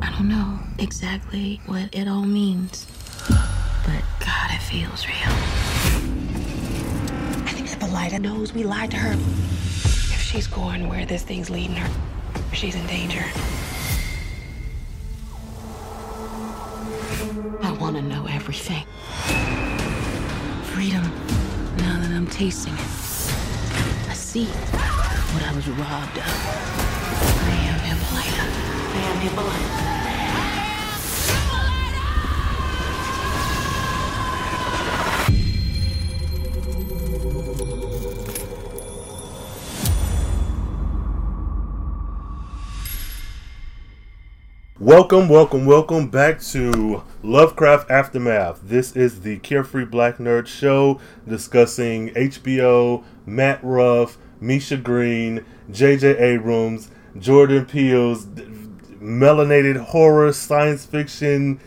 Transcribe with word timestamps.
I 0.00 0.10
don't 0.16 0.28
know 0.28 0.58
exactly 0.78 1.60
what 1.66 1.88
it 1.92 2.06
all 2.08 2.24
means, 2.24 2.86
but 3.28 4.02
God, 4.20 4.50
it 4.50 4.60
feels 4.62 5.06
real. 5.06 5.34
I 7.44 7.52
think 7.52 7.68
Hippolyta 7.68 8.18
knows 8.18 8.52
we 8.52 8.64
lied 8.64 8.90
to 8.92 8.96
her. 8.96 9.12
If 9.12 10.20
she's 10.20 10.46
going 10.46 10.88
where 10.88 11.04
this 11.06 11.22
thing's 11.22 11.50
leading 11.50 11.76
her, 11.76 11.90
she's 12.52 12.74
in 12.74 12.86
danger. 12.86 13.24
I 17.62 17.72
want 17.80 17.96
to 17.96 18.02
know 18.02 18.26
everything. 18.30 18.84
Freedom, 20.74 21.02
now 21.78 21.98
that 22.00 22.10
I'm 22.12 22.26
tasting 22.28 22.74
it. 22.74 22.80
I 24.08 24.14
see 24.14 24.46
what 24.46 25.42
I 25.42 25.52
was 25.54 25.68
robbed 25.68 26.18
of. 26.18 26.68
Hippolyta. 28.08 28.40
I 28.40 28.98
am 29.02 29.20
Hippolyta. 29.20 29.84
Welcome, 44.78 45.28
welcome, 45.28 45.66
welcome 45.66 46.08
back 46.08 46.40
to 46.40 47.02
Lovecraft 47.22 47.90
Aftermath. 47.90 48.60
This 48.62 48.96
is 48.96 49.20
the 49.20 49.38
Carefree 49.40 49.84
Black 49.84 50.16
Nerd 50.16 50.46
Show 50.46 50.98
discussing 51.28 52.08
HBO, 52.14 53.04
Matt 53.26 53.60
Ruff, 53.62 54.16
Misha 54.40 54.78
Green, 54.78 55.44
J.J. 55.70 56.16
Abrams, 56.16 56.88
Jordan 57.18 57.66
Peele's 57.66 58.26
melanated 59.00 59.76
horror, 59.76 60.32
science 60.32 60.84
fiction, 60.84 61.60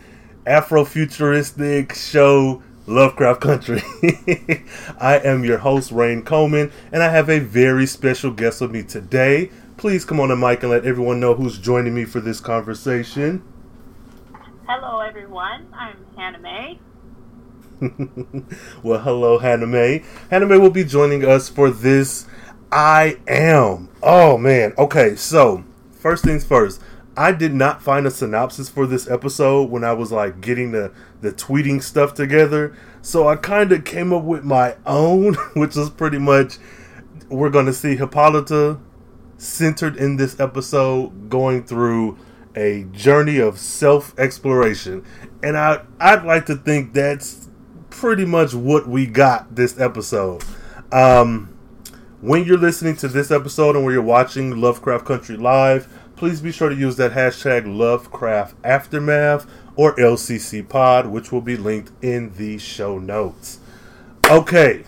Afrofuturistic 0.46 1.94
show, 1.94 2.62
Lovecraft 2.86 3.40
Country. 3.40 3.82
I 5.00 5.20
am 5.22 5.44
your 5.44 5.58
host, 5.58 5.92
Rain 5.92 6.22
Coleman, 6.22 6.72
and 6.90 7.02
I 7.02 7.10
have 7.10 7.28
a 7.28 7.38
very 7.38 7.86
special 7.86 8.30
guest 8.30 8.60
with 8.60 8.70
me 8.70 8.82
today. 8.82 9.50
Please 9.76 10.04
come 10.04 10.20
on 10.20 10.28
the 10.28 10.36
mic 10.36 10.62
and 10.62 10.70
let 10.70 10.84
everyone 10.84 11.20
know 11.20 11.34
who's 11.34 11.58
joining 11.58 11.94
me 11.94 12.04
for 12.04 12.20
this 12.20 12.40
conversation. 12.40 13.42
Hello, 14.66 15.00
everyone. 15.00 15.66
I'm 15.74 16.06
Hannah 16.16 16.38
Mae. 16.38 16.78
well, 18.82 19.00
hello, 19.00 19.38
Hannah 19.38 19.66
Mae. 19.66 20.04
Hannah 20.30 20.46
Mae 20.46 20.58
will 20.58 20.70
be 20.70 20.84
joining 20.84 21.24
us 21.24 21.48
for 21.48 21.70
this. 21.70 22.26
I 22.72 23.18
am. 23.28 23.90
Oh, 24.02 24.38
man. 24.38 24.72
Okay, 24.78 25.14
so 25.14 25.62
first 25.92 26.24
things 26.24 26.42
first. 26.42 26.80
I 27.14 27.32
did 27.32 27.52
not 27.52 27.82
find 27.82 28.06
a 28.06 28.10
synopsis 28.10 28.70
for 28.70 28.86
this 28.86 29.08
episode 29.10 29.70
when 29.70 29.84
I 29.84 29.92
was 29.92 30.10
like 30.10 30.40
getting 30.40 30.72
the, 30.72 30.90
the 31.20 31.30
tweeting 31.30 31.82
stuff 31.82 32.14
together. 32.14 32.74
So 33.02 33.28
I 33.28 33.36
kind 33.36 33.70
of 33.72 33.84
came 33.84 34.10
up 34.14 34.24
with 34.24 34.42
my 34.44 34.76
own, 34.86 35.34
which 35.54 35.76
is 35.76 35.90
pretty 35.90 36.18
much 36.18 36.56
we're 37.28 37.50
going 37.50 37.66
to 37.66 37.74
see 37.74 37.96
Hippolyta 37.96 38.78
centered 39.36 39.96
in 39.96 40.16
this 40.16 40.40
episode 40.40 41.28
going 41.28 41.64
through 41.64 42.18
a 42.56 42.84
journey 42.84 43.38
of 43.38 43.58
self 43.58 44.18
exploration. 44.18 45.04
And 45.42 45.58
I 45.58 45.82
I'd 46.00 46.24
like 46.24 46.46
to 46.46 46.56
think 46.56 46.94
that's 46.94 47.50
pretty 47.90 48.24
much 48.24 48.54
what 48.54 48.88
we 48.88 49.04
got 49.06 49.54
this 49.54 49.78
episode. 49.78 50.42
Um, 50.90 51.51
when 52.22 52.44
you're 52.44 52.56
listening 52.56 52.94
to 52.96 53.08
this 53.08 53.32
episode 53.32 53.74
and 53.74 53.84
when 53.84 53.92
you're 53.92 54.02
watching 54.02 54.60
Lovecraft 54.60 55.04
Country 55.04 55.36
Live, 55.36 55.92
please 56.14 56.40
be 56.40 56.52
sure 56.52 56.68
to 56.68 56.74
use 56.74 56.94
that 56.96 57.12
hashtag 57.12 57.66
Lovecraft 57.66 58.54
Aftermath 58.62 59.44
or 59.74 59.96
LCC 59.96 60.66
Pod, 60.66 61.08
which 61.08 61.32
will 61.32 61.40
be 61.40 61.56
linked 61.56 61.90
in 62.00 62.32
the 62.36 62.58
show 62.58 62.98
notes. 62.98 63.58
Okay, 64.30 64.84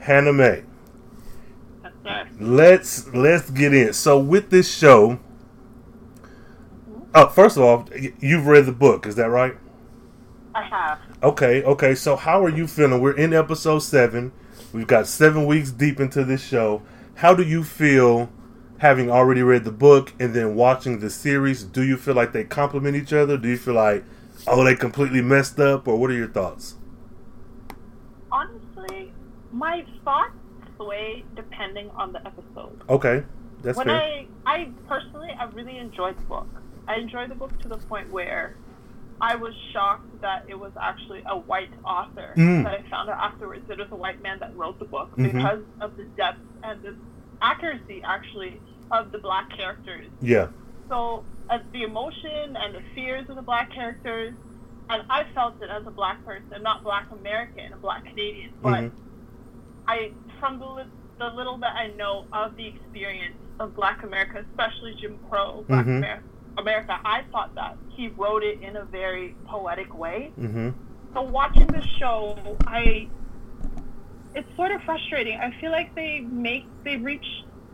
Hannah 0.00 0.34
Mae 0.34 0.64
Yes, 2.04 2.28
let's 2.38 3.08
let's 3.08 3.50
get 3.50 3.74
in. 3.74 3.92
So 3.92 4.18
with 4.18 4.50
this 4.50 4.72
show, 4.72 5.18
uh, 7.14 7.28
first 7.28 7.56
of 7.56 7.62
all, 7.64 7.88
you've 8.20 8.46
read 8.46 8.66
the 8.66 8.72
book, 8.72 9.06
is 9.06 9.16
that 9.16 9.30
right? 9.30 9.56
I 10.54 10.62
have. 10.62 10.98
Okay, 11.22 11.64
okay. 11.64 11.94
So 11.94 12.14
how 12.14 12.44
are 12.44 12.48
you 12.48 12.66
feeling? 12.66 13.00
We're 13.00 13.16
in 13.16 13.32
episode 13.32 13.80
seven. 13.80 14.32
We've 14.76 14.86
got 14.86 15.06
seven 15.06 15.46
weeks 15.46 15.70
deep 15.70 16.00
into 16.00 16.22
this 16.22 16.44
show. 16.44 16.82
How 17.14 17.32
do 17.32 17.42
you 17.42 17.64
feel 17.64 18.28
having 18.76 19.10
already 19.10 19.42
read 19.42 19.64
the 19.64 19.72
book 19.72 20.12
and 20.20 20.34
then 20.34 20.54
watching 20.54 20.98
the 21.00 21.08
series? 21.08 21.62
Do 21.62 21.82
you 21.82 21.96
feel 21.96 22.12
like 22.12 22.32
they 22.32 22.44
complement 22.44 22.94
each 22.94 23.14
other? 23.14 23.38
Do 23.38 23.48
you 23.48 23.56
feel 23.56 23.72
like 23.72 24.04
oh 24.46 24.62
they 24.62 24.76
completely 24.76 25.22
messed 25.22 25.58
up, 25.58 25.88
or 25.88 25.96
what 25.96 26.10
are 26.10 26.12
your 26.12 26.28
thoughts? 26.28 26.74
Honestly, 28.30 29.14
my 29.50 29.86
thoughts 30.04 30.36
sway 30.76 31.24
depending 31.34 31.88
on 31.92 32.12
the 32.12 32.18
episode. 32.26 32.78
Okay, 32.90 33.24
that's 33.62 33.78
when 33.78 33.86
fair. 33.86 33.96
I, 33.96 34.26
I 34.44 34.68
personally, 34.86 35.30
I 35.40 35.44
really 35.44 35.78
enjoyed 35.78 36.18
the 36.18 36.24
book. 36.24 36.48
I 36.86 36.96
enjoyed 36.96 37.30
the 37.30 37.34
book 37.34 37.58
to 37.62 37.68
the 37.68 37.78
point 37.78 38.12
where 38.12 38.56
I 39.20 39.36
was 39.36 39.54
shocked 39.72 40.10
that 40.20 40.42
it 40.48 40.54
was 40.58 40.72
actually 40.80 41.22
a 41.26 41.38
white 41.38 41.72
author. 41.84 42.34
Mm. 42.36 42.64
That 42.64 42.74
I 42.74 42.82
found 42.90 43.08
out 43.08 43.18
afterwards 43.20 43.64
it 43.68 43.78
was 43.78 43.88
a 43.90 43.96
white 43.96 44.20
man 44.20 44.38
that 44.40 44.54
wrote 44.54 44.78
the 44.78 44.84
book 44.84 45.10
Mhm. 45.16 45.32
because 45.32 45.64
of 45.80 45.96
the 45.96 46.04
depth 46.16 46.40
and 46.62 46.82
the 46.82 46.96
accuracy, 47.40 48.02
actually, 48.04 48.62
of 48.90 49.10
the 49.12 49.18
black 49.18 49.50
characters. 49.56 50.12
yeah. 50.20 50.48
So, 50.88 51.26
as 51.50 51.60
the 51.72 51.82
emotion 51.82 52.56
and 52.56 52.74
the 52.74 52.82
fears 52.94 53.28
of 53.28 53.36
the 53.36 53.42
black 53.42 53.72
characters, 53.72 54.34
and 54.88 55.02
I 55.10 55.24
felt 55.34 55.60
it 55.60 55.70
as 55.70 55.84
a 55.86 55.90
black 55.90 56.24
person, 56.24 56.62
not 56.62 56.82
black 56.84 57.10
American, 57.10 57.72
a 57.72 57.76
black 57.78 58.04
Canadian, 58.06 58.52
but 58.60 58.74
Mhm. 58.84 58.92
I, 59.88 60.12
from 60.40 60.58
the, 60.58 60.86
the 61.18 61.28
little 61.30 61.58
that 61.58 61.74
I 61.76 61.88
know 61.88 62.26
of 62.32 62.54
the 62.56 62.66
experience 62.66 63.36
of 63.58 63.74
black 63.74 64.02
America, 64.02 64.44
especially 64.48 64.94
Jim 65.00 65.18
Crow, 65.28 65.64
black 65.68 65.86
Mhm. 65.86 65.98
Amer- 66.04 66.24
America, 66.58 66.98
I 67.04 67.22
thought 67.32 67.54
that 67.54 67.76
he 67.90 68.08
wrote 68.08 68.42
it 68.42 68.60
in 68.62 68.76
a 68.76 68.84
very 68.84 69.34
poetic 69.46 69.96
way. 69.96 70.32
Mm-hmm. 70.38 70.70
So 71.14 71.22
watching 71.22 71.66
the 71.66 71.82
show, 71.98 72.56
I 72.66 73.08
it's 74.34 74.48
sort 74.56 74.70
of 74.70 74.82
frustrating. 74.82 75.38
I 75.38 75.50
feel 75.60 75.70
like 75.70 75.94
they 75.94 76.20
make 76.20 76.66
they 76.84 76.96
reach 76.96 77.24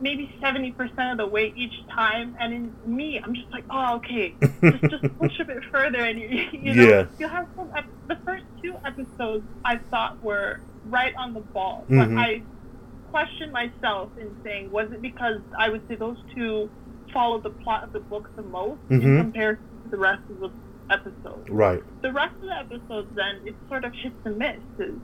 maybe 0.00 0.32
seventy 0.40 0.70
percent 0.72 1.12
of 1.12 1.18
the 1.18 1.26
way 1.26 1.52
each 1.56 1.74
time, 1.88 2.36
and 2.38 2.52
in 2.52 2.74
me, 2.86 3.18
I'm 3.22 3.34
just 3.34 3.50
like, 3.50 3.64
oh, 3.70 3.96
okay, 3.96 4.34
just 4.62 4.82
just 5.02 5.18
push 5.18 5.38
a 5.40 5.44
bit 5.44 5.64
further, 5.72 5.98
and 5.98 6.20
you, 6.20 6.28
you 6.52 6.74
know, 6.74 6.82
Yeah. 6.88 7.06
you 7.18 7.28
have 7.28 7.48
some. 7.56 7.70
ep- 7.76 7.86
The 8.08 8.16
first 8.24 8.44
two 8.62 8.76
episodes 8.84 9.44
I 9.64 9.78
thought 9.90 10.22
were 10.22 10.60
right 10.86 11.14
on 11.16 11.34
the 11.34 11.40
ball, 11.40 11.84
but 11.88 12.10
I 12.16 12.42
questioned 13.10 13.52
myself 13.52 14.10
in 14.18 14.34
saying, 14.42 14.70
was 14.70 14.90
it 14.90 15.02
because 15.02 15.40
I 15.58 15.68
would 15.68 15.86
say 15.88 15.96
those 15.96 16.16
two 16.34 16.70
follow 17.12 17.40
the 17.40 17.50
plot 17.50 17.84
of 17.84 17.92
the 17.92 18.00
book 18.00 18.30
the 18.36 18.42
most 18.42 18.80
Mhm. 18.90 19.02
in 19.02 19.16
comparison 19.18 19.64
to 19.84 19.88
the 19.90 19.98
rest 19.98 20.22
of 20.30 20.38
the 20.40 20.52
episodes? 20.90 21.48
Right. 21.48 21.82
the 22.02 22.12
rest 22.12 22.34
of 22.42 22.48
the 22.48 22.58
episodes 22.58 23.08
then 23.14 23.40
it's 23.44 23.58
sort 23.68 23.84
of 23.84 23.92
hits 23.94 24.16
and 24.24 24.36
misses 24.38 25.00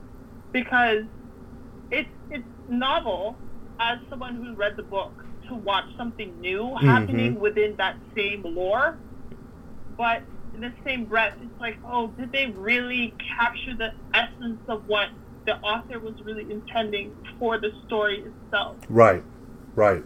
because 0.51 1.05
it's 1.91 2.09
it's 2.29 2.47
novel 2.67 3.39
as 3.79 3.97
someone 4.09 4.35
who's 4.35 4.55
read 4.57 4.75
the 4.75 4.83
book 4.83 5.13
to 5.47 5.55
watch 5.55 5.85
something 5.97 6.39
new 6.41 6.75
happening 6.75 7.39
within 7.39 7.75
that 7.77 7.95
same 8.15 8.43
lore 8.43 8.99
but 9.97 10.23
in 10.53 10.61
the 10.61 10.73
same 10.85 11.05
breath 11.05 11.33
it's 11.41 11.59
like 11.59 11.79
oh 11.83 12.07
did 12.17 12.31
they 12.31 12.47
really 12.47 13.15
capture 13.37 13.75
the 13.75 13.91
essence 14.13 14.59
of 14.67 14.83
what 14.87 15.09
the 15.45 15.57
author 15.61 15.97
was 15.99 16.15
really 16.23 16.51
intending 16.51 17.15
for 17.39 17.57
the 17.57 17.71
story 17.85 18.19
itself 18.25 18.77
Right, 18.89 19.23
right. 19.75 20.03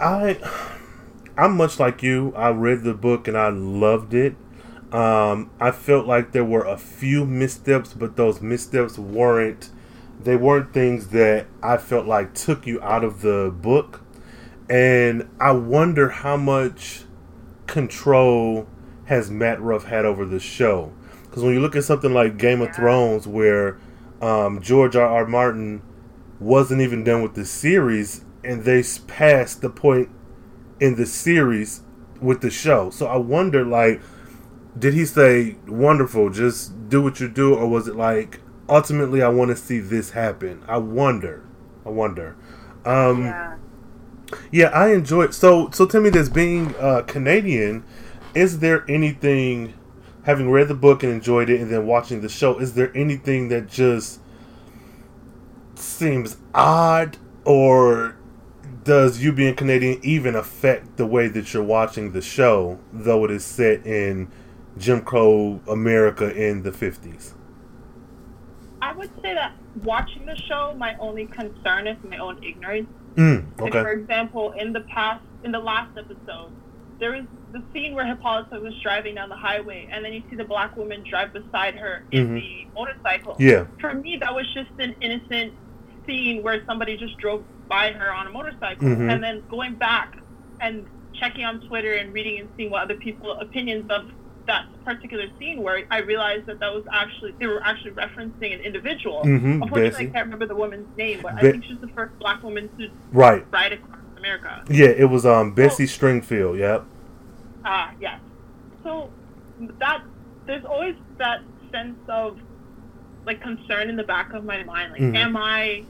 I, 0.00 0.38
I'm 1.36 1.56
much 1.56 1.78
like 1.78 2.02
you. 2.02 2.32
I 2.34 2.50
read 2.50 2.82
the 2.82 2.94
book 2.94 3.28
and 3.28 3.36
I 3.36 3.48
loved 3.48 4.14
it. 4.14 4.36
Um, 4.92 5.50
I 5.60 5.72
felt 5.72 6.06
like 6.06 6.32
there 6.32 6.44
were 6.44 6.64
a 6.64 6.78
few 6.78 7.24
missteps, 7.24 7.94
but 7.94 8.16
those 8.16 8.40
missteps 8.40 8.98
weren't. 8.98 9.70
They 10.22 10.36
weren't 10.36 10.72
things 10.72 11.08
that 11.08 11.46
I 11.62 11.76
felt 11.76 12.06
like 12.06 12.34
took 12.34 12.66
you 12.66 12.80
out 12.80 13.02
of 13.02 13.20
the 13.20 13.52
book, 13.54 14.02
and 14.70 15.28
I 15.40 15.50
wonder 15.50 16.08
how 16.08 16.36
much 16.36 17.02
control 17.66 18.68
has 19.06 19.30
Matt 19.30 19.60
Ruff 19.60 19.84
had 19.84 20.04
over 20.04 20.24
the 20.24 20.38
show. 20.38 20.92
Because 21.24 21.42
when 21.42 21.54
you 21.54 21.60
look 21.60 21.74
at 21.74 21.84
something 21.84 22.14
like 22.14 22.38
Game 22.38 22.60
of 22.60 22.74
Thrones, 22.74 23.26
where 23.26 23.78
um, 24.22 24.62
George 24.62 24.94
R. 24.94 25.06
R. 25.06 25.26
Martin 25.26 25.82
wasn't 26.38 26.80
even 26.80 27.02
done 27.02 27.22
with 27.22 27.34
the 27.34 27.44
series, 27.44 28.23
and 28.44 28.64
they 28.64 28.82
passed 29.06 29.62
the 29.62 29.70
point 29.70 30.08
in 30.80 30.96
the 30.96 31.06
series 31.06 31.82
with 32.20 32.40
the 32.40 32.50
show. 32.50 32.90
So 32.90 33.06
I 33.06 33.16
wonder, 33.16 33.64
like, 33.64 34.00
did 34.78 34.94
he 34.94 35.04
say, 35.04 35.56
"Wonderful, 35.66 36.30
just 36.30 36.88
do 36.88 37.02
what 37.02 37.20
you 37.20 37.28
do," 37.28 37.54
or 37.54 37.66
was 37.66 37.88
it 37.88 37.96
like, 37.96 38.40
ultimately, 38.68 39.22
I 39.22 39.28
want 39.28 39.50
to 39.50 39.56
see 39.56 39.78
this 39.78 40.10
happen? 40.10 40.62
I 40.66 40.78
wonder. 40.78 41.44
I 41.86 41.90
wonder. 41.90 42.36
Um, 42.84 43.24
yeah 43.24 43.54
yeah, 44.50 44.68
I 44.68 44.92
enjoy 44.92 45.24
It. 45.24 45.34
So, 45.34 45.70
so 45.70 45.86
tell 45.86 46.00
me 46.00 46.10
this: 46.10 46.28
being 46.28 46.74
uh, 46.76 47.02
Canadian, 47.02 47.84
is 48.34 48.58
there 48.58 48.84
anything 48.88 49.74
having 50.24 50.50
read 50.50 50.68
the 50.68 50.74
book 50.74 51.02
and 51.02 51.12
enjoyed 51.12 51.50
it 51.50 51.60
and 51.60 51.70
then 51.70 51.86
watching 51.86 52.20
the 52.22 52.28
show, 52.28 52.58
is 52.58 52.74
there 52.74 52.90
anything 52.96 53.48
that 53.48 53.68
just 53.68 54.20
seems 55.74 56.38
odd 56.54 57.18
or 57.44 58.16
does 58.84 59.22
you 59.22 59.32
being 59.32 59.54
Canadian 59.56 59.98
even 60.02 60.34
affect 60.36 60.96
the 60.96 61.06
way 61.06 61.28
that 61.28 61.52
you're 61.52 61.62
watching 61.62 62.12
the 62.12 62.20
show, 62.22 62.78
though 62.92 63.24
it 63.24 63.30
is 63.30 63.44
set 63.44 63.86
in 63.86 64.30
Jim 64.78 65.00
Crow 65.02 65.60
America 65.68 66.32
in 66.34 66.62
the 66.62 66.70
50s? 66.70 67.32
I 68.82 68.92
would 68.92 69.10
say 69.22 69.32
that 69.34 69.52
watching 69.82 70.26
the 70.26 70.36
show, 70.36 70.74
my 70.76 70.94
only 70.98 71.26
concern 71.26 71.86
is 71.86 71.96
my 72.08 72.18
own 72.18 72.42
ignorance. 72.44 72.88
Mm, 73.16 73.58
Like, 73.58 73.70
okay. 73.74 73.82
for 73.82 73.92
example, 73.92 74.52
in 74.52 74.72
the 74.72 74.80
past, 74.82 75.22
in 75.42 75.52
the 75.52 75.58
last 75.60 75.96
episode, 75.96 76.50
there 76.98 77.12
was 77.12 77.24
the 77.52 77.62
scene 77.72 77.94
where 77.94 78.04
Hippolyta 78.04 78.60
was 78.60 78.74
driving 78.82 79.14
down 79.14 79.28
the 79.28 79.36
highway, 79.36 79.88
and 79.90 80.04
then 80.04 80.12
you 80.12 80.22
see 80.28 80.36
the 80.36 80.44
black 80.44 80.76
woman 80.76 81.02
drive 81.08 81.32
beside 81.32 81.76
her 81.76 82.02
in 82.10 82.28
Mhm. 82.28 82.34
the 82.40 82.66
motorcycle. 82.74 83.36
Yeah. 83.38 83.64
For 83.80 83.94
me, 83.94 84.16
that 84.20 84.34
was 84.34 84.46
just 84.52 84.70
an 84.78 84.94
innocent 85.00 85.54
scene 86.06 86.42
where 86.42 86.62
somebody 86.66 86.96
just 86.96 87.16
drove 87.18 87.42
by 87.68 87.92
her 87.92 88.12
on 88.12 88.26
a 88.26 88.30
motorcycle, 88.30 88.88
Mhm. 88.88 89.10
and 89.12 89.22
then 89.22 89.42
going 89.50 89.74
back 89.74 90.16
and 90.60 90.86
checking 91.14 91.44
on 91.44 91.60
Twitter 91.68 91.92
and 91.94 92.12
reading 92.12 92.40
and 92.40 92.48
seeing 92.56 92.70
what 92.70 92.82
other 92.82 92.96
people's 92.96 93.36
opinions 93.40 93.88
of 93.90 94.10
that 94.46 94.66
particular 94.84 95.24
scene 95.38 95.62
where 95.62 95.84
I 95.90 95.98
realized 96.00 96.46
that 96.46 96.60
that 96.60 96.72
was 96.74 96.84
actually 96.92 97.32
they 97.40 97.46
were 97.46 97.62
actually 97.64 97.92
referencing 97.92 98.52
an 98.52 98.60
individual. 98.60 99.22
Mhm, 99.24 99.62
Unfortunately, 99.62 99.90
Bessie. 99.90 100.08
I 100.08 100.10
can't 100.12 100.26
remember 100.26 100.46
the 100.46 100.54
woman's 100.56 100.94
name, 100.98 101.20
but 101.22 101.32
I 101.34 101.40
think 101.40 101.64
she's 101.64 101.78
the 101.80 101.88
first 101.88 102.18
black 102.18 102.42
woman 102.42 102.68
to 102.78 102.88
Right. 103.12 103.46
ride 103.50 103.72
across 103.72 104.00
America. 104.18 104.62
Yeah, 104.68 104.88
it 104.88 105.06
was 105.08 105.24
um 105.24 105.52
Bessie 105.54 105.84
Stringfield, 105.86 106.58
yep. 106.58 106.84
Ah, 107.64 107.92
yes. 107.98 108.20
So 108.82 109.08
that 109.78 110.02
there's 110.46 110.64
always 110.66 110.96
that 111.16 111.40
sense 111.72 111.96
of 112.10 112.38
like 113.24 113.40
concern 113.40 113.88
in 113.88 113.96
the 113.96 114.02
back 114.04 114.34
of 114.34 114.44
my 114.44 114.62
mind. 114.64 114.92
Like, 114.92 115.00
Mhm. 115.00 115.16
am 115.16 115.36
I 115.38 115.84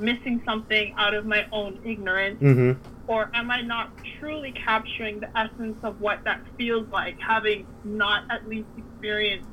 missing 0.00 0.42
something 0.44 0.94
out 0.96 1.14
of 1.14 1.26
my 1.26 1.46
own 1.52 1.78
ignorance, 1.84 2.40
Mhm. 2.40 2.76
or 3.06 3.30
am 3.34 3.50
I 3.50 3.60
not 3.60 3.90
truly 4.18 4.52
capturing 4.52 5.20
the 5.20 5.28
essence 5.38 5.76
of 5.82 6.00
what 6.00 6.24
that 6.24 6.40
feels 6.56 6.88
like, 6.90 7.18
having 7.20 7.66
not 7.84 8.24
at 8.30 8.48
least 8.48 8.68
experienced 8.76 9.46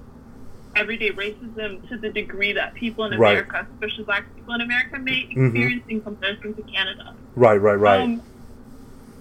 everyday 0.76 1.10
racism 1.12 1.88
to 1.90 1.98
the 1.98 2.10
degree 2.10 2.54
that 2.54 2.74
people 2.76 3.04
in 3.06 3.20
Right. 3.20 3.32
America, 3.32 3.68
especially 3.74 4.04
black 4.06 4.26
people 4.36 4.54
in 4.54 4.62
America, 4.62 5.00
may 5.00 5.24
Mhm. 5.24 5.46
experience 5.48 5.84
in 5.90 6.02
comparison 6.02 6.56
to 6.56 6.62
Canada. 6.64 7.16
Right, 7.36 7.58
right, 7.58 7.76
right. 7.76 8.00
Um, 8.02 8.22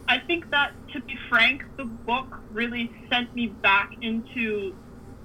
I 0.08 0.19
think 0.19 0.50
that, 0.50 0.73
to 0.93 1.00
be 1.00 1.17
frank, 1.28 1.64
the 1.76 1.84
book 1.84 2.40
really 2.52 2.93
sent 3.11 3.34
me 3.34 3.49
back 3.49 3.90
into 4.02 4.75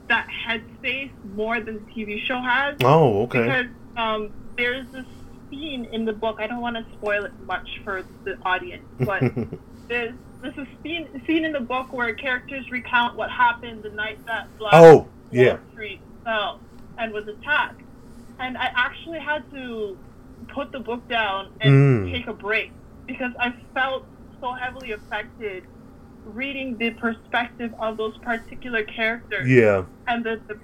that 0.08 0.28
headspace 0.48 1.12
more 1.36 1.60
than 1.60 1.76
the 1.86 1.92
TV 1.94 2.20
show 2.26 2.40
has. 2.40 2.78
oh, 2.84 3.24
okay. 3.24 3.44
Because 3.44 3.66
um, 3.98 4.30
there's 4.58 4.88
this 4.92 5.06
scene 5.52 5.86
in 5.92 6.06
the 6.06 6.14
book. 6.14 6.38
I 6.40 6.48
don't 6.48 6.62
want 6.62 6.78
to 6.78 6.86
spoil 6.94 7.26
it 7.26 7.34
much 7.46 7.68
for 7.84 8.04
the 8.26 8.36
audience, 8.46 8.86
but 9.00 9.22
there's 9.90 10.16
there's 10.42 10.58
a 10.58 10.66
scene, 10.82 11.08
scene 11.28 11.46
in 11.46 11.52
the 11.52 11.60
book 11.60 11.94
where 11.94 12.16
characters 12.16 12.66
recount 12.72 13.16
what 13.16 13.30
happened 13.30 13.84
the 13.84 13.92
night 13.92 14.20
that 14.26 14.46
Black 14.58 14.74
Oh, 14.74 15.12
yeah. 15.30 15.58
Street 15.72 16.02
fell 16.24 16.62
and 16.98 17.14
was 17.14 17.26
attacked. 17.28 17.82
And 18.40 18.58
I 18.58 18.70
actually 18.76 19.20
had 19.20 19.44
to 19.52 20.00
put 20.56 20.72
the 20.72 20.80
book 20.80 21.08
down 21.08 21.50
and 21.62 22.08
Mm. 22.08 22.12
take 22.12 22.26
a 22.28 22.34
break 22.34 22.72
because 23.08 23.32
I 23.40 23.54
felt 23.76 24.08
so 24.40 24.54
heavily 24.54 24.94
affected 24.94 25.66
reading 26.26 26.78
the 26.80 26.92
perspective 26.92 27.72
of 27.80 27.98
those 27.98 28.18
particular 28.24 28.84
characters 28.84 29.48
yeah, 29.48 29.86
and 30.08 30.24
the, 30.24 30.42
the 30.48 30.56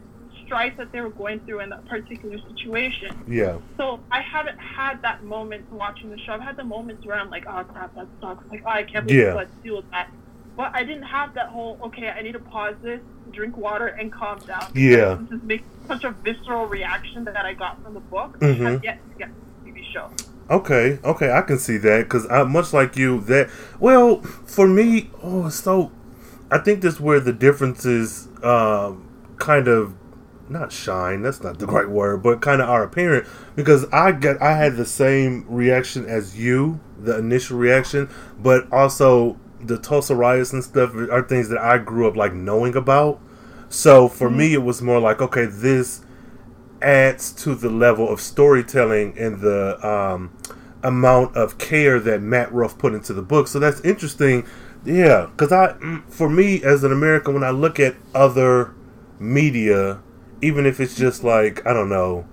strife 0.48 0.76
that 0.78 0.92
they 0.92 1.02
were 1.02 1.10
going 1.12 1.40
through 1.42 1.60
in 1.60 1.70
that 1.70 1.86
particular 1.86 2.38
situation. 2.50 3.16
yeah. 3.28 3.58
So 3.78 4.00
I 4.12 4.22
haven't 4.22 4.58
had 4.58 5.02
that 5.04 5.24
moment 5.24 5.72
watching 5.72 6.10
the 6.10 6.18
show. 6.20 6.32
I've 6.34 6.42
had 6.42 6.58
the 6.58 6.64
moments 6.64 7.06
where 7.06 7.18
I'm 7.20 7.30
like, 7.30 7.46
oh 7.48 7.64
crap, 7.66 7.94
that 7.96 8.08
sucks. 8.20 8.44
Like, 8.50 8.64
oh, 8.66 8.70
I 8.70 8.84
can't 8.84 9.06
believe 9.06 9.24
Yeah. 9.26 9.34
let's 9.34 9.52
deal 9.64 9.76
with 9.76 9.92
that. 9.92 10.10
But 10.56 10.72
I 10.74 10.84
didn't 10.84 11.04
have 11.04 11.36
that 11.36 11.50
whole, 11.50 11.78
okay, 11.84 12.10
I 12.10 12.22
need 12.24 12.32
to 12.32 12.40
pause 12.40 12.74
this, 12.82 13.00
drink 13.32 13.56
water, 13.58 13.86
and 13.88 14.12
calm 14.12 14.40
down. 14.40 14.72
Yeah. 14.74 15.20
This 15.30 15.38
is 15.40 15.44
making 15.44 15.68
such 15.88 16.04
a 16.04 16.12
visceral 16.12 16.66
reaction 16.66 17.26
that 17.26 17.46
I 17.46 17.54
got 17.54 17.84
from 17.84 17.94
the 17.94 18.00
book. 18.00 18.40
Mhm. 18.40 18.66
I've 18.66 18.84
yet 18.84 19.00
to 19.12 19.18
get 19.20 19.30
the 19.64 19.72
TV 19.72 19.84
show. 19.94 20.10
Okay, 20.50 20.98
okay, 21.04 21.32
I 21.32 21.42
can 21.42 21.60
see 21.60 21.78
that 21.78 22.06
because 22.06 22.26
I 22.32 22.42
much 22.44 22.74
like 22.74 22.96
you 22.96 23.20
that. 23.22 23.50
Well, 23.80 24.22
for 24.46 24.66
me, 24.66 25.12
oh, 25.22 25.50
so 25.50 25.92
I 26.50 26.58
think 26.60 26.82
that's 26.82 27.00
where 27.02 27.20
the 27.20 27.34
differences 27.34 28.30
um, 28.44 29.04
kind 29.38 29.68
of 29.68 29.94
not 30.50 30.72
shine. 30.72 31.22
That's 31.22 31.42
not 31.42 31.60
the 31.60 31.68
right 31.68 31.90
word, 31.90 32.24
but 32.24 32.42
kind 32.42 32.62
of 32.62 32.70
are 32.70 32.84
apparent 32.84 33.28
because 33.56 33.86
I 33.92 34.12
get 34.12 34.42
I 34.42 34.58
had 34.58 34.76
the 34.76 34.86
same 34.86 35.46
reaction 35.48 36.06
as 36.06 36.38
you, 36.40 36.80
the 37.00 37.18
initial 37.18 37.58
reaction, 37.58 38.10
but 38.40 38.72
also 38.72 39.38
the 39.60 39.78
Tulsa 39.78 40.16
riots 40.16 40.54
and 40.54 40.64
stuff 40.64 40.94
are 40.96 41.24
things 41.24 41.50
that 41.50 41.60
I 41.60 41.78
grew 41.78 42.08
up 42.08 42.16
like 42.16 42.34
knowing 42.34 42.76
about. 42.76 43.20
So 43.70 44.08
for 44.08 44.30
me, 44.30 44.54
it 44.54 44.64
was 44.64 44.82
more 44.82 45.00
like, 45.00 45.22
okay, 45.22 45.46
this 45.46 46.02
adds 46.82 47.32
to 47.34 47.56
the 47.56 47.70
level 47.70 48.08
of 48.08 48.22
storytelling 48.22 49.18
and 49.18 49.42
the 49.42 49.86
um, 49.86 50.32
amount 50.84 51.36
of 51.36 51.58
care 51.58 52.00
that 52.00 52.22
Matt 52.22 52.52
Ruff 52.54 52.78
put 52.78 52.94
into 52.94 53.14
the 53.14 53.22
book. 53.22 53.48
So 53.48 53.60
that's 53.60 53.82
interesting. 53.82 54.48
Yeah, 54.86 55.28
because 55.32 55.52
I, 55.52 55.74
mm, 55.74 56.10
for 56.10 56.30
me 56.30 56.64
as 56.64 56.84
an 56.84 56.92
American, 56.92 57.34
when 57.34 57.44
I 57.44 57.50
look 57.50 57.80
at 57.80 57.96
other 58.14 58.74
media, 59.20 60.00
even 60.42 60.66
if 60.66 60.80
it's 60.80 60.96
just 60.96 61.24
like 61.24 61.66
I 61.66 61.74
don't 61.74 61.90
know, 61.90 62.26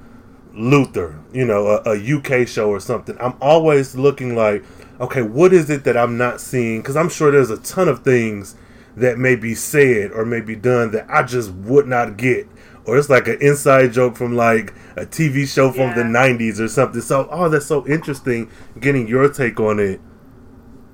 Luther, 0.54 1.18
you 1.32 1.44
know, 1.44 1.66
a, 1.66 1.94
a 1.94 2.16
UK 2.16 2.46
show 2.46 2.70
or 2.70 2.80
something, 2.80 3.16
I'm 3.20 3.34
always 3.40 3.94
looking 3.96 4.36
like, 4.36 4.64
okay, 5.00 5.22
what 5.22 5.52
is 5.52 5.70
it 5.70 5.84
that 5.84 5.96
I'm 5.96 6.16
not 6.16 6.40
seeing? 6.40 6.80
Because 6.80 6.96
I'm 6.96 7.08
sure 7.08 7.30
there's 7.30 7.50
a 7.50 7.58
ton 7.58 7.88
of 7.88 8.04
things 8.04 8.56
that 8.96 9.18
may 9.18 9.34
be 9.34 9.54
said 9.54 10.12
or 10.12 10.24
may 10.24 10.40
be 10.40 10.54
done 10.54 10.92
that 10.92 11.06
I 11.08 11.24
just 11.24 11.50
would 11.50 11.86
not 11.86 12.16
get. 12.16 12.46
Or 12.86 12.98
it's 12.98 13.08
like 13.08 13.26
an 13.26 13.38
inside 13.40 13.92
joke 13.92 14.16
from 14.16 14.36
like 14.36 14.74
a 14.96 15.06
TV 15.06 15.48
show 15.48 15.72
from 15.72 15.96
the 15.96 16.02
90s 16.02 16.60
or 16.60 16.68
something. 16.68 17.00
So, 17.00 17.26
oh, 17.30 17.48
that's 17.48 17.66
so 17.66 17.86
interesting 17.86 18.50
getting 18.78 19.08
your 19.08 19.28
take 19.32 19.58
on 19.58 19.80
it 19.80 20.00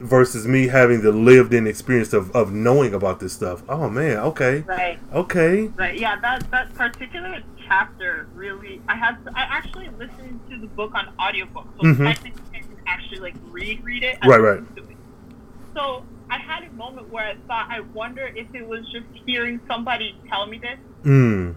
versus 0.00 0.46
me 0.46 0.68
having 0.68 1.02
the 1.02 1.12
lived 1.12 1.52
in 1.54 1.66
experience 1.66 2.12
of, 2.12 2.30
of 2.34 2.52
knowing 2.52 2.94
about 2.94 3.20
this 3.20 3.32
stuff. 3.32 3.62
Oh, 3.68 3.88
man. 3.88 4.16
Okay. 4.18 4.60
Right. 4.60 4.98
Okay. 5.12 5.66
Right. 5.76 5.98
Yeah. 5.98 6.18
That 6.20 6.50
that 6.50 6.74
particular 6.74 7.38
chapter 7.68 8.26
really. 8.34 8.80
I 8.88 8.96
had. 8.96 9.16
I 9.36 9.42
actually 9.42 9.88
listened 9.98 10.40
to 10.50 10.58
the 10.58 10.66
book 10.66 10.92
on 10.94 11.08
audiobook, 11.20 11.66
so 11.76 11.86
Mhm. 11.86 12.04
technically 12.14 12.42
I 12.54 12.58
can 12.60 12.76
actually 12.86 13.20
like 13.20 13.34
read 13.50 13.84
read 13.84 14.02
it. 14.02 14.18
Right, 14.26 14.40
right. 14.40 14.60
it. 14.76 14.84
So 15.76 16.04
I 16.30 16.38
had 16.38 16.64
a 16.64 16.72
moment 16.72 17.10
where 17.12 17.24
I 17.24 17.34
thought, 17.46 17.68
I 17.70 17.80
wonder 17.92 18.26
if 18.34 18.52
it 18.54 18.66
was 18.66 18.80
just 18.90 19.06
hearing 19.26 19.60
somebody 19.68 20.16
tell 20.28 20.46
me 20.46 20.58
this, 20.58 20.78
Mm. 21.04 21.54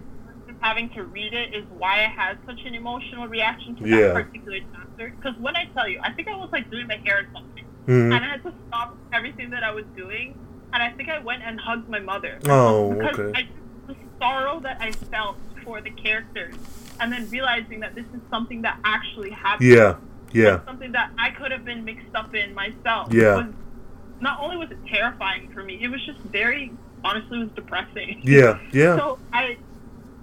having 0.60 0.88
to 0.90 1.02
read 1.04 1.32
it, 1.34 1.54
is 1.54 1.64
why 1.78 2.04
I 2.04 2.08
had 2.08 2.38
such 2.46 2.60
an 2.64 2.74
emotional 2.74 3.26
reaction 3.28 3.74
to 3.76 3.88
Yeah. 3.88 3.96
that 4.12 4.14
particular 4.26 4.58
chapter. 4.72 5.10
Because 5.16 5.36
when 5.38 5.56
I 5.56 5.66
tell 5.74 5.88
you, 5.88 5.98
I 6.02 6.12
think 6.12 6.28
I 6.28 6.36
was 6.36 6.50
like 6.52 6.70
doing 6.70 6.86
my 6.86 6.96
hair 7.04 7.18
or 7.20 7.26
something, 7.34 7.63
Mm. 7.86 8.14
and 8.14 8.24
I 8.24 8.28
had 8.28 8.42
to 8.44 8.52
stop 8.68 8.96
everything 9.12 9.50
that 9.50 9.62
I 9.62 9.70
was 9.70 9.84
doing, 9.96 10.38
and 10.72 10.82
I 10.82 10.90
think 10.90 11.08
I 11.08 11.18
went 11.18 11.42
and 11.42 11.60
hugged 11.60 11.88
my 11.88 12.00
mother. 12.00 12.38
Oh, 12.48 12.94
because 12.94 13.18
okay. 13.18 13.38
I, 13.40 13.48
the 13.86 13.96
sorrow 14.18 14.60
that 14.60 14.78
I 14.80 14.92
felt 14.92 15.36
for 15.64 15.80
the 15.80 15.90
characters, 15.90 16.54
and 17.00 17.12
then 17.12 17.28
realizing 17.30 17.80
that 17.80 17.94
this 17.94 18.06
is 18.14 18.20
something 18.30 18.62
that 18.62 18.78
actually 18.84 19.30
happened. 19.30 19.68
Yeah. 19.70 19.96
Yeah. 20.32 20.64
Something 20.64 20.92
that 20.92 21.10
I 21.18 21.30
could 21.30 21.52
have 21.52 21.64
been 21.64 21.84
mixed 21.84 22.14
up 22.14 22.34
in 22.34 22.54
myself. 22.54 23.12
Yeah. 23.12 23.36
Was, 23.36 23.46
not 24.20 24.40
only 24.40 24.56
was 24.56 24.70
it 24.70 24.78
terrifying 24.86 25.50
for 25.52 25.62
me, 25.62 25.78
it 25.82 25.88
was 25.88 26.04
just 26.04 26.18
very, 26.20 26.72
honestly, 27.04 27.38
it 27.40 27.44
was 27.44 27.52
depressing. 27.54 28.20
Yeah. 28.24 28.58
Yeah. 28.72 28.96
So 28.98 29.18
I, 29.32 29.56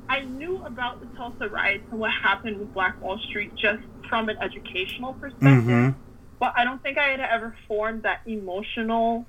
I 0.09 0.21
knew 0.21 0.61
about 0.65 0.99
the 0.99 1.05
Tulsa 1.17 1.47
riots 1.47 1.85
and 1.91 1.99
what 1.99 2.11
happened 2.11 2.57
with 2.59 2.73
Black 2.73 2.99
Wall 3.01 3.17
Street 3.29 3.55
just 3.55 3.83
from 4.09 4.27
an 4.27 4.37
educational 4.41 5.13
perspective, 5.13 5.63
Mhm. 5.63 5.95
But 6.41 6.53
I 6.57 6.63
don't 6.63 6.81
think 6.81 6.97
I 6.97 7.09
had 7.09 7.19
ever 7.19 7.55
formed 7.67 8.01
that 8.01 8.21
emotional 8.25 9.27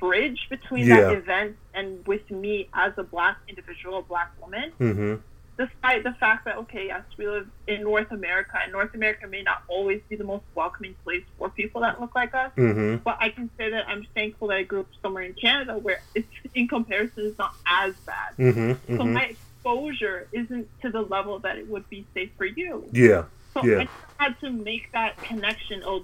bridge 0.00 0.46
between 0.48 0.86
Yeah. 0.86 1.02
that 1.02 1.12
event 1.12 1.56
and 1.74 2.04
with 2.06 2.30
me 2.30 2.68
as 2.72 2.94
a 2.96 3.02
black 3.02 3.36
individual, 3.46 3.98
a 3.98 4.02
black 4.02 4.32
woman. 4.40 4.72
Mm-hmm. 4.80 5.14
Despite 5.58 6.02
the 6.02 6.12
fact 6.12 6.46
that 6.46 6.56
okay, 6.56 6.86
yes, 6.86 7.02
we 7.18 7.28
live 7.28 7.46
in 7.66 7.82
North 7.82 8.10
America, 8.10 8.58
and 8.62 8.72
North 8.72 8.94
America 8.94 9.26
may 9.26 9.42
not 9.42 9.64
always 9.68 10.00
be 10.08 10.16
the 10.16 10.24
most 10.24 10.44
welcoming 10.54 10.94
place 11.04 11.24
for 11.36 11.50
people 11.50 11.82
that 11.82 12.00
look 12.00 12.14
like 12.14 12.34
us. 12.34 12.50
Mm-hmm. 12.56 13.02
But 13.04 13.18
I 13.20 13.28
can 13.28 13.50
say 13.58 13.68
that 13.70 13.86
I'm 13.86 14.06
thankful 14.14 14.48
that 14.48 14.56
I 14.56 14.62
grew 14.62 14.80
up 14.80 14.88
somewhere 15.02 15.24
in 15.24 15.34
Canada 15.34 15.76
where 15.76 16.00
it's 16.14 16.26
in 16.54 16.68
comparison 16.68 17.26
it's 17.26 17.38
not 17.38 17.54
as 17.66 17.94
bad. 18.06 18.30
Mm-hmm. 18.38 18.96
So 18.96 19.02
hmm 19.02 19.12
my 19.12 19.24
exposure 19.24 20.26
isn't 20.32 20.68
to 20.80 20.88
the 20.90 21.02
level 21.02 21.38
that 21.40 21.58
it 21.58 21.68
would 21.68 21.86
be 21.90 22.06
safe 22.14 22.30
for 22.38 22.46
you. 22.46 22.88
Yeah. 22.92 23.24
So 23.54 23.64
Yeah. 23.64 23.86
I 24.18 24.24
had 24.24 24.40
to 24.40 24.50
make 24.50 24.90
that 24.92 25.16
connection 25.22 25.82
of 25.82 26.02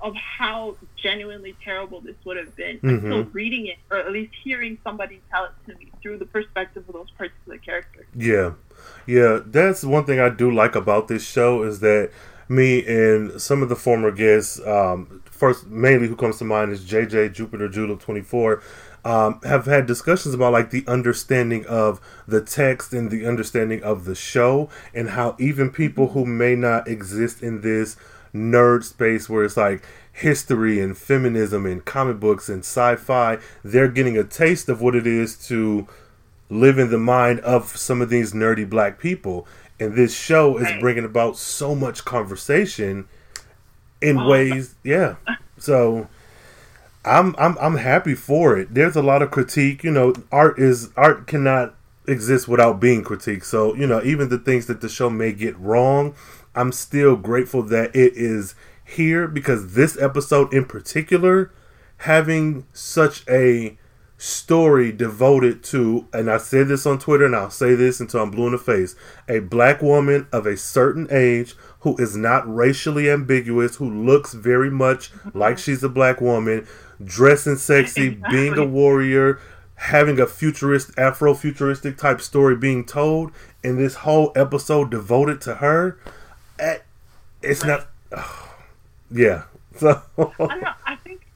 of 0.00 0.14
how 0.16 0.74
genuinely 0.96 1.54
terrible 1.62 2.00
this 2.00 2.14
would 2.24 2.38
have 2.38 2.56
been 2.56 2.78
Mhm. 2.78 2.88
until 3.04 3.24
reading 3.34 3.66
it, 3.66 3.76
or 3.90 3.98
at 3.98 4.10
least 4.12 4.32
hearing 4.42 4.78
somebody 4.82 5.20
tell 5.30 5.44
it 5.44 5.50
to 5.70 5.76
me 5.78 5.92
through 6.00 6.16
the 6.16 6.24
perspective 6.24 6.84
of 6.88 6.94
those 6.94 7.10
particular 7.10 7.58
characters. 7.58 8.06
Yeah, 8.16 8.52
yeah. 9.06 9.40
That's 9.44 9.84
one 9.84 10.04
thing 10.06 10.20
I 10.20 10.30
do 10.30 10.50
like 10.50 10.74
about 10.74 11.08
this 11.08 11.22
show 11.22 11.64
is 11.64 11.80
that 11.80 12.10
me 12.48 12.82
and 12.86 13.38
some 13.38 13.62
of 13.62 13.68
the 13.68 13.76
former 13.76 14.10
guests, 14.10 14.58
um, 14.66 15.20
first 15.26 15.66
mainly 15.66 16.08
who 16.08 16.16
comes 16.16 16.38
to 16.38 16.44
mind 16.46 16.72
is 16.72 16.82
JJ 16.82 17.28
Jupiter 17.28 17.68
Julep 17.68 18.00
twenty 18.00 18.22
four. 18.22 18.62
Um, 19.04 19.38
have 19.44 19.66
had 19.66 19.84
discussions 19.84 20.34
about 20.34 20.54
like 20.54 20.70
the 20.70 20.82
understanding 20.86 21.66
of 21.66 22.00
the 22.26 22.40
text 22.40 22.94
and 22.94 23.10
the 23.10 23.26
understanding 23.26 23.82
of 23.82 24.06
the 24.06 24.14
show 24.14 24.70
and 24.94 25.10
how 25.10 25.36
even 25.38 25.70
people 25.70 26.08
who 26.08 26.24
may 26.24 26.54
not 26.56 26.88
exist 26.88 27.42
in 27.42 27.60
this 27.60 27.96
nerd 28.34 28.82
space 28.82 29.28
where 29.28 29.44
it's 29.44 29.58
like 29.58 29.84
history 30.10 30.80
and 30.80 30.96
feminism 30.96 31.66
and 31.66 31.84
comic 31.84 32.18
books 32.18 32.48
and 32.48 32.60
sci-fi 32.60 33.36
they're 33.62 33.88
getting 33.88 34.16
a 34.16 34.24
taste 34.24 34.68
of 34.70 34.80
what 34.80 34.94
it 34.94 35.06
is 35.06 35.36
to 35.48 35.86
live 36.48 36.78
in 36.78 36.90
the 36.90 36.98
mind 36.98 37.40
of 37.40 37.76
some 37.76 38.00
of 38.00 38.08
these 38.08 38.32
nerdy 38.32 38.68
black 38.68 38.98
people 38.98 39.46
and 39.78 39.94
this 39.94 40.14
show 40.16 40.56
is 40.56 40.64
Right. 40.64 40.80
bringing 40.80 41.04
about 41.04 41.36
so 41.36 41.74
much 41.74 42.04
conversation 42.06 43.06
in 44.00 44.18
Oh. 44.18 44.28
ways 44.28 44.76
yeah 44.82 45.16
so 45.58 46.08
i'm 47.04 47.34
i'm 47.38 47.56
i'm 47.60 47.76
happy 47.76 48.14
for 48.14 48.58
it. 48.58 48.72
There's 48.74 48.96
a 48.96 49.02
lot 49.02 49.22
of 49.22 49.30
critique 49.30 49.84
you 49.84 49.90
know 49.90 50.14
art 50.32 50.58
is 50.58 50.90
art 50.96 51.26
cannot 51.26 51.74
exist 52.06 52.48
without 52.48 52.80
being 52.80 53.02
critiqued. 53.02 53.44
So 53.44 53.74
you 53.74 53.86
know 53.86 54.02
even 54.02 54.28
the 54.28 54.38
things 54.38 54.66
that 54.66 54.80
the 54.80 54.88
show 54.88 55.10
may 55.10 55.32
get 55.32 55.58
wrong 55.58 56.14
i'm 56.54 56.70
still 56.70 57.16
grateful 57.16 57.62
that 57.62 57.94
it 57.96 58.12
is 58.14 58.54
here 58.84 59.26
because 59.26 59.74
this 59.74 60.00
episode 60.00 60.52
in 60.52 60.64
particular 60.64 61.50
having 61.98 62.66
such 62.72 63.24
a 63.28 63.78
story 64.16 64.92
devoted 64.92 65.62
to, 65.62 66.06
and 66.12 66.30
I 66.30 66.38
said 66.38 66.68
this 66.68 66.86
on 66.86 66.98
Twitter 66.98 67.26
and 67.26 67.36
I'll 67.36 67.50
say 67.50 67.74
this 67.74 68.00
until 68.00 68.22
I'm 68.22 68.30
blue 68.30 68.46
in 68.46 68.52
the 68.52 68.58
face, 68.58 68.94
a 69.28 69.40
black 69.40 69.82
woman 69.82 70.26
of 70.32 70.46
a 70.46 70.56
certain 70.56 71.08
age 71.10 71.54
who 71.80 71.96
is 71.96 72.16
not 72.16 72.52
racially 72.52 73.10
ambiguous, 73.10 73.76
who 73.76 73.90
looks 73.90 74.32
very 74.32 74.70
much 74.70 75.12
like 75.34 75.58
she's 75.58 75.82
a 75.82 75.88
black 75.88 76.20
woman, 76.20 76.66
dressing 77.04 77.56
sexy, 77.56 78.18
being 78.30 78.56
a 78.58 78.64
warrior, 78.64 79.38
having 79.76 80.18
a 80.20 80.26
futurist, 80.26 80.90
Afro 80.98 81.34
futuristic 81.34 81.96
type 81.98 82.20
story 82.20 82.56
being 82.56 82.84
told, 82.84 83.32
and 83.62 83.78
this 83.78 83.96
whole 83.96 84.32
episode 84.36 84.90
devoted 84.90 85.40
to 85.42 85.56
her. 85.56 85.98
eh, 86.58 86.78
It's 87.42 87.64
not. 87.64 87.86
yeah. 89.10 89.42
So. 89.76 90.00
I 90.16 90.56
know. 90.60 90.72
I 90.86 90.94
think 91.02 91.26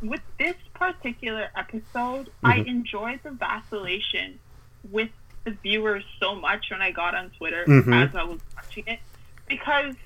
with 0.00 0.20
this 0.38 0.54
particular 0.74 1.48
episode, 1.56 2.30
I 2.44 2.58
Mhm. 2.60 2.66
enjoyed 2.68 3.20
the 3.24 3.32
vacillation 3.32 4.38
with 4.88 5.08
the 5.42 5.50
viewers 5.50 6.04
so 6.20 6.36
much 6.36 6.70
when 6.70 6.80
I 6.80 6.92
got 6.92 7.16
on 7.16 7.30
Twitter 7.30 7.64
Mhm. 7.66 8.08
as 8.08 8.14
I 8.14 8.22
was 8.22 8.38
watching 8.54 8.84
it 8.86 9.00
because 9.48 9.96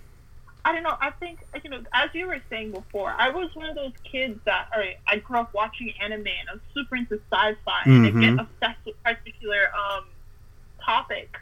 I 0.67 0.73
don't 0.73 0.83
know. 0.83 0.97
I 1.01 1.13
think 1.13 1.39
you 1.63 1.71
know, 1.71 1.81
as 1.93 2.11
you 2.13 2.27
were 2.27 2.41
saying 2.51 2.73
before, 2.73 3.15
I 3.17 3.31
was 3.31 3.55
one 3.55 3.69
of 3.71 3.77
those 3.77 3.93
kids 4.03 4.41
that, 4.47 4.69
or 4.75 4.83
I 5.07 5.19
grew 5.19 5.39
up 5.39 5.55
watching 5.55 5.93
anime 6.03 6.27
and 6.27 6.49
I 6.51 6.55
was 6.55 6.61
super 6.75 6.97
into 6.97 7.21
sci-fi 7.31 7.83
and 7.85 8.05
I 8.05 8.11
get 8.11 8.33
obsessed 8.41 8.85
with 8.85 9.01
particular 9.05 9.71
um, 9.79 10.07
topics, 10.85 11.39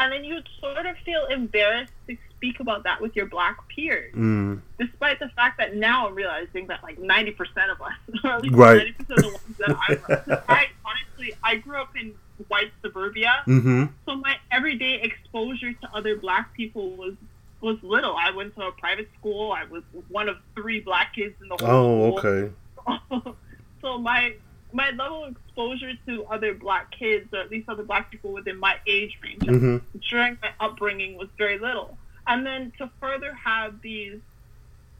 and 0.00 0.12
then 0.12 0.24
you 0.24 0.34
would 0.34 0.48
sort 0.60 0.84
of 0.84 0.96
feel 1.04 1.26
embarrassed 1.26 1.92
to 2.08 2.16
speak 2.34 2.58
about 2.58 2.82
that 2.82 3.00
with 3.00 3.14
your 3.14 3.26
black 3.26 3.56
peers 3.68 4.12
Mm, 4.14 4.60
despite 4.80 5.20
the 5.20 5.28
fact 5.28 5.58
that 5.58 5.76
now 5.76 6.08
I'm 6.08 6.16
realizing 6.16 6.66
that 6.66 6.82
like 6.82 6.98
90% 6.98 7.38
of 7.70 7.80
us, 7.80 7.92
or 8.24 8.30
at 8.32 8.42
least 8.42 8.54
Right. 8.56 8.94
90% 8.98 9.10
of 9.10 9.16
the 9.16 9.28
ones 9.28 9.56
that 9.58 9.76
I, 9.88 10.42
I 10.54 10.66
honestly, 10.84 11.34
I 11.44 11.54
grew 11.54 11.80
up 11.80 11.94
in 11.96 12.14
white 12.48 12.72
suburbia, 12.82 13.44
mm-hmm. 13.46 13.84
so 14.04 14.16
my 14.16 14.36
everyday 14.50 15.00
exposure 15.02 15.72
to 15.72 15.88
other 15.94 16.16
black 16.16 16.52
people 16.52 16.90
was 16.96 17.14
was 17.60 17.78
little. 17.82 18.14
I 18.16 18.30
went 18.30 18.54
to 18.56 18.62
a 18.66 18.72
private 18.72 19.08
school. 19.18 19.52
I 19.52 19.64
was 19.64 19.82
one 20.08 20.28
of 20.28 20.36
three 20.54 20.80
black 20.80 21.14
kids 21.14 21.34
in 21.42 21.48
the 21.48 21.56
Oh, 21.62 21.66
whole 22.12 22.18
school. 22.18 22.52
okay. 22.86 23.32
so 23.82 23.98
my 23.98 24.34
my 24.72 24.90
level 24.90 25.24
of 25.24 25.30
exposure 25.36 25.92
to 26.06 26.24
other 26.26 26.52
black 26.52 26.90
kids, 26.90 27.32
or 27.32 27.38
at 27.40 27.50
least 27.50 27.68
other 27.68 27.82
black 27.84 28.10
people 28.10 28.32
within 28.32 28.58
my 28.58 28.76
age 28.86 29.16
range, 29.22 29.42
Mm-hmm. 29.42 29.98
during 30.10 30.36
my 30.42 30.50
upbringing 30.60 31.16
was 31.16 31.28
very 31.38 31.58
little. 31.58 31.96
And 32.26 32.44
then 32.44 32.72
to 32.78 32.90
further 33.00 33.32
have 33.34 33.80
these 33.80 34.20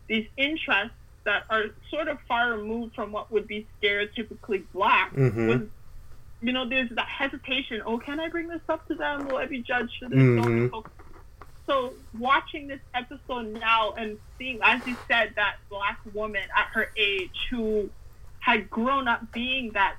these 0.08 0.26
interests 0.36 0.94
that 1.24 1.42
are 1.50 1.64
sort 1.90 2.06
of 2.08 2.18
far 2.28 2.52
removed 2.56 2.94
from 2.94 3.10
what 3.10 3.30
would 3.32 3.48
be 3.48 3.66
stereotypically 3.82 4.62
black 4.72 5.12
Mhm. 5.14 5.48
was 5.48 5.60
you 6.42 6.52
know, 6.52 6.68
there's 6.68 6.90
that 6.90 7.08
hesitation, 7.08 7.82
oh 7.86 7.98
can 7.98 8.20
I 8.20 8.28
bring 8.28 8.46
this 8.46 8.60
up 8.68 8.86
to 8.88 8.94
them? 8.94 9.26
Will 9.26 9.38
I 9.38 9.46
be 9.46 9.62
judged 9.62 9.94
for 10.00 10.08
this? 10.08 10.18
Mhm. 10.18 10.70
So, 11.68 11.94
watching 12.12 12.68
this 12.68 12.80
episode 12.94 13.58
now 13.58 13.92
and 13.94 14.18
seeing 14.38 14.60
as 14.62 14.80
you 14.86 14.96
said, 15.10 15.32
that 15.36 15.54
black 15.70 15.98
woman 16.12 16.42
at 16.56 16.66
her 16.74 16.86
age 16.96 17.34
who 17.50 17.90
had 18.40 18.70
grown 18.70 19.08
up 19.08 19.32
being 19.32 19.72
that 19.74 19.96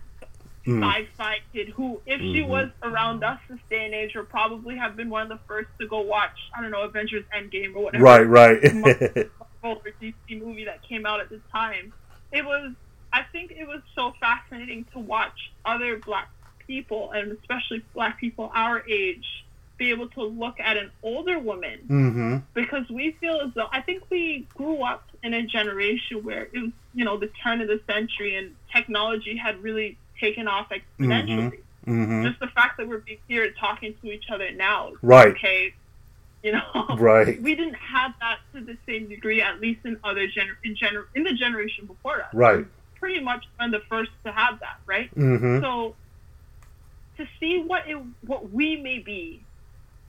Mm. 0.67 0.83
sci-fi 0.83 1.37
kid 1.53 1.69
who, 1.69 2.01
if 2.05 2.19
she 2.19 2.41
Mhm. 2.41 2.47
was 2.49 2.69
around 2.83 3.23
us 3.23 3.39
this 3.49 3.59
day 3.69 3.85
and 3.85 3.93
age, 3.93 4.13
would 4.15 4.29
probably 4.29 4.75
have 4.75 4.97
been 4.97 5.09
one 5.09 5.23
of 5.23 5.29
the 5.29 5.43
first 5.47 5.69
to 5.79 5.87
go 5.87 6.01
watch, 6.01 6.37
I 6.53 6.61
don't 6.61 6.71
know, 6.71 6.81
Avengers 6.83 7.23
Endgame 7.33 7.73
or 7.75 7.83
whatever 7.83 8.03
Right, 8.03 8.23
right. 8.27 8.61
Marvel 8.73 9.01
or 9.63 9.91
DC 10.01 10.41
movie 10.41 10.65
that 10.65 10.81
came 10.83 11.05
out 11.05 11.21
at 11.21 11.29
the 11.29 11.41
time. 11.53 11.93
It 12.33 12.43
was, 12.45 12.73
I 13.13 13.23
think 13.31 13.51
it 13.51 13.65
was 13.65 13.81
so 13.95 14.11
fascinating 14.19 14.85
to 14.93 14.99
watch 14.99 15.37
other 15.63 16.01
black 16.05 16.27
people, 16.67 17.11
and 17.13 17.31
especially 17.31 17.83
black 17.93 18.19
people 18.19 18.51
our 18.53 18.83
age, 18.89 19.25
be 19.77 19.91
able 19.91 20.07
to 20.09 20.23
look 20.23 20.59
at 20.59 20.77
an 20.77 20.91
older 21.03 21.39
woman 21.39 21.79
mm-hmm. 21.87 22.37
because 22.53 22.89
we 22.89 23.11
feel 23.19 23.39
as 23.41 23.51
though 23.53 23.67
I 23.71 23.81
think 23.81 24.03
we 24.09 24.47
grew 24.55 24.83
up 24.83 25.03
in 25.23 25.33
a 25.33 25.45
generation 25.45 26.23
where 26.23 26.47
it 26.51 26.59
was, 26.59 26.71
you 26.93 27.05
know, 27.05 27.17
the 27.17 27.29
turn 27.43 27.61
of 27.61 27.67
the 27.67 27.79
century 27.87 28.35
and 28.35 28.55
technology 28.73 29.37
had 29.37 29.61
really 29.61 29.97
taken 30.19 30.47
off 30.47 30.69
exponentially. 30.69 31.59
Mm-hmm. 31.85 32.25
Just 32.25 32.39
the 32.39 32.47
fact 32.47 32.77
that 32.77 32.87
we're 32.87 33.03
here 33.27 33.51
talking 33.51 33.95
to 34.01 34.11
each 34.11 34.25
other 34.31 34.51
now, 34.51 34.93
Right. 35.01 35.29
Okay, 35.29 35.73
you 36.43 36.51
know, 36.51 36.85
Right. 36.97 37.41
we 37.41 37.55
didn't 37.55 37.75
have 37.75 38.13
that 38.19 38.39
to 38.53 38.61
the 38.61 38.77
same 38.85 39.07
degree, 39.07 39.41
at 39.41 39.61
least 39.61 39.85
in 39.85 39.99
other 40.03 40.27
gener- 40.27 40.57
in 40.63 40.75
gener- 40.75 41.07
in 41.15 41.23
the 41.23 41.33
generation 41.33 41.85
before 41.85 42.23
us. 42.23 42.33
Right. 42.33 42.65
Pretty 42.99 43.21
much 43.21 43.45
one 43.57 43.73
of 43.73 43.81
the 43.81 43.87
first 43.87 44.11
to 44.25 44.31
have 44.31 44.59
that, 44.59 44.79
right? 44.85 45.13
Mm-hmm. 45.15 45.61
So 45.61 45.95
to 47.17 47.27
see 47.39 47.63
what 47.63 47.87
it, 47.87 47.97
what 48.25 48.51
we 48.51 48.77
may 48.77 48.99
be 48.99 49.43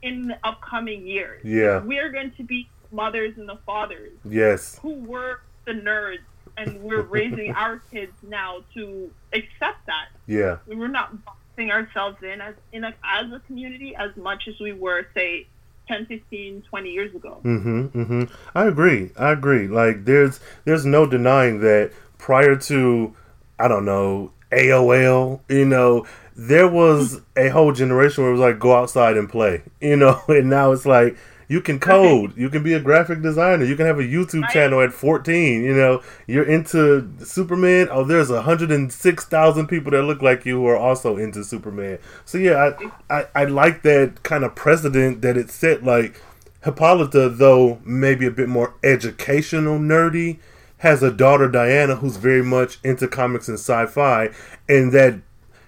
in 0.01 0.27
the 0.29 0.37
upcoming 0.43 1.05
years, 1.05 1.41
Yeah. 1.43 1.79
we 1.81 1.97
are 1.99 2.09
going 2.09 2.31
to 2.37 2.43
be 2.43 2.69
mothers 2.91 3.37
and 3.37 3.47
the 3.47 3.57
fathers 3.65 4.11
Yes. 4.25 4.79
who 4.81 4.93
were 4.93 5.41
the 5.65 5.73
nerds, 5.73 6.19
and 6.57 6.81
we're 6.81 7.01
raising 7.01 7.53
our 7.55 7.79
kids 7.91 8.13
now 8.27 8.63
to 8.73 9.11
accept 9.33 9.85
that. 9.87 10.07
Yeah. 10.27 10.57
We're 10.67 10.87
not 10.87 11.23
boxing 11.25 11.71
ourselves 11.71 12.17
in 12.23 12.41
as 12.41 12.55
in 12.71 12.83
a, 12.83 12.93
as 13.03 13.31
a 13.31 13.39
community 13.47 13.95
as 13.95 14.15
much 14.15 14.47
as 14.47 14.59
we 14.59 14.71
were, 14.73 15.05
say, 15.13 15.47
10, 15.87 16.05
15, 16.05 16.63
20 16.69 16.89
years 16.91 17.13
ago. 17.15 17.41
Mm-hmm. 17.43 17.85
Mm-hmm. 18.01 18.23
I 18.55 18.65
agree. 18.67 19.11
I 19.17 19.31
agree. 19.31 19.67
Like 19.67 20.05
there's 20.05 20.39
there's 20.65 20.85
no 20.85 21.05
denying 21.05 21.59
that 21.61 21.91
prior 22.17 22.55
to 22.55 23.15
I 23.59 23.67
don't 23.67 23.85
know 23.85 24.31
AOL, 24.51 25.41
you 25.49 25.65
know, 25.65 26.05
there 26.35 26.67
was 26.67 27.21
a 27.35 27.49
whole 27.49 27.71
generation 27.71 28.23
where 28.23 28.31
it 28.31 28.37
was 28.37 28.41
like 28.41 28.59
go 28.59 28.75
outside 28.75 29.17
and 29.17 29.29
play, 29.29 29.63
you 29.81 29.95
know, 29.95 30.21
and 30.27 30.49
now 30.49 30.71
it's 30.71 30.85
like 30.85 31.17
you 31.49 31.59
can 31.61 31.79
code, 31.79 32.37
you 32.37 32.47
can 32.49 32.61
be 32.61 32.73
a 32.73 32.79
graphic 32.79 33.23
designer, 33.23 33.65
you 33.65 33.75
can 33.75 33.87
have 33.87 33.97
a 33.97 34.03
YouTube 34.03 34.47
channel 34.49 34.81
at 34.81 34.93
14, 34.93 35.63
you 35.63 35.73
know, 35.73 36.01
you're 36.27 36.43
into 36.43 37.09
Superman. 37.25 37.87
Oh, 37.91 38.03
there's 38.03 38.29
106,000 38.29 39.67
people 39.67 39.91
that 39.91 40.03
look 40.03 40.21
like 40.21 40.45
you 40.45 40.57
who 40.57 40.67
are 40.67 40.77
also 40.77 41.17
into 41.17 41.43
Superman. 41.43 41.97
So 42.23 42.37
yeah, 42.37 42.73
I, 43.09 43.19
I, 43.19 43.25
I 43.35 43.45
like 43.45 43.81
that 43.81 44.21
kind 44.21 44.43
of 44.43 44.53
precedent 44.53 45.23
that 45.23 45.37
it 45.37 45.49
set. 45.49 45.83
Like 45.83 46.21
Hippolyta, 46.63 47.29
though 47.29 47.79
maybe 47.83 48.27
a 48.27 48.31
bit 48.31 48.47
more 48.47 48.75
educational 48.83 49.79
nerdy, 49.79 50.37
has 50.79 51.03
a 51.03 51.11
daughter 51.11 51.49
Diana 51.49 51.95
who's 51.97 52.17
very 52.17 52.43
much 52.43 52.79
into 52.83 53.07
comics 53.07 53.47
and 53.47 53.57
sci-fi, 53.57 54.29
and 54.67 54.91
that 54.91 55.19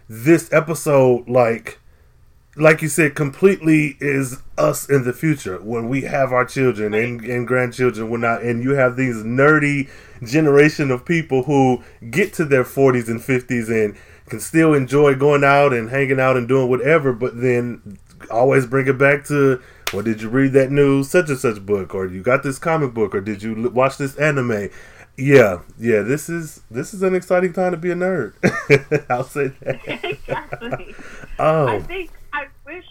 this 0.07 0.51
episode, 0.51 1.29
like, 1.29 1.79
like 2.55 2.81
you 2.81 2.87
said, 2.87 3.15
completely 3.15 3.97
is 3.99 4.41
us 4.57 4.89
in 4.89 5.03
the 5.03 5.13
future 5.13 5.57
when 5.61 5.87
we 5.87 6.01
have 6.01 6.31
our 6.31 6.45
children 6.45 6.93
and, 6.93 7.21
and 7.21 7.47
grandchildren. 7.47 8.09
We're 8.09 8.17
not, 8.17 8.41
and 8.41 8.63
you 8.63 8.71
have 8.71 8.95
these 8.95 9.17
nerdy 9.17 9.89
generation 10.23 10.91
of 10.91 11.05
people 11.05 11.43
who 11.43 11.83
get 12.09 12.33
to 12.33 12.45
their 12.45 12.63
40s 12.63 13.07
and 13.07 13.19
50s 13.19 13.69
and 13.69 13.97
can 14.27 14.39
still 14.39 14.73
enjoy 14.73 15.15
going 15.15 15.43
out 15.43 15.73
and 15.73 15.89
hanging 15.89 16.19
out 16.19 16.37
and 16.37 16.47
doing 16.47 16.69
whatever, 16.69 17.11
but 17.11 17.39
then 17.41 17.99
always 18.29 18.65
bring 18.65 18.87
it 18.87 18.97
back 18.97 19.25
to 19.25 19.61
or 19.93 20.01
did 20.01 20.21
you 20.21 20.29
read 20.29 20.53
that 20.53 20.71
new 20.71 21.03
such 21.03 21.29
and 21.29 21.37
such 21.37 21.65
book, 21.65 21.93
or 21.93 22.05
you 22.05 22.21
got 22.21 22.43
this 22.43 22.57
comic 22.57 22.93
book, 22.93 23.13
or 23.13 23.21
did 23.21 23.43
you 23.43 23.69
watch 23.69 23.97
this 23.97 24.15
anime? 24.15 24.69
Yeah, 25.21 25.59
yeah. 25.79 26.01
This 26.01 26.29
is 26.29 26.61
this 26.71 26.93
is 26.93 27.01
an 27.03 27.13
exciting 27.15 27.53
time 27.53 27.71
to 27.71 27.77
be 27.77 27.91
a 27.91 27.95
nerd. 27.95 28.33
I'll 29.09 29.23
say 29.23 29.49
that. 29.61 29.79
exactly. 30.03 30.95
Oh, 31.39 31.67
I 31.67 31.79
think 31.81 32.11
I 32.33 32.45
wish 32.67 32.85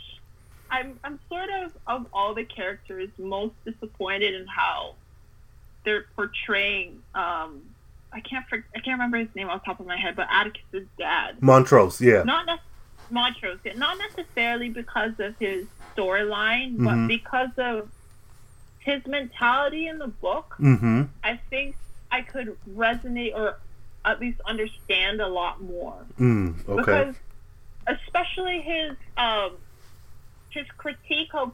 I'm 0.71 0.99
I'm 1.05 1.21
sort 1.29 1.49
of 1.63 1.73
of 1.87 2.07
all 2.13 2.35
the 2.35 2.45
characters 2.45 3.09
most 3.19 3.55
disappointed 3.65 4.35
in 4.35 4.47
how 4.49 4.95
they're 5.85 6.07
portraying 6.17 7.01
um 7.15 7.63
I 8.13 8.19
can't 8.21 8.45
I 8.53 8.81
can't 8.81 8.87
remember 8.95 9.19
his 9.19 9.29
name 9.37 9.49
off 9.49 9.63
the 9.63 9.67
top 9.67 9.79
of 9.81 9.87
my 9.87 9.97
head, 9.97 10.17
but 10.17 10.27
Atticus's 10.31 10.89
dad. 10.99 11.41
Montrose. 11.41 12.01
Yeah. 12.01 12.23
Not 12.25 12.47
nec- 12.47 12.59
Montrose, 13.11 13.59
yeah, 13.65 13.75
not 13.75 13.99
necessarily 13.99 14.69
because 14.69 15.13
of 15.21 15.37
his 15.39 15.67
storyline, 15.97 16.77
but 16.79 16.95
Mhm. 16.95 17.09
because 17.09 17.51
of 17.59 17.89
his 18.81 19.05
mentality 19.07 19.87
in 19.87 19.99
the 19.99 20.09
book. 20.09 20.57
Mm-hmm. 20.59 21.03
I 21.23 21.39
think 21.51 21.77
I 22.11 22.23
could 22.23 22.57
resonate 22.69 23.35
or 23.35 23.57
at 24.05 24.21
least 24.21 24.41
understand 24.47 25.21
a 25.21 25.29
lot 25.29 25.63
more 25.63 26.07
Mm. 26.19 26.67
Okay. 26.69 26.77
because 26.83 27.15
especially 27.87 28.61
his 28.63 28.97
um 29.17 29.53
his 30.51 30.67
critique 30.77 31.29
of 31.35 31.53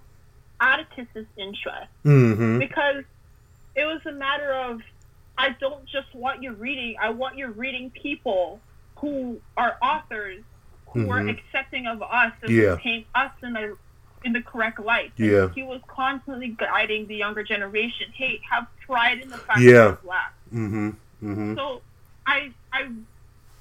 Atticus's 0.60 1.26
interest 1.36 1.88
Mm-hmm. 2.04 2.58
because 2.58 3.04
it 3.74 3.84
was 3.84 4.00
a 4.06 4.12
matter 4.12 4.52
of 4.52 4.80
I 5.38 5.50
don't 5.60 5.86
just 5.86 6.14
want 6.14 6.42
you 6.42 6.52
reading 6.52 6.96
I 7.00 7.10
want 7.10 7.36
you 7.36 7.48
reading 7.48 7.90
people 7.90 8.60
who 9.00 9.40
are 9.56 9.76
authors 9.82 10.42
who 10.92 11.10
are 11.10 11.20
Mhm. 11.20 11.30
accepting 11.38 11.86
of 11.86 12.00
us 12.02 12.32
and 12.42 12.50
Yeah. 12.50 12.70
who 12.70 12.76
paint 12.78 13.06
us 13.14 13.32
in 13.42 13.52
the 13.52 13.76
in 14.26 14.32
the 14.32 14.42
correct 14.42 14.80
light. 14.80 15.12
Yeah. 15.16 15.48
He 15.54 15.62
was 15.62 15.80
constantly 15.86 16.48
guiding 16.48 17.06
the 17.06 17.14
younger 17.14 17.44
generation. 17.44 18.08
Hey, 18.12 18.40
have 18.50 18.66
pride 18.84 19.20
in 19.20 19.30
the 19.30 19.38
fact 19.38 19.60
Yeah. 19.60 19.72
that 19.72 19.84
you're 19.84 19.98
black. 20.04 20.34
Mm-hmm. 20.52 20.88
Mm-hmm. 21.22 21.54
So 21.54 21.80
I 22.26 22.50
I 22.72 22.88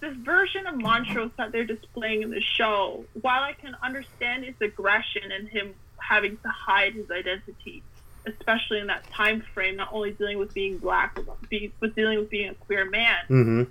this 0.01 0.15
version 0.17 0.67
of 0.67 0.75
Montrose 0.75 1.31
that 1.38 1.51
they're 1.51 1.65
displaying 1.65 2.24
in 2.24 2.31
the 2.31 2.41
show, 2.41 3.05
while 3.22 3.43
I 3.43 3.53
can 3.53 3.77
understand 3.81 4.43
his 4.43 4.55
aggression 4.60 5.31
and 5.31 5.48
him 5.48 5.74
having 5.98 6.38
to 6.38 6.50
hide 6.50 6.93
his 6.93 7.10
identity, 7.10 7.81
especially 8.25 8.79
in 8.79 8.88
that 8.88 9.10
time 9.12 9.41
frame, 9.53 9.77
not 9.77 9.89
only 9.93 10.12
dealing 10.12 10.38
with 10.38 10.53
being 10.53 10.77
black, 10.77 11.15
but, 11.15 11.95
dealing 11.95 12.19
with 12.19 12.29
being 12.29 12.50
a 12.50 12.53
queer 12.55 12.89
man. 12.89 13.17
Mm-hmm. 13.29 13.63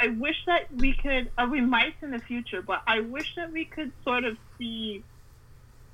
I 0.00 0.08
wish 0.08 0.36
that 0.46 0.72
we 0.74 0.92
could, 0.92 1.30
uh, 1.36 1.48
we 1.50 1.60
might 1.60 1.94
in 2.02 2.12
the 2.12 2.20
future, 2.20 2.62
but 2.62 2.82
I 2.86 3.00
wish 3.00 3.34
that 3.34 3.52
we 3.52 3.64
could 3.64 3.92
sort 4.04 4.24
of 4.24 4.36
see 4.56 5.02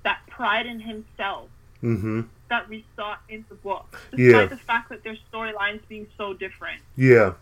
that 0.05 0.21
pride 0.29 0.67
in 0.67 0.81
himself 0.81 1.49
Mm-hmm. 1.83 2.23
that 2.49 2.67
we 2.71 2.83
saw 2.97 3.17
in 3.29 3.45
the 3.51 3.57
book, 3.57 3.85
despite 4.11 4.19
Yeah. 4.21 4.47
the 4.47 4.57
fact 4.57 4.89
that 4.89 5.05
their 5.05 5.17
storylines 5.31 5.81
being 5.89 6.07
so 6.17 6.33
different. 6.33 6.81
Yeah. 6.97 7.33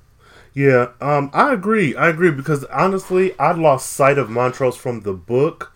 Yeah. 0.55 0.89
Um, 1.01 1.31
I 1.33 1.53
agree. 1.53 1.95
I 1.95 2.09
agree 2.09 2.31
because 2.33 2.65
honestly, 2.65 3.39
I 3.39 3.53
lost 3.53 3.93
sight 3.93 4.19
of 4.19 4.31
Montrose 4.31 4.77
from 4.77 5.03
the 5.03 5.13
book 5.13 5.73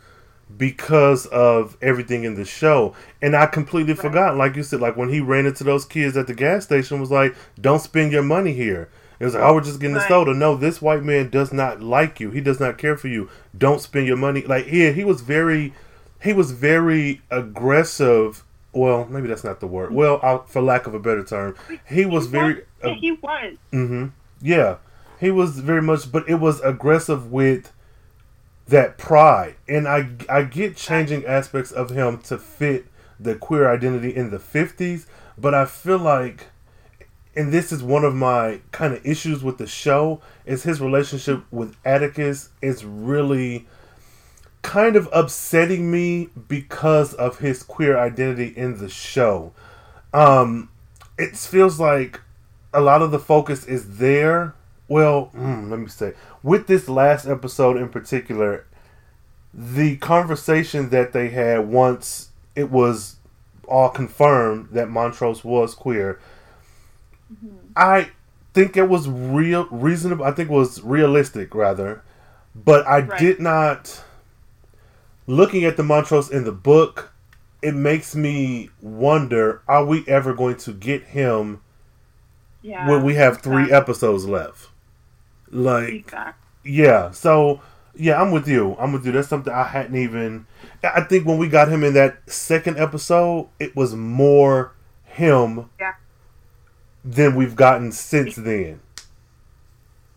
because 0.56 1.26
of 1.26 1.76
everything 1.82 2.24
in 2.24 2.34
the 2.34 2.44
show. 2.44 2.94
And 3.22 3.36
I 3.36 3.46
completely 3.46 3.92
Right. 3.92 4.02
forgot, 4.02 4.36
like 4.36 4.56
you 4.56 4.62
said, 4.62 4.80
like 4.80 4.96
when 4.96 5.10
he 5.10 5.20
ran 5.20 5.46
into 5.46 5.64
those 5.64 5.84
kids 5.84 6.16
at 6.16 6.26
the 6.26 6.34
gas 6.34 6.64
station 6.64 7.00
was 7.00 7.10
like, 7.10 7.34
Don't 7.60 7.80
spend 7.80 8.12
your 8.12 8.22
money 8.22 8.52
here. 8.52 8.88
It 9.18 9.24
was 9.24 9.34
like, 9.34 9.42
Oh, 9.42 9.54
we're 9.54 9.60
just 9.62 9.80
getting 9.80 9.94
the 9.94 10.00
Right. 10.00 10.08
soda. 10.08 10.34
No, 10.34 10.56
this 10.56 10.82
white 10.82 11.02
man 11.02 11.30
does 11.30 11.52
not 11.52 11.80
like 11.82 12.20
you. 12.20 12.30
He 12.30 12.40
does 12.40 12.60
not 12.60 12.78
care 12.78 12.96
for 12.96 13.08
you. 13.08 13.28
Don't 13.56 13.80
spend 13.80 14.06
your 14.06 14.16
money. 14.16 14.42
Like 14.42 14.66
yeah, 14.70 14.90
he 14.90 15.04
was 15.04 15.20
very 15.20 15.72
he 16.22 16.32
was 16.32 16.52
very 16.52 17.22
aggressive. 17.30 18.44
Well, 18.72 19.06
maybe 19.06 19.28
that's 19.28 19.44
not 19.44 19.60
the 19.60 19.66
word. 19.66 19.92
Well, 19.92 20.20
I, 20.22 20.40
for 20.46 20.60
lack 20.60 20.86
of 20.86 20.94
a 20.94 20.98
better 20.98 21.24
term, 21.24 21.56
he 21.88 22.04
was 22.04 22.26
very 22.26 22.64
yeah, 22.84 22.94
he 22.94 23.12
was. 23.12 23.56
Mm-hmm. 23.72 24.06
Yeah, 24.40 24.76
he 25.18 25.30
was 25.30 25.60
very 25.60 25.82
much, 25.82 26.10
but 26.12 26.28
it 26.28 26.36
was 26.36 26.60
aggressive 26.60 27.32
with 27.32 27.72
that 28.68 28.98
pride, 28.98 29.54
and 29.68 29.86
I 29.88 30.10
I 30.28 30.42
get 30.42 30.76
changing 30.76 31.24
aspects 31.24 31.72
of 31.72 31.90
him 31.90 32.18
to 32.22 32.36
fit 32.36 32.86
the 33.18 33.34
queer 33.34 33.70
identity 33.70 34.14
in 34.14 34.30
the 34.30 34.38
fifties, 34.38 35.06
but 35.38 35.54
I 35.54 35.64
feel 35.64 35.98
like, 35.98 36.48
and 37.34 37.52
this 37.52 37.72
is 37.72 37.82
one 37.82 38.04
of 38.04 38.14
my 38.14 38.60
kind 38.72 38.92
of 38.92 39.06
issues 39.06 39.42
with 39.42 39.56
the 39.56 39.66
show, 39.66 40.20
is 40.44 40.64
his 40.64 40.80
relationship 40.80 41.44
with 41.50 41.76
Atticus 41.84 42.50
is 42.60 42.84
really 42.84 43.66
kind 44.66 44.96
of 44.96 45.08
upsetting 45.12 45.90
me 45.92 46.28
because 46.48 47.14
of 47.14 47.38
his 47.38 47.62
queer 47.62 47.96
identity 47.96 48.48
in 48.56 48.78
the 48.78 48.88
show. 48.88 49.52
Um, 50.12 50.70
it 51.18 51.36
feels 51.36 51.78
like 51.78 52.20
a 52.74 52.80
lot 52.80 53.00
of 53.00 53.12
the 53.12 53.20
focus 53.20 53.64
is 53.64 53.98
there. 53.98 54.54
Well, 54.88 55.30
mm, 55.36 55.70
let 55.70 55.78
me 55.78 55.86
say, 55.88 56.14
with 56.42 56.66
this 56.66 56.88
last 56.88 57.26
episode 57.26 57.76
in 57.76 57.88
particular, 57.90 58.66
the 59.54 59.96
conversation 59.98 60.90
that 60.90 61.12
they 61.12 61.30
had 61.30 61.68
once 61.68 62.30
it 62.56 62.70
was 62.70 63.16
all 63.68 63.90
confirmed 63.90 64.68
that 64.72 64.88
Montrose 64.90 65.44
was 65.44 65.74
queer, 65.74 66.18
I 67.76 68.10
think 68.54 68.76
it 68.76 68.88
was 68.88 69.08
real 69.08 69.66
reasonable. 69.70 70.24
I 70.24 70.30
think 70.32 70.50
it 70.50 70.52
was 70.52 70.82
realistic 70.82 71.54
rather, 71.54 72.02
but 72.54 72.86
I 72.86 73.00
Right. 73.00 73.18
did 73.18 73.40
not. 73.40 74.02
Looking 75.26 75.64
at 75.64 75.76
the 75.76 75.82
Montrose 75.82 76.30
in 76.30 76.44
the 76.44 76.52
book, 76.52 77.12
it 77.62 77.74
makes 77.74 78.14
me 78.14 78.70
wonder: 78.80 79.62
Are 79.66 79.84
we 79.84 80.04
ever 80.06 80.32
going 80.34 80.56
to 80.58 80.72
get 80.72 81.04
him? 81.04 81.60
Yeah. 82.62 82.88
when 82.90 83.04
we 83.04 83.14
have 83.14 83.42
three 83.42 83.64
exactly. 83.64 83.76
episodes 83.76 84.26
left. 84.26 84.70
Like, 85.52 85.88
Exactly. 85.92 86.32
yeah. 86.64 87.12
So, 87.12 87.60
yeah, 87.94 88.20
I'm 88.20 88.32
with 88.32 88.48
you. 88.48 88.74
I'm 88.80 88.92
with 88.92 89.06
you. 89.06 89.12
That's 89.12 89.28
something 89.28 89.52
I 89.52 89.62
hadn't 89.62 89.94
even. 89.96 90.46
I 90.82 91.02
think 91.02 91.26
when 91.26 91.38
we 91.38 91.48
got 91.48 91.68
him 91.68 91.84
in 91.84 91.94
that 91.94 92.28
second 92.28 92.76
episode, 92.78 93.48
it 93.60 93.76
was 93.76 93.94
more 93.94 94.72
him 95.04 95.70
Yeah. 95.78 95.92
than 97.04 97.36
we've 97.36 97.54
gotten 97.54 97.92
since 97.92 98.34
then. 98.34 98.80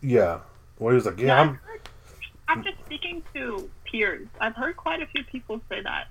Yeah. 0.02 0.40
Where 0.80 0.94
he 0.94 0.96
was 0.96 1.06
like, 1.06 1.20
yeah, 1.20 1.40
I'm. 1.40 1.60
after 2.48 2.72
speaking 2.86 3.22
to 3.36 3.70
peers, 3.92 4.28
I've 4.40 4.56
heard 4.56 4.78
quite 4.78 5.02
a 5.02 5.08
few 5.08 5.24
people 5.24 5.62
say 5.70 5.82
that. 5.82 6.08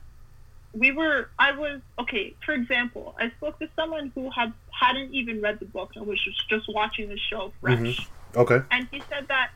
We 0.74 0.92
were, 0.92 1.30
I 1.38 1.52
was, 1.52 1.80
okay, 1.98 2.34
for 2.44 2.52
example, 2.52 3.14
I 3.18 3.30
spoke 3.30 3.58
to 3.58 3.68
someone 3.74 4.12
who 4.14 4.30
had, 4.30 4.52
hadn't 4.70 5.14
even 5.14 5.40
read 5.40 5.58
the 5.60 5.64
book 5.64 5.92
and 5.96 6.06
was 6.06 6.22
just, 6.22 6.48
just 6.48 6.68
watching 6.68 7.08
the 7.08 7.18
show 7.18 7.52
fresh. 7.60 7.78
Mhm. 7.78 8.06
Okay. 8.36 8.60
And 8.70 8.86
he 8.90 9.02
said 9.08 9.28
that 9.28 9.50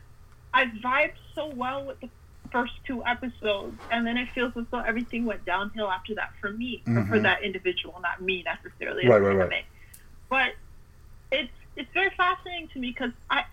I 0.55 0.67
vibed 0.67 1.17
so 1.35 1.49
well 1.49 1.85
with 1.85 2.01
the 2.01 2.09
first 2.51 2.73
two 2.87 3.05
episodes, 3.05 3.79
and 3.91 4.07
then 4.07 4.17
it 4.17 4.29
feels 4.35 4.57
as 4.57 4.65
though 4.71 4.81
everything 4.81 5.25
went 5.25 5.45
downhill 5.45 5.91
after 5.91 6.15
that 6.15 6.33
for 6.41 6.51
me, 6.51 6.83
or 6.87 7.05
for 7.07 7.19
that 7.21 7.43
individual, 7.43 7.99
not 8.03 8.21
me 8.21 8.43
necessarily. 8.43 9.07
Right, 9.07 9.21
right, 9.21 9.37
right. 9.37 9.65
But 10.29 10.55
it's 11.31 11.53
it's 11.77 11.91
very 11.95 12.11
fascinating 12.11 12.69
to 12.69 12.79
me 12.79 12.89
because 12.89 13.13
I 13.31 13.45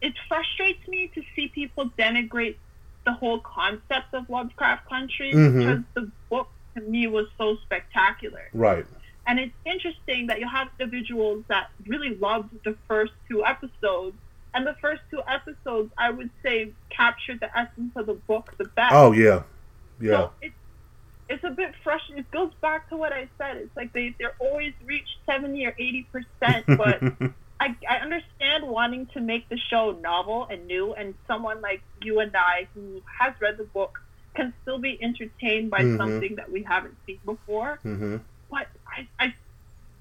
it 0.00 0.14
frustrates 0.28 0.86
me 0.88 1.10
to 1.14 1.22
see 1.34 1.48
people 1.48 1.90
denigrate 1.98 2.56
the 3.08 3.14
whole 3.14 3.38
concept 3.40 4.12
of 4.12 4.28
Lovecraft 4.28 4.86
Country 4.88 5.32
Mhm. 5.32 5.58
because 5.58 5.82
the 5.94 6.10
book 6.28 6.48
to 6.74 6.82
me 6.82 7.06
was 7.06 7.26
so 7.38 7.56
spectacular. 7.64 8.44
Right. 8.52 8.84
And 9.26 9.38
it's 9.38 9.54
interesting 9.64 10.26
that 10.26 10.40
you 10.40 10.48
have 10.48 10.68
individuals 10.78 11.44
that 11.48 11.70
really 11.86 12.14
loved 12.16 12.50
the 12.64 12.76
first 12.86 13.12
two 13.28 13.44
episodes. 13.44 14.16
And 14.54 14.66
the 14.66 14.74
first 14.80 15.02
two 15.10 15.22
episodes, 15.26 15.90
I 15.96 16.10
would 16.10 16.30
say, 16.42 16.72
captured 16.90 17.40
the 17.40 17.50
essence 17.56 17.92
of 17.96 18.06
the 18.06 18.14
book 18.14 18.54
the 18.58 18.64
best. 18.64 18.94
Oh, 18.94 19.12
yeah. 19.12 19.42
Yeah. 20.00 20.10
So 20.10 20.32
it's, 20.42 20.54
it's 21.30 21.44
a 21.44 21.50
bit 21.50 21.74
frustrating. 21.82 22.24
It 22.24 22.30
goes 22.30 22.52
back 22.60 22.88
to 22.90 22.96
what 22.96 23.12
I 23.12 23.28
said. 23.38 23.56
It's 23.58 23.76
like 23.76 23.92
they, 23.92 24.14
they're 24.18 24.36
always 24.38 24.72
reach 24.84 25.08
70 25.26 25.64
or 25.66 25.72
80%, 25.72 26.76
but 26.76 27.02
I, 27.60 27.76
I 27.88 27.96
understand 27.98 28.68
wanting 28.68 29.06
to 29.14 29.20
make 29.20 29.48
the 29.48 29.58
show 29.70 29.92
novel 30.00 30.46
and 30.50 30.66
new, 30.66 30.94
and 30.94 31.14
someone 31.26 31.60
like 31.60 31.82
you 32.02 32.20
and 32.20 32.34
I 32.36 32.68
who 32.74 33.02
has 33.20 33.34
read 33.40 33.56
the 33.58 33.64
book 33.64 33.92
can 34.36 34.54
still 34.62 34.78
be 34.78 34.98
entertained 35.02 35.70
by 35.70 35.84
Mhm. 35.84 35.96
something 35.96 36.36
that 36.36 36.50
we 36.50 36.62
haven't 36.62 36.96
seen 37.06 37.20
before 37.24 37.80
hmm 37.82 38.16
but 38.50 38.66
I, 38.86 39.08
I, 39.26 39.34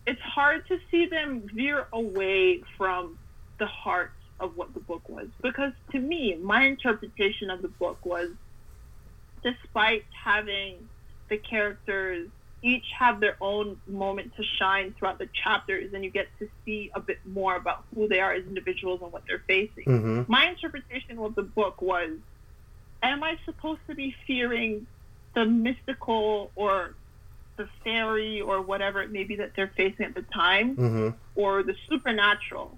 it's 0.06 0.22
hard 0.22 0.62
to 0.68 0.78
see 0.92 1.08
them 1.08 1.44
veer 1.54 1.88
away 1.94 2.64
from 2.78 3.18
the 3.60 3.68
heart 3.68 4.12
of 4.40 4.56
what 4.56 4.74
the 4.74 4.80
book 4.80 5.10
was. 5.10 5.28
Because 5.42 5.74
to 5.92 6.00
me, 6.00 6.36
my 6.42 6.64
interpretation 6.66 7.50
of 7.50 7.62
the 7.62 7.70
book 7.70 8.06
was 8.06 8.30
despite 9.44 10.04
having 10.24 10.90
the 11.30 11.38
characters 11.38 12.30
each 12.72 12.88
have 13.02 13.16
their 13.20 13.38
own 13.52 13.66
moment 13.88 14.28
to 14.38 14.44
shine 14.60 14.88
throughout 14.94 15.20
the 15.24 15.30
chapters, 15.44 15.88
and 15.94 16.04
you 16.06 16.12
get 16.20 16.28
to 16.40 16.46
see 16.64 16.80
a 17.00 17.02
bit 17.10 17.20
more 17.26 17.56
about 17.62 17.80
who 17.94 18.08
they 18.12 18.20
are 18.26 18.34
as 18.34 18.44
individuals 18.54 19.00
and 19.04 19.12
what 19.16 19.24
they're 19.28 19.44
facing 19.56 19.86
hmm 19.86 20.22
my 20.28 20.44
interpretation 20.54 21.14
of 21.20 21.34
the 21.36 21.48
book 21.60 21.82
was 21.82 22.12
am 23.12 23.20
I 23.24 23.34
supposed 23.46 23.82
to 23.90 23.96
be 23.96 24.10
fearing 24.28 24.88
the 25.36 25.46
mystical 25.46 26.52
or 26.56 26.74
the 27.58 27.68
fairy 27.84 28.42
or 28.42 28.62
whatever 28.62 29.02
it 29.02 29.12
may 29.12 29.24
be 29.24 29.36
that 29.38 29.52
they're 29.56 29.74
facing 29.76 30.06
at 30.06 30.16
the 30.16 30.26
time, 30.34 30.76
Mm-hmm. 30.76 31.10
or 31.36 31.64
the 31.64 31.76
supernatural, 31.90 32.70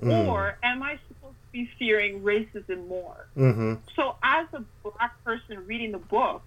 Mm. 0.00 0.28
or 0.28 0.56
am 0.62 0.82
I 0.82 0.92
supposed 1.08 1.34
to 1.44 1.48
be 1.52 1.68
fearing 1.78 2.22
racism 2.22 2.86
more? 2.88 3.26
Mm-hmm. 3.36 3.74
So, 3.96 4.14
as 4.22 4.46
a 4.52 4.62
black 4.84 5.12
person 5.24 5.66
reading 5.66 5.92
the 5.92 5.98
book, 5.98 6.42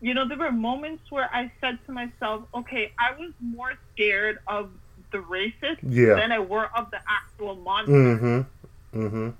you 0.00 0.14
know, 0.14 0.28
there 0.28 0.38
were 0.38 0.52
moments 0.52 1.04
where 1.10 1.28
I 1.32 1.50
said 1.60 1.78
to 1.86 1.92
myself, 1.92 2.44
okay, 2.54 2.92
I 2.98 3.12
was 3.18 3.32
more 3.40 3.72
scared 3.92 4.38
of 4.46 4.70
the 5.12 5.18
racist 5.18 5.78
Yeah. 5.82 6.14
than 6.14 6.32
I 6.32 6.38
were 6.38 6.68
of 6.76 6.90
the 6.90 6.98
actual 7.08 7.56
monster. 7.56 7.92
Mm-hmm. 7.92 9.00
Mm-hmm. 9.00 9.30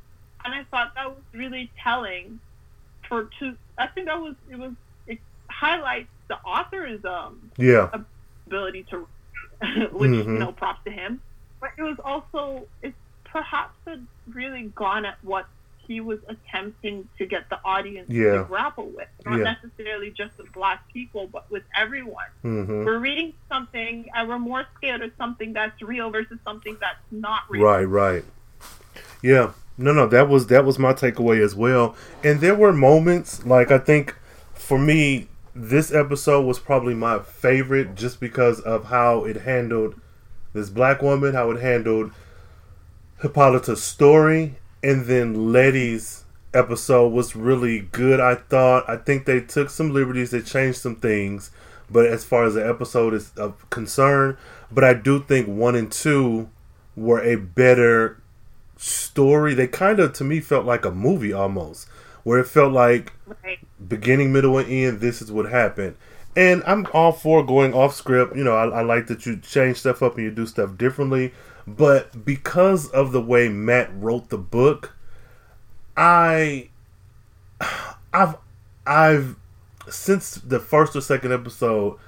And 0.45 0.55
I 0.55 0.65
thought 0.71 0.93
that 0.97 1.09
was 1.09 1.23
really 1.35 1.73
telling 1.83 2.41
for 3.09 3.29
two. 3.39 3.57
I 3.79 3.87
think 3.89 4.07
that 4.07 4.17
was 4.17 4.35
it 4.51 4.57
was 4.57 4.73
it 5.07 5.19
highlights 5.51 6.09
the 6.29 6.37
author's 6.37 7.05
um 7.05 7.51
Yeah. 7.59 7.91
ability 8.47 8.85
to 8.91 9.07
which 9.93 10.11
Mhm. 10.11 10.25
you 10.27 10.39
know 10.39 10.53
props 10.53 10.81
to 10.87 10.91
him. 10.93 11.21
But 11.61 11.71
it 11.79 11.83
was 11.83 11.97
also 12.05 12.67
it's 12.83 12.97
perhaps 13.25 13.75
had 13.87 14.07
really 14.29 14.73
gone 14.75 15.05
at 15.05 15.17
what 15.23 15.47
he 15.87 16.01
was 16.01 16.19
attempting 16.29 17.09
to 17.19 17.27
get 17.27 17.49
the 17.51 17.59
audience 17.65 18.09
Yeah. 18.11 18.39
to 18.39 18.45
grapple 18.45 18.87
with. 18.89 19.09
Not 19.25 19.39
Yeah. 19.39 19.55
necessarily 19.63 20.11
just 20.11 20.37
with 20.39 20.53
black 20.53 20.91
people, 20.93 21.29
but 21.33 21.51
with 21.51 21.63
everyone. 21.77 22.27
Mm-hmm. 22.45 22.85
We're 22.85 22.99
reading 22.99 23.35
something 23.49 24.07
and 24.15 24.29
we're 24.29 24.39
more 24.39 24.65
scared 24.77 25.03
of 25.03 25.13
something 25.19 25.53
that's 25.53 25.81
real 25.83 26.11
versus 26.11 26.39
something 26.45 26.77
that's 26.81 26.99
not 27.11 27.43
real. 27.49 27.65
Right, 27.65 27.85
right. 27.85 28.25
Yeah. 29.23 29.53
No, 29.79 29.93
no, 29.93 30.07
that 30.07 30.29
was 30.29 30.47
that 30.47 30.65
was 30.65 30.79
my 30.79 30.93
takeaway 30.95 31.43
as 31.45 31.55
well. 31.55 31.95
And 32.25 32.41
there 32.41 32.55
were 32.55 32.73
moments 32.73 33.45
like 33.45 33.71
I 33.71 33.79
think 33.79 34.15
for 34.55 34.79
me 34.79 35.29
this 35.55 35.93
episode 35.93 36.45
was 36.47 36.59
probably 36.59 36.95
my 36.95 37.19
favorite 37.19 37.95
just 37.95 38.19
because 38.21 38.61
of 38.61 38.87
how 38.87 39.25
it 39.25 39.37
handled 39.43 39.95
this 40.55 40.71
black 40.71 41.03
woman, 41.03 41.35
how 41.35 41.51
it 41.51 41.61
handled 41.61 42.13
Hippolyta's 43.23 43.83
story, 43.83 44.57
and 44.87 45.07
then 45.07 45.53
Leti's 45.53 46.25
episode 46.55 47.09
was 47.09 47.35
really 47.37 47.81
good. 47.81 48.21
I 48.21 48.37
thought. 48.37 48.89
I 48.89 48.97
think 48.97 49.27
they 49.27 49.41
took 49.41 49.71
some 49.71 49.93
liberties, 49.93 50.31
they 50.31 50.41
changed 50.41 50.79
some 50.79 50.97
things, 50.97 51.51
but 51.91 52.07
as 52.07 52.25
far 52.25 52.45
as 52.45 52.55
the 52.55 52.67
episode 52.67 53.15
is 53.15 53.33
of 53.37 53.69
concern, 53.71 54.37
but 54.71 54.85
I 54.85 54.95
do 54.95 55.23
think 55.23 55.49
one 55.49 55.75
and 55.75 55.91
two 55.91 56.49
were 56.95 57.21
a 57.23 57.37
better 57.37 58.21
story. 58.77 59.55
They 59.55 59.67
kind 59.67 60.01
of, 60.01 60.13
to 60.15 60.25
me, 60.25 60.41
felt 60.41 60.65
like 60.65 60.85
a 60.85 60.91
movie 60.91 61.33
almost, 61.33 61.89
where 62.25 62.39
it 62.39 62.47
felt 62.49 62.73
like 62.73 63.13
Right. 63.45 63.59
beginning, 63.89 64.33
middle, 64.33 64.57
and 64.59 64.71
end. 64.71 65.01
This 65.01 65.21
is 65.21 65.33
what 65.33 65.51
happened. 65.51 65.97
And 66.37 66.63
I'm 66.67 66.87
all 66.93 67.13
for 67.13 67.45
going 67.45 67.75
off 67.75 67.95
script. 67.95 68.37
You 68.37 68.45
know, 68.45 68.55
I, 68.55 68.81
I 68.81 68.83
like 68.83 69.07
that 69.09 69.25
you 69.27 69.37
change 69.39 69.79
stuff 69.79 70.03
up 70.03 70.17
and 70.17 70.25
you 70.25 70.31
do 70.31 70.47
stuff 70.47 70.77
differently. 70.77 71.33
But 71.67 72.25
because 72.25 72.89
of 72.91 73.13
the 73.13 73.21
way 73.21 73.49
Matt 73.49 73.91
wrote 73.95 74.29
the 74.29 74.39
book, 74.39 74.95
I, 75.97 76.69
I've, 78.13 78.37
I've 78.87 79.37
since 79.89 80.37
the 80.37 80.61
first 80.61 80.95
or 80.95 81.01
second 81.01 81.33
episode, 81.33 81.99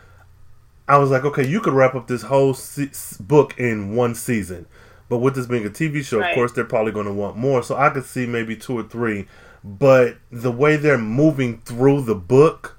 I 0.87 0.99
was 0.99 1.11
like, 1.11 1.25
okay, 1.25 1.47
you 1.47 1.61
could 1.61 1.75
wrap 1.75 1.95
up 1.95 2.07
this 2.07 2.23
whole 2.23 2.55
se- 2.55 3.17
book 3.21 3.59
in 3.59 3.95
one 3.95 4.15
season. 4.15 4.67
But 5.09 5.19
with 5.19 5.35
this 5.35 5.47
being 5.47 5.67
a 5.67 5.71
TV 5.71 6.05
show, 6.05 6.21
of 6.21 6.35
course, 6.35 6.53
they're 6.53 6.65
probably 6.65 6.93
going 6.93 7.07
to 7.07 7.13
want 7.13 7.37
more. 7.37 7.63
So 7.63 7.77
I 7.77 7.91
could 7.91 8.05
see 8.05 8.27
maybe 8.27 8.57
two 8.57 8.79
or 8.79 8.83
three. 8.83 9.27
But 9.65 10.19
the 10.31 10.53
way 10.53 10.77
they're 10.77 10.99
moving 10.99 11.59
through 11.59 12.03
the 12.03 12.15
book, 12.15 12.79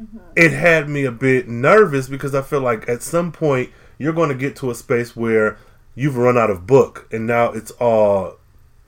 mm-hmm. 0.00 0.18
it 0.36 0.52
had 0.52 0.88
me 0.88 1.04
a 1.04 1.12
bit 1.12 1.48
nervous 1.48 2.08
because 2.08 2.34
I 2.34 2.42
feel 2.42 2.60
like 2.60 2.88
at 2.88 3.02
some 3.02 3.32
point 3.32 3.70
you're 4.00 4.14
going 4.14 4.30
to 4.30 4.34
get 4.34 4.56
to 4.56 4.70
a 4.70 4.74
space 4.74 5.14
where 5.14 5.58
you've 5.94 6.16
run 6.16 6.38
out 6.38 6.48
of 6.50 6.66
book 6.66 7.06
and 7.12 7.26
now 7.26 7.52
it's 7.52 7.70
all 7.72 8.36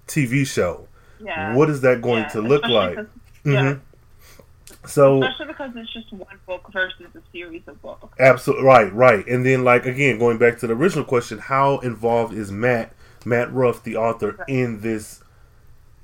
TV 0.08 0.44
show. 0.46 0.88
Yeah. 1.20 1.54
What 1.54 1.68
is 1.70 1.82
that 1.82 2.00
going 2.00 2.22
Yeah, 2.22 2.28
to 2.30 2.40
look 2.40 2.62
especially 2.64 2.74
like? 2.74 2.96
'cause- 2.96 3.06
Yeah. 3.44 3.74
So 4.86 5.22
Especially 5.22 5.46
because 5.48 5.70
it's 5.76 5.92
just 5.92 6.12
one 6.12 6.38
book 6.46 6.72
versus 6.72 7.06
a 7.14 7.20
series 7.30 7.62
of 7.68 7.80
books. 7.82 8.08
Absolutely 8.18 8.64
right, 8.64 8.92
right. 8.92 9.26
And 9.28 9.44
then, 9.46 9.62
like 9.64 9.84
again, 9.86 10.18
going 10.18 10.38
back 10.38 10.58
to 10.60 10.66
the 10.66 10.72
original 10.74 11.04
question, 11.04 11.38
how 11.38 11.78
involved 11.80 12.32
is 12.34 12.50
Matt 12.50 12.92
Matt 13.24 13.52
Ruff, 13.52 13.84
the 13.84 13.96
author, 13.96 14.42
in 14.48 14.80
this 14.80 15.22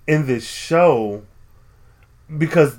in 0.07 0.27
this 0.27 0.47
show? 0.47 1.23
Because 2.37 2.79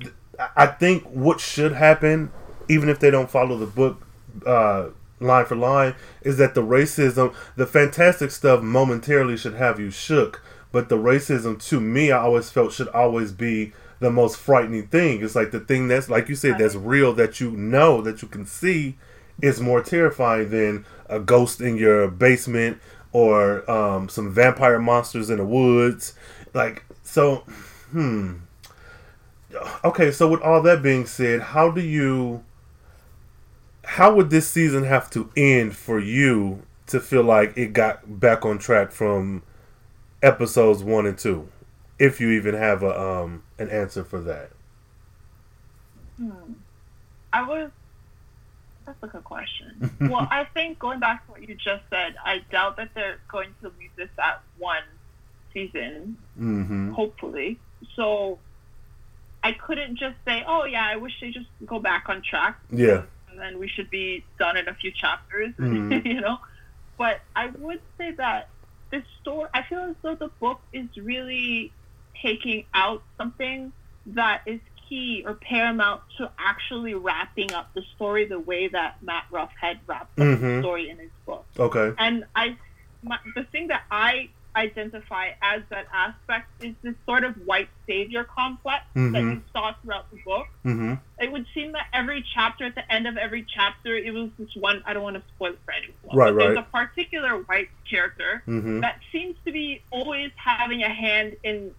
I 0.56 0.68
think 0.68 1.04
what 1.06 1.40
should 1.42 1.74
happen, 1.74 2.32
even 2.70 2.88
if 2.88 3.00
they 3.00 3.10
don't 3.12 3.30
follow 3.30 3.58
the 3.58 3.66
book 3.66 4.02
uh, 4.46 4.90
line 5.20 5.46
for 5.46 5.56
line, 5.56 5.96
is 6.22 6.38
that 6.38 6.56
the 6.56 6.64
racism, 6.64 7.34
the 7.56 7.66
fantastic 7.66 8.32
stuff, 8.32 8.62
momentarily 8.62 9.38
should 9.38 9.56
have 9.56 9.80
you 9.80 9.92
shook, 9.92 10.42
but 10.72 10.90
the 10.90 10.98
racism, 10.98 11.62
to 11.70 11.80
me, 11.80 12.12
I 12.12 12.20
always 12.20 12.50
felt 12.50 12.74
should 12.74 12.90
always 12.90 13.32
be 13.32 13.74
the 14.00 14.12
most 14.12 14.38
frightening 14.38 14.88
thing. 14.88 15.24
It's 15.24 15.36
like 15.36 15.52
the 15.52 15.60
thing 15.60 15.88
that's, 15.88 16.10
like 16.10 16.30
you 16.30 16.36
said, 16.36 16.58
that's 16.58 16.76
real, 16.76 17.14
that 17.14 17.40
you 17.40 17.52
know, 17.52 18.02
that 18.02 18.22
you 18.22 18.28
can 18.28 18.46
see, 18.46 18.98
is 19.42 19.60
more 19.60 19.82
terrifying 19.82 20.50
than 20.50 20.86
a 21.08 21.20
ghost 21.20 21.62
in 21.62 21.78
your 21.78 22.08
basement 22.08 22.80
or 23.12 23.70
um, 23.70 24.08
some 24.10 24.32
vampire 24.32 24.80
monsters 24.80 25.30
in 25.30 25.38
the 25.38 25.46
woods. 25.46 26.14
Like, 26.54 26.86
so, 27.04 27.44
hmm. 27.92 28.36
Okay, 29.84 30.12
so 30.12 30.28
with 30.28 30.42
all 30.42 30.62
that 30.62 30.84
being 30.84 31.06
said, 31.06 31.42
how 31.42 31.72
do 31.72 31.82
you. 31.82 32.44
How 33.94 34.14
would 34.14 34.30
this 34.30 34.48
season 34.48 34.84
have 34.84 35.10
to 35.12 35.32
end 35.36 35.76
for 35.76 36.00
you 36.00 36.62
to 36.88 37.00
feel 37.00 37.24
like 37.24 37.58
it 37.58 37.74
got 37.74 38.20
back 38.20 38.46
on 38.46 38.60
track 38.60 38.92
from 38.92 39.42
episodes 40.22 40.84
one 40.84 41.06
and 41.08 41.18
two? 41.18 41.50
If 41.98 42.22
you 42.22 42.30
even 42.30 42.54
have 42.56 42.84
a 42.84 43.00
um 43.00 43.44
an 43.58 43.70
answer 43.70 44.04
for 44.04 44.22
that. 44.22 44.52
Hmm. 46.18 46.54
I 47.34 47.48
was. 47.48 47.72
That's 48.86 49.02
a 49.04 49.08
good 49.08 49.24
question. 49.24 49.92
well, 50.02 50.28
I 50.32 50.46
think 50.54 50.80
going 50.80 51.00
back 51.00 51.26
to 51.26 51.32
what 51.32 51.48
you 51.48 51.56
just 51.56 51.84
said, 51.90 52.16
I 52.24 52.40
doubt 52.52 52.78
that 52.78 52.90
they're 52.96 53.20
going 53.28 53.54
to 53.62 53.72
leave 53.80 53.92
this 53.96 54.10
at 54.18 54.42
one 54.58 54.84
season, 55.54 56.18
Mm-hmm. 56.40 56.94
hopefully. 56.94 57.60
So 57.96 58.40
I 59.44 59.52
couldn't 59.54 59.98
just 59.98 60.16
say, 60.26 60.44
oh, 60.48 60.64
yeah, 60.66 60.86
I 60.88 60.96
wish 60.96 61.14
they 61.22 61.30
just 61.32 61.48
go 61.66 61.80
back 61.80 62.06
on 62.10 62.22
track. 62.24 62.60
Yeah. 62.72 63.04
And 63.40 63.54
then 63.54 63.60
we 63.60 63.68
should 63.70 63.90
be 63.90 64.24
done 64.38 64.58
in 64.58 64.68
a 64.68 64.74
few 64.74 64.92
chapters, 64.92 65.54
Mhm. 65.60 66.06
you 66.06 66.20
know? 66.22 66.40
But 66.98 67.22
I 67.36 67.48
would 67.48 67.80
say 67.98 68.12
that 68.12 68.50
this 68.92 69.04
story, 69.22 69.48
I 69.54 69.64
feel 69.64 69.80
as 69.80 69.96
though 70.02 70.16
the 70.16 70.28
book 70.40 70.60
is 70.74 70.88
really 70.98 71.72
taking 72.22 72.66
out 72.74 73.02
something 73.18 73.72
that 74.08 74.42
is 74.46 74.60
key 74.90 75.24
or 75.26 75.36
paramount 75.36 76.02
to 76.18 76.30
actually 76.38 76.96
wrapping 76.96 77.54
up 77.54 77.74
the 77.76 77.84
story 77.96 78.26
the 78.26 78.40
way 78.40 78.68
that 78.68 79.02
Matt 79.02 79.26
Ruff 79.32 79.52
had 79.60 79.80
wrapped 79.88 80.20
up 80.20 80.28
Mhm. 80.28 80.40
the 80.42 80.62
story 80.62 80.90
in 80.90 80.98
his 80.98 81.12
book. 81.26 81.46
Okay. 81.58 81.94
And 81.98 82.26
I, 82.36 82.58
my, 83.04 83.20
the 83.36 83.44
thing 83.46 83.68
that 83.68 83.84
I 83.90 84.30
identify 84.56 85.30
as 85.42 85.62
that 85.70 85.86
aspect 85.94 86.48
is 86.64 86.74
this 86.82 86.96
sort 87.06 87.24
of 87.24 87.36
white 87.46 87.70
savior 87.88 88.24
complex 88.24 88.84
that 88.96 89.02
Mhm. 89.02 89.34
you 89.36 89.44
saw 89.54 89.74
throughout 89.82 90.10
the 90.12 90.18
book. 90.26 90.48
Mm-hmm. 90.66 90.94
It 91.20 91.32
would 91.32 91.46
seem 91.54 91.72
that 91.74 91.88
every 91.94 92.24
chapter, 92.34 92.66
at 92.66 92.76
the 92.76 92.92
end 92.92 93.08
of 93.08 93.16
every 93.18 93.44
chapter, 93.44 93.96
it 93.96 94.14
was 94.14 94.30
this 94.40 94.56
one. 94.56 94.82
I 94.86 94.94
don't 94.94 95.04
want 95.04 95.16
to 95.18 95.24
spoil 95.36 95.54
it 95.54 95.60
for 95.66 95.72
anyone. 95.74 95.96
Right, 96.18 96.32
but 96.32 96.38
There's 96.40 96.58
a 96.58 96.64
particular 96.64 97.38
white 97.44 97.70
character 97.90 98.44
Mm-hmm. 98.48 98.80
that 98.82 99.00
seems 99.12 99.36
to 99.46 99.52
be 99.52 99.82
always 99.92 100.32
having 100.36 100.84
a 100.84 100.90
hand 100.90 101.36
in 101.44 101.74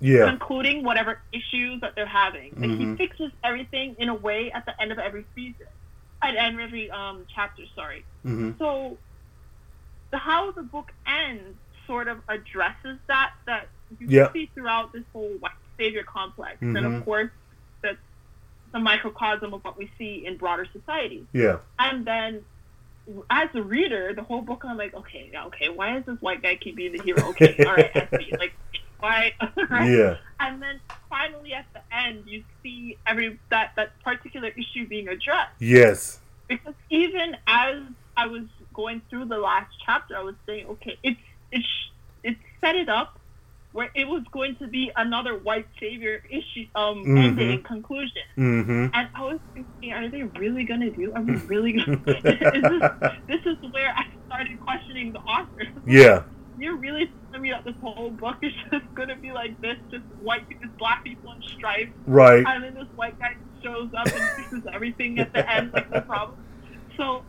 Yeah. 0.00 0.26
concluding 0.28 0.82
whatever 0.82 1.20
issues 1.32 1.80
that 1.80 1.94
they're 1.94 2.06
having. 2.06 2.52
Like 2.56 2.70
he 2.78 2.96
fixes 2.96 3.30
everything 3.44 3.94
in 3.98 4.08
a 4.08 4.14
way 4.14 4.50
at 4.52 4.66
the 4.66 4.78
end 4.82 4.90
of 4.92 4.98
every 4.98 5.24
season, 5.34 5.66
at 6.22 6.34
end 6.34 6.56
of 6.56 6.60
every 6.60 6.90
um, 6.90 7.24
chapter. 7.32 7.62
Sorry. 7.74 8.04
Mm-hmm. 8.26 8.52
So 8.58 8.98
the 10.10 10.18
how 10.18 10.50
the 10.52 10.62
book 10.62 10.92
ends 11.06 11.56
sort 11.86 12.08
of 12.08 12.18
addresses 12.28 12.98
that 13.06 13.32
that 13.46 13.68
you 13.98 14.06
Yeah. 14.08 14.32
see 14.32 14.46
throughout 14.54 14.92
this 14.92 15.04
whole 15.12 15.30
white 15.40 15.52
savior 15.76 16.02
complex, 16.04 16.60
and 16.62 16.76
Mhm. 16.76 16.98
of 16.98 17.04
course 17.04 17.30
that's 17.82 17.98
the 18.72 18.78
microcosm 18.80 19.52
of 19.54 19.62
what 19.64 19.76
we 19.76 19.90
see 19.98 20.24
in 20.26 20.36
broader 20.36 20.66
society. 20.72 21.26
Yeah. 21.32 21.58
And 21.78 22.04
then 22.04 22.44
as 23.28 23.48
a 23.54 23.62
reader, 23.62 24.14
the 24.14 24.22
whole 24.22 24.40
book 24.40 24.64
I'm 24.64 24.76
like, 24.78 24.94
okay, 24.94 25.30
okay, 25.34 25.68
why 25.68 25.92
does 25.94 26.04
this 26.06 26.20
white 26.22 26.42
guy 26.42 26.56
keep 26.56 26.76
being 26.76 26.92
the 26.92 27.02
hero? 27.02 27.22
Okay, 27.30 27.54
all 27.66 27.74
right, 27.76 27.90
I 27.94 28.18
see. 28.18 28.30
Like 28.36 28.54
why 28.98 29.34
right? 29.68 29.90
Yeah. 29.90 30.16
And 30.40 30.62
then 30.62 30.80
finally 31.10 31.52
at 31.52 31.66
the 31.74 31.80
end 31.94 32.24
you 32.26 32.42
see 32.62 32.96
every 33.06 33.38
that 33.50 33.72
that 33.76 34.00
particular 34.02 34.48
issue 34.48 34.86
being 34.86 35.08
addressed 35.08 35.52
Yes. 35.60 36.20
because 36.48 36.74
even 36.90 37.36
as 37.46 37.82
I 38.16 38.26
was 38.26 38.44
going 38.72 39.02
through 39.10 39.26
the 39.26 39.38
last 39.38 39.72
chapter, 39.84 40.16
I 40.16 40.20
was 40.22 40.34
saying, 40.46 40.66
okay, 40.66 40.96
it's 41.02 41.20
it's 41.54 41.66
it 42.22 42.36
set 42.60 42.74
it 42.76 42.88
up 42.88 43.18
where 43.72 43.90
it 43.94 44.06
was 44.06 44.22
going 44.30 44.54
to 44.62 44.68
be 44.68 44.90
another 44.96 45.36
white 45.36 45.66
savior 45.80 46.22
issue 46.30 46.66
um 46.76 46.96
Mhm. 47.04 47.18
ending 47.24 47.62
conclusion. 47.62 48.22
Mm-hmm. 48.36 48.86
And 48.94 49.08
I 49.14 49.20
was 49.30 49.40
thinking, 49.52 49.92
are 49.92 50.08
they 50.08 50.22
really 50.42 50.64
gonna 50.64 50.90
do? 50.90 51.12
Are 51.14 51.22
we 51.22 51.34
really 51.52 51.72
gonna? 51.72 52.00
is 52.06 52.62
this, 52.72 52.82
this 53.32 53.42
is 53.52 53.58
where 53.72 53.90
I 53.96 54.04
started 54.26 54.60
questioning 54.60 55.12
the 55.12 55.20
author. 55.20 55.64
Yeah. 55.86 56.22
You're 56.58 56.76
really 56.76 57.10
telling 57.32 57.42
me 57.42 57.50
that 57.50 57.64
this 57.64 57.74
whole 57.82 58.10
book 58.10 58.36
is 58.42 58.52
just 58.70 58.86
gonna 58.94 59.16
be 59.16 59.32
like 59.32 59.60
this, 59.60 59.76
just 59.90 60.04
white 60.22 60.48
people, 60.48 60.68
black 60.78 61.02
people 61.02 61.32
in 61.32 61.42
stripes, 61.42 61.90
Right. 62.06 62.44
and 62.46 62.62
then 62.62 62.74
this 62.74 62.86
white 62.94 63.18
guy 63.18 63.34
shows 63.62 63.90
up 63.98 64.06
and 64.06 64.22
fixes 64.36 64.62
everything 64.72 65.18
at 65.18 65.32
the 65.32 65.42
end, 65.50 65.72
like 65.72 65.90
no 65.90 66.00
problem. 66.02 66.38
So, 66.96 67.24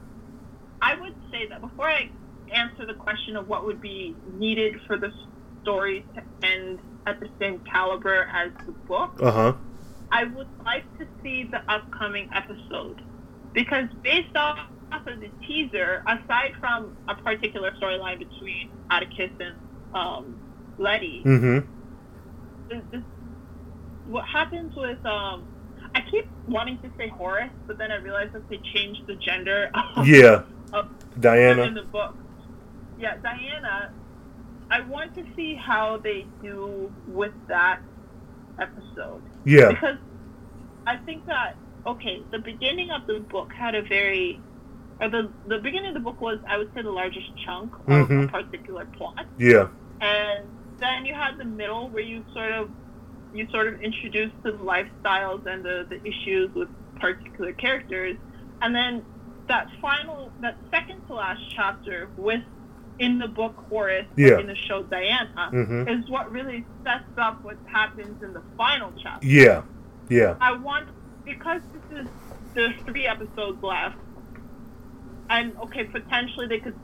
I 0.79 0.93
would 1.01 1.15
say 1.31 1.47
that 1.47 1.59
before 1.61 1.89
I 1.89 2.09
answer 2.53 2.85
the 2.85 2.93
question 2.93 3.35
of 3.35 3.47
what 3.47 3.65
would 3.65 3.81
be 3.81 4.15
needed 4.37 4.75
for 4.87 4.97
the 4.97 5.11
story 5.61 6.05
to 6.15 6.21
end 6.47 6.79
at 7.07 7.19
the 7.19 7.29
same 7.39 7.59
caliber 7.71 8.27
as 8.33 8.51
the 8.65 8.71
book, 8.71 9.11
Uh 9.21 9.31
huh. 9.31 9.53
I 10.11 10.23
would 10.25 10.47
like 10.63 10.85
to 10.99 11.07
see 11.23 11.43
the 11.43 11.61
upcoming 11.71 12.29
episode 12.33 13.01
because 13.53 13.85
based 14.03 14.35
off 14.35 14.59
of 14.91 15.19
the 15.19 15.29
teaser, 15.45 16.03
aside 16.07 16.53
from 16.59 16.95
a 17.07 17.15
particular 17.15 17.71
storyline 17.81 18.19
between 18.19 18.69
Atticus 18.89 19.31
and 19.39 19.55
um, 19.93 20.39
Leti, 20.77 21.21
Mm-hmm. 21.25 21.59
this, 22.69 22.81
this, 22.91 23.01
what 24.07 24.25
happens 24.25 24.73
with 24.75 25.03
um, 25.05 25.43
I 25.95 26.01
keep 26.11 26.27
wanting 26.47 26.77
to 26.79 26.89
say 26.97 27.07
Horace, 27.09 27.49
but 27.67 27.77
then 27.77 27.91
I 27.91 27.95
realized 27.97 28.33
that 28.33 28.47
they 28.49 28.59
changed 28.73 29.01
the 29.07 29.15
gender 29.15 29.69
of, 29.97 30.07
Yeah. 30.07 30.43
of 30.73 30.87
Diana 31.19 31.63
in 31.63 31.73
the 31.73 31.81
book. 31.83 32.15
Yeah, 32.97 33.17
Diana. 33.21 33.91
I 34.69 34.81
want 34.81 35.13
to 35.15 35.23
see 35.35 35.55
how 35.55 35.97
they 35.97 36.25
do 36.41 36.91
with 37.05 37.33
that 37.47 37.81
episode 38.59 39.21
Yeah. 39.43 39.69
because 39.69 39.97
I 40.87 40.97
think 40.97 41.25
that 41.27 41.55
okay, 41.87 42.25
the 42.31 42.39
beginning 42.39 42.89
of 42.89 43.05
the 43.05 43.19
book 43.19 43.51
had 43.53 43.75
a 43.75 43.83
very, 43.83 44.41
or 44.99 45.09
the 45.09 45.31
the 45.45 45.59
beginning 45.59 45.89
of 45.89 45.93
the 45.93 45.99
book 45.99 46.19
was 46.19 46.39
I 46.47 46.57
would 46.57 46.73
say 46.73 46.81
the 46.81 46.89
largest 46.91 47.27
chunk 47.45 47.75
of 47.75 48.07
Mhm. 48.09 48.23
a 48.25 48.27
particular 48.27 48.85
plot, 48.85 49.25
Yeah. 49.37 49.67
and 50.01 50.47
then 50.79 51.05
you 51.05 51.13
had 51.13 51.37
the 51.37 51.45
middle 51.45 51.89
where 51.89 52.01
you 52.03 52.23
sort 52.33 52.51
of 52.53 52.71
you 53.33 53.47
sort 53.51 53.67
of 53.67 53.79
introduce 53.81 54.31
the 54.43 54.53
lifestyles 54.53 55.45
and 55.45 55.63
the 55.63 55.85
the 55.89 55.99
issues 56.07 56.53
with 56.55 56.69
particular 56.99 57.51
characters, 57.53 58.17
and 58.61 58.73
then 58.73 59.03
that 59.47 59.69
final 59.81 60.31
that 60.39 60.57
second 60.71 61.05
to 61.07 61.13
last 61.13 61.41
chapter 61.55 62.09
with 62.17 62.41
in 62.99 63.19
the 63.19 63.27
book 63.27 63.55
Horace 63.69 64.05
Yeah. 64.15 64.39
in 64.39 64.47
the 64.47 64.55
show 64.55 64.83
Diana 64.83 65.49
Mm-hmm. 65.53 65.87
is 65.89 66.09
what 66.09 66.31
really 66.31 66.65
sets 66.83 67.03
up 67.17 67.43
what 67.43 67.57
happens 67.65 68.21
in 68.23 68.33
the 68.33 68.41
final 68.57 68.93
chapter. 69.01 69.25
Yeah. 69.27 69.63
Yeah. 70.09 70.35
I 70.39 70.53
want 70.53 70.89
because 71.25 71.61
this 71.73 72.01
is 72.01 72.07
there's 72.53 72.73
three 72.85 73.05
episodes 73.07 73.61
left, 73.61 73.97
and 75.29 75.57
okay, 75.57 75.83
potentially 75.85 76.47
they 76.47 76.59
could 76.59 76.75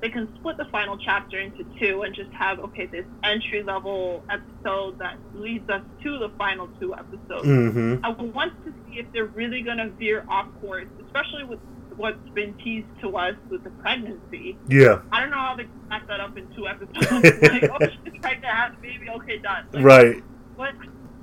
they 0.00 0.10
can 0.10 0.34
split 0.36 0.56
the 0.58 0.64
final 0.66 0.98
chapter 0.98 1.38
into 1.40 1.64
two 1.78 2.02
and 2.02 2.14
just 2.14 2.30
have 2.32 2.58
okay 2.60 2.86
this 2.86 3.06
entry 3.22 3.62
level 3.62 4.24
episode 4.30 4.98
that 4.98 5.16
leads 5.34 5.68
us 5.70 5.82
to 6.02 6.18
the 6.18 6.30
final 6.36 6.68
two 6.80 6.94
episodes. 6.94 7.46
Mm-hmm. 7.46 8.04
I 8.04 8.10
want 8.10 8.52
to 8.64 8.72
see 8.86 8.98
if 8.98 9.06
they're 9.12 9.24
really 9.26 9.62
gonna 9.62 9.88
veer 9.90 10.24
off 10.28 10.48
course, 10.60 10.86
especially 11.04 11.44
with 11.44 11.60
what's 11.96 12.28
been 12.30 12.54
teased 12.58 12.86
to 13.00 13.16
us 13.16 13.34
with 13.50 13.64
the 13.64 13.70
pregnancy. 13.70 14.56
Yeah. 14.68 15.00
I 15.10 15.20
don't 15.20 15.30
know 15.30 15.38
how 15.38 15.56
they 15.56 15.64
back 15.88 16.06
that 16.08 16.20
up 16.20 16.36
in 16.36 16.46
two 16.54 16.68
episodes. 16.68 17.10
like, 17.42 17.70
oh, 17.70 17.78
she's 17.80 18.20
pregnant, 18.20 18.44
has 18.44 18.72
a 18.72 18.82
baby, 18.82 19.08
okay, 19.08 19.38
done. 19.38 19.66
Like, 19.72 19.84
Right. 19.84 20.22
what 20.56 20.74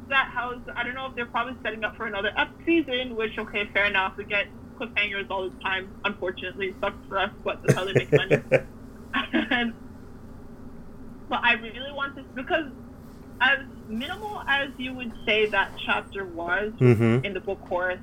that 0.10 0.28
house 0.28 0.60
I 0.76 0.84
don't 0.84 0.96
know 0.96 1.08
if 1.08 1.16
they're 1.16 1.26
probably 1.26 1.56
setting 1.64 1.84
up 1.84 1.96
for 1.96 2.06
another 2.06 2.32
ep 2.38 2.50
season, 2.66 3.16
which 3.16 3.38
okay, 3.38 3.70
fair 3.74 3.86
enough. 3.86 4.18
We 4.18 4.26
get 4.26 4.48
cliffhangers 4.80 5.30
all 5.30 5.50
the 5.50 5.60
time. 5.62 5.90
Unfortunately, 6.04 6.68
it 6.68 6.76
sucks 6.82 6.98
for 7.08 7.20
us, 7.20 7.32
but 7.44 7.62
that's 7.64 7.74
how 7.74 7.86
they 7.86 7.94
make 7.94 8.12
money. 8.12 8.38
and, 9.52 9.74
but 11.30 11.40
I 11.44 11.54
really 11.54 11.92
want 11.92 12.16
this 12.16 12.26
because 12.36 12.72
as 13.42 13.60
minimal 13.88 14.42
as 14.48 14.70
you 14.78 14.94
would 14.94 15.12
say 15.26 15.48
that 15.48 15.72
chapter 15.86 16.26
was 16.26 16.74
mm-hmm. 16.80 17.26
in 17.26 17.34
the 17.34 17.40
book 17.40 17.60
Horace, 17.62 18.00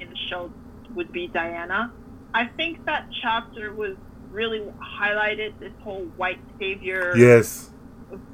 in 0.00 0.08
the 0.10 0.16
show 0.28 0.52
would 0.94 1.12
be 1.12 1.26
Diana. 1.28 1.92
I 2.34 2.46
think 2.46 2.84
that 2.86 3.08
chapter 3.22 3.72
was 3.74 3.96
really 4.30 4.60
highlighted 5.00 5.58
this 5.60 5.72
whole 5.82 6.04
white 6.16 6.40
savior 6.58 7.12
Yes. 7.16 7.70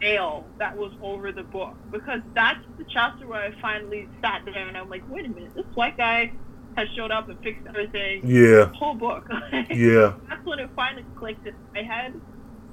veil 0.00 0.44
that 0.58 0.76
was 0.76 0.92
over 1.02 1.32
the 1.32 1.42
book 1.42 1.74
because 1.90 2.20
that's 2.34 2.60
the 2.78 2.84
chapter 2.92 3.26
where 3.26 3.40
I 3.42 3.52
finally 3.60 4.08
sat 4.22 4.42
there 4.44 4.66
and 4.68 4.76
I'm 4.76 4.88
like, 4.88 5.02
wait 5.10 5.26
a 5.26 5.28
minute, 5.28 5.54
this 5.54 5.66
white 5.74 5.96
guy 5.96 6.32
has 6.76 6.88
showed 6.96 7.10
up 7.10 7.28
and 7.28 7.38
fixed 7.42 7.66
everything. 7.66 8.22
Yeah. 8.24 8.66
Whole 8.74 8.94
book. 8.94 9.28
Yeah. 9.70 10.14
that's 10.28 10.44
when 10.46 10.60
it 10.60 10.70
finally 10.76 11.04
clicked 11.16 11.46
in 11.46 11.54
my 11.74 11.82
head. 11.82 12.14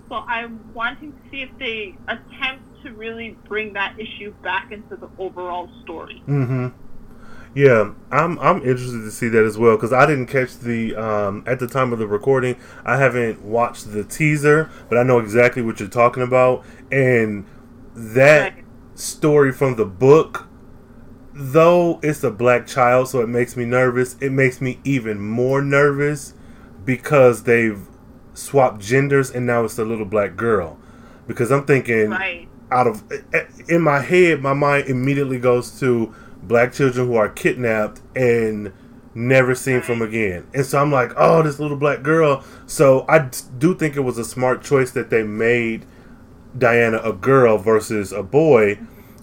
So 0.10 0.16
I'm 0.28 0.60
wanting 0.74 1.12
to 1.14 1.18
see 1.32 1.42
if 1.42 1.50
they 1.58 1.96
attempt 2.08 2.84
to 2.84 2.92
really 2.92 3.36
bring 3.48 3.74
that 3.74 3.96
issue 4.00 4.32
back 4.44 4.72
into 4.72 4.96
the 4.96 5.10
overall 5.18 5.70
story. 5.84 6.22
Mm-hmm. 6.28 6.68
Yeah, 7.56 7.94
I'm 8.12 8.38
I'm 8.40 8.58
interested 8.58 9.00
to 9.04 9.12
see 9.12 9.30
that 9.30 9.46
as 9.46 9.58
well 9.58 9.78
because 9.78 9.94
I 9.94 10.06
didn't 10.06 10.28
catch 10.28 10.58
the 10.60 10.94
um, 10.96 11.44
at 11.48 11.58
the 11.60 11.68
time 11.68 11.94
of 11.94 12.00
the 12.00 12.08
recording. 12.08 12.58
I 12.84 12.98
haven't 12.98 13.42
watched 13.44 13.94
the 13.94 14.04
teaser, 14.04 14.70
but 14.90 14.98
I 14.98 15.04
know 15.04 15.20
exactly 15.20 15.62
what 15.62 15.80
you're 15.80 15.88
talking 15.88 16.22
about. 16.22 16.66
And 16.92 17.46
that 17.96 18.56
story 18.96 19.54
from 19.54 19.78
the 19.78 19.86
book, 19.86 20.48
though 21.34 22.02
it's 22.04 22.26
a 22.26 22.32
black 22.32 22.68
child, 22.68 23.08
so 23.08 23.22
it 23.22 23.30
makes 23.30 23.56
me 23.56 23.64
nervous. 23.64 24.18
It 24.20 24.34
makes 24.34 24.60
me 24.60 24.80
even 24.84 25.22
more 25.22 25.62
nervous 25.62 26.34
because 26.84 27.44
they've 27.44 27.88
swapped 28.34 28.82
genders 28.82 29.32
and 29.32 29.46
now 29.46 29.64
it's 29.64 29.80
a 29.80 29.86
little 29.86 30.06
black 30.06 30.36
girl. 30.36 30.78
Because 31.26 31.52
I'm 31.52 31.66
thinking 31.66 32.10
Right. 32.10 32.50
out 32.70 32.86
of 32.88 33.04
in 33.70 33.82
my 33.82 34.02
head, 34.02 34.42
my 34.42 34.54
mind 34.54 34.90
immediately 34.90 35.40
goes 35.40 35.80
to 35.80 36.14
black 36.48 36.74
children 36.74 37.08
who 37.08 37.16
are 37.16 37.30
kidnapped 37.30 38.02
and 38.16 38.72
never 39.14 39.56
seen 39.56 39.82
from 39.82 40.02
again. 40.02 40.46
And 40.54 40.66
so 40.66 40.80
I'm 40.82 40.92
like, 40.92 41.12
oh, 41.16 41.42
this 41.42 41.60
little 41.60 41.78
black 41.78 42.04
girl. 42.04 42.44
So 42.68 43.06
I 43.08 43.30
do 43.58 43.76
think 43.76 43.96
it 43.96 44.02
was 44.02 44.18
a 44.18 44.26
smart 44.26 44.62
choice 44.62 44.92
that 44.92 45.10
they 45.10 45.24
made 45.24 45.86
Diana 46.58 47.00
a 47.04 47.14
girl 47.14 47.58
versus 47.58 48.12
a 48.12 48.24
boy, 48.24 48.80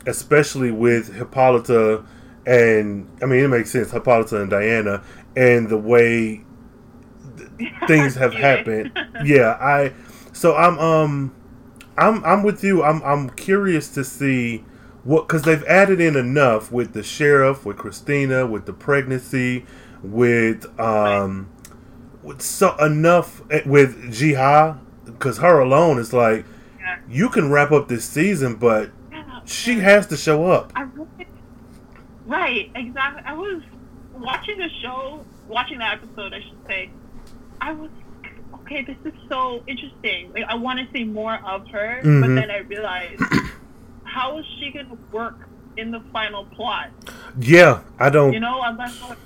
especially 0.06 0.70
with 0.70 1.14
Hippolyta 1.14 2.04
and 2.44 3.08
I 3.22 3.26
mean 3.26 3.44
it 3.44 3.48
makes 3.48 3.70
sense 3.70 3.92
Hippolyta 3.92 4.40
and 4.40 4.50
Diana 4.50 5.02
and 5.36 5.68
the 5.68 5.76
way 5.76 6.44
things 7.86 8.14
have 8.16 8.34
happened. 8.34 8.98
yeah, 9.24 9.56
I 9.60 9.92
so 10.32 10.56
I'm 10.56 10.78
um 10.78 11.34
I'm 11.96 12.24
I'm 12.24 12.42
with 12.42 12.64
you. 12.64 12.82
I'm 12.82 13.02
I'm 13.02 13.30
curious 13.30 13.88
to 13.94 14.04
see 14.04 14.64
what 15.04 15.28
cuz 15.28 15.42
they've 15.42 15.64
added 15.64 16.00
in 16.00 16.16
enough 16.16 16.70
with 16.72 16.92
the 16.92 17.02
sheriff, 17.02 17.64
with 17.66 17.76
Christina, 17.76 18.46
with 18.46 18.66
the 18.66 18.72
pregnancy, 18.72 19.64
with 20.02 20.66
um 20.80 21.48
with 22.22 22.40
so 22.42 22.76
enough 22.76 23.42
eh, 23.50 23.62
with 23.66 24.12
Ji-ah 24.12 24.76
cuz 25.18 25.38
her 25.38 25.58
alone 25.60 25.98
is 25.98 26.12
like 26.12 26.44
Yeah. 26.78 26.96
you 27.08 27.28
can 27.28 27.50
wrap 27.50 27.72
up 27.72 27.88
this 27.88 28.04
season 28.04 28.54
but 28.56 28.90
she 29.44 29.80
has 29.80 30.06
to 30.06 30.16
show 30.16 30.46
up. 30.46 30.72
I 30.76 30.82
really, 30.82 31.26
right, 32.26 32.70
exactly. 32.76 33.22
I 33.26 33.34
was 33.34 33.60
watching 34.14 34.56
the 34.58 34.68
show, 34.80 35.26
watching 35.48 35.78
that 35.78 35.94
episode, 36.00 36.32
I 36.32 36.38
should 36.40 36.58
say. 36.68 36.90
I 37.60 37.72
was 37.72 37.90
okay. 38.54 38.84
This 38.84 38.96
is 39.04 39.12
so 39.28 39.64
interesting. 39.66 40.30
Like, 40.32 40.44
I 40.48 40.54
want 40.54 40.78
to 40.78 40.86
see 40.96 41.02
more 41.04 41.34
of 41.44 41.66
her, 41.72 41.98
but 42.02 42.08
Mhm. 42.10 42.36
then 42.36 42.50
I 42.52 42.58
realized, 42.58 43.20
how 44.12 44.38
is 44.38 44.44
she 44.58 44.70
going 44.70 44.88
to 44.88 44.98
work 45.10 45.48
in 45.76 45.90
the 45.90 46.00
final 46.12 46.44
plot? 46.44 46.90
Yeah, 47.38 47.80
I 47.98 48.10
don't 48.10 48.32
You 48.32 48.40
know, 48.40 48.60
unless 48.62 49.00
like, 49.00 49.18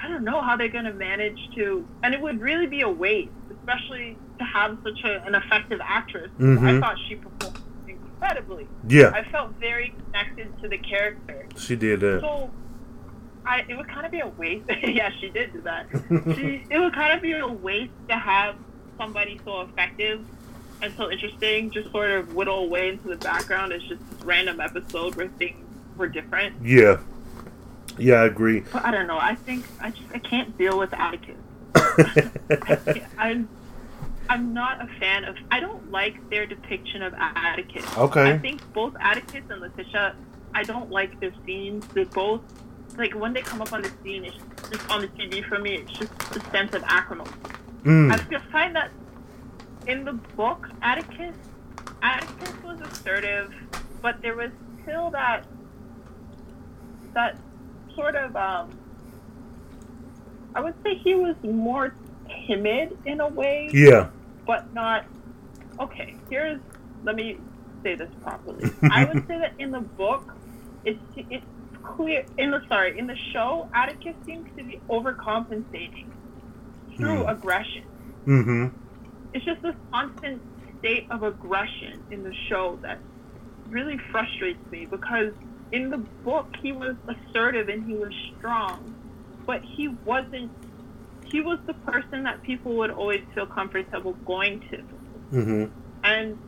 I 0.00 0.08
don't 0.08 0.24
know 0.24 0.42
how 0.42 0.56
they're 0.56 0.68
going 0.68 0.84
to 0.84 0.92
manage 0.94 1.38
to, 1.56 1.86
and 2.02 2.14
it 2.14 2.20
would 2.20 2.40
really 2.40 2.66
be 2.66 2.80
a 2.82 2.88
waste, 2.88 3.30
especially 3.50 4.16
to 4.38 4.44
have 4.44 4.78
such 4.82 5.02
a, 5.04 5.22
an 5.24 5.34
effective 5.34 5.80
actress. 5.82 6.30
I 6.38 6.42
Mhm. 6.42 6.80
thought 6.80 6.96
she 7.08 7.16
performed 7.16 7.58
incredibly. 7.88 8.66
Yeah, 8.88 9.12
I 9.14 9.22
felt 9.30 9.52
very 9.60 9.94
connected 10.06 10.60
to 10.62 10.68
the 10.68 10.78
character. 10.78 11.46
she 11.56 11.76
did 11.76 12.00
that. 12.00 12.20
So, 12.20 12.50
I 13.46 13.64
it 13.68 13.76
would 13.76 13.88
kind 13.88 14.04
of 14.06 14.12
be 14.12 14.20
a 14.20 14.28
waste. 14.28 14.64
yeah, 14.82 15.10
she 15.20 15.30
did 15.30 15.52
do 15.52 15.60
that. 15.62 15.86
she, 16.36 16.62
it 16.70 16.78
would 16.78 16.94
kind 16.94 17.12
of 17.14 17.22
be 17.22 17.32
a 17.32 17.46
waste 17.46 17.92
to 18.08 18.16
have 18.16 18.56
somebody 18.98 19.40
so 19.44 19.60
effective 19.62 20.20
and 20.82 20.94
so 20.96 21.10
interesting 21.10 21.70
just 21.70 21.90
sort 21.90 22.10
of 22.10 22.34
whittle 22.34 22.58
away 22.64 22.88
into 22.90 23.08
the 23.08 23.16
background 23.16 23.72
It's 23.72 23.84
just 23.84 24.00
this 24.10 24.22
random 24.24 24.60
episode 24.60 25.14
where 25.16 25.28
things 25.28 25.64
were 25.96 26.08
different. 26.08 26.56
Yeah. 26.64 26.98
Yeah, 27.98 28.16
I 28.22 28.26
agree. 28.26 28.60
But 28.72 28.84
I 28.84 28.90
don't 28.92 29.06
know. 29.08 29.18
I 29.18 29.34
think 29.34 29.64
I 29.80 29.90
just 29.90 30.04
I 30.14 30.18
can't 30.18 30.56
deal 30.56 30.78
with 30.78 30.92
Atticus. 30.94 31.36
I, 31.74 32.76
can't- 32.86 33.04
I 33.18 33.44
I'm 34.30 34.52
not 34.52 34.82
a 34.82 34.86
fan 35.00 35.24
of. 35.24 35.36
I 35.50 35.58
don't 35.58 35.90
like 35.90 36.28
their 36.30 36.46
depiction 36.46 37.02
of 37.02 37.14
Atticus. 37.14 37.84
Okay. 37.96 38.30
I 38.32 38.38
think 38.38 38.60
both 38.72 38.94
Atticus 39.00 39.42
and 39.50 39.60
Letitia. 39.60 40.14
I 40.54 40.62
don't 40.64 40.90
like 40.90 41.18
their 41.20 41.32
scenes. 41.46 41.86
They're 41.88 42.04
both 42.04 42.42
like 42.96 43.14
when 43.14 43.32
they 43.32 43.40
come 43.42 43.62
up 43.62 43.72
on 43.72 43.82
the 43.82 43.90
scene, 44.02 44.24
it's 44.24 44.36
just 44.70 44.90
on 44.90 45.00
the 45.00 45.08
TV 45.08 45.44
for 45.44 45.58
me. 45.58 45.76
It's 45.76 45.92
just 45.92 46.16
the 46.32 46.40
sense 46.50 46.74
of 46.74 46.82
acrimony. 46.84 47.30
Mm. 47.84 48.12
I 48.12 48.16
just 48.30 48.44
find 48.50 48.74
that 48.76 48.90
in 49.88 50.04
the 50.04 50.12
book, 50.12 50.68
Atticus, 50.82 51.34
Atticus 52.02 52.52
was 52.62 52.80
assertive, 52.80 53.52
but 54.02 54.20
there 54.22 54.36
was 54.36 54.50
still 54.82 55.10
that 55.10 55.44
that 57.14 57.36
sort 57.94 58.14
of 58.14 58.36
um. 58.36 58.70
I 60.54 60.60
would 60.60 60.74
say 60.82 60.94
he 60.96 61.14
was 61.14 61.36
more 61.42 61.94
timid 62.46 62.96
in 63.06 63.20
a 63.20 63.28
way 63.28 63.70
Yeah. 63.72 64.08
but 64.46 64.72
not 64.74 65.04
okay 65.80 66.14
here's 66.28 66.60
let 67.04 67.14
me 67.16 67.38
say 67.82 67.94
this 67.94 68.10
properly 68.22 68.70
i 68.90 69.04
would 69.04 69.26
say 69.26 69.38
that 69.38 69.52
in 69.58 69.70
the 69.70 69.80
book 69.80 70.34
it's 70.84 70.98
it's 71.16 71.44
clear 71.82 72.24
in 72.36 72.50
the 72.50 72.60
sorry 72.68 72.98
in 72.98 73.06
the 73.06 73.16
show 73.32 73.68
atticus 73.74 74.14
seems 74.26 74.46
to 74.58 74.64
be 74.64 74.78
overcompensating 74.90 76.06
through 76.96 77.22
Hmm. 77.22 77.28
aggression 77.30 77.84
Mm-hmm. 78.26 78.66
It's 79.38 79.46
just 79.46 79.62
this 79.62 79.74
constant 79.92 80.42
state 80.80 81.06
of 81.10 81.22
aggression 81.22 82.02
in 82.10 82.24
the 82.24 82.34
show 82.48 82.76
that 82.82 82.98
really 83.68 83.96
frustrates 84.10 84.58
me 84.72 84.84
because 84.86 85.32
in 85.70 85.90
the 85.90 85.98
book 85.98 86.46
he 86.60 86.72
was 86.72 86.96
assertive 87.06 87.68
and 87.68 87.86
he 87.86 87.94
was 87.94 88.12
strong 88.36 88.94
but 89.46 89.62
he 89.62 89.88
wasn't 90.04 90.50
he 91.24 91.40
was 91.40 91.58
the 91.66 91.74
person 91.74 92.24
that 92.24 92.42
people 92.42 92.72
would 92.74 92.90
always 92.90 93.22
feel 93.34 93.46
comfortable 93.46 94.12
going 94.24 94.60
to 94.70 94.82
Mm-hmm. 95.30 95.66
and 96.04 96.38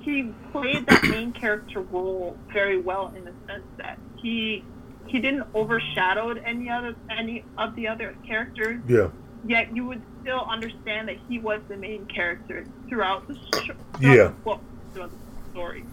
he 0.00 0.32
played 0.50 0.86
that 0.86 1.02
main 1.04 1.30
character 1.32 1.82
role 1.82 2.36
very 2.52 2.80
well 2.80 3.12
in 3.14 3.24
the 3.24 3.32
sense 3.46 3.64
that 3.76 3.98
he 4.16 4.64
he 5.06 5.20
didn't 5.20 5.44
overshadow 5.54 6.30
any 6.30 6.70
other 6.70 6.96
any 7.10 7.44
of 7.58 7.76
the 7.76 7.86
other 7.86 8.16
characters 8.26 8.80
Yeah. 8.88 9.08
Yet 9.46 9.74
you 9.74 9.84
would 9.86 10.02
still 10.20 10.46
understand 10.48 11.08
that 11.08 11.16
he 11.28 11.38
was 11.38 11.60
the 11.68 11.76
main 11.76 12.06
character 12.06 12.64
throughout 12.88 13.26
the 13.28 13.34
show, 13.34 13.74
throughout 13.98 14.16
Yeah. 14.16 14.24
the 14.24 14.30
book, 14.44 14.60
throughout 14.92 15.10
the 15.10 15.50
story. 15.50 15.84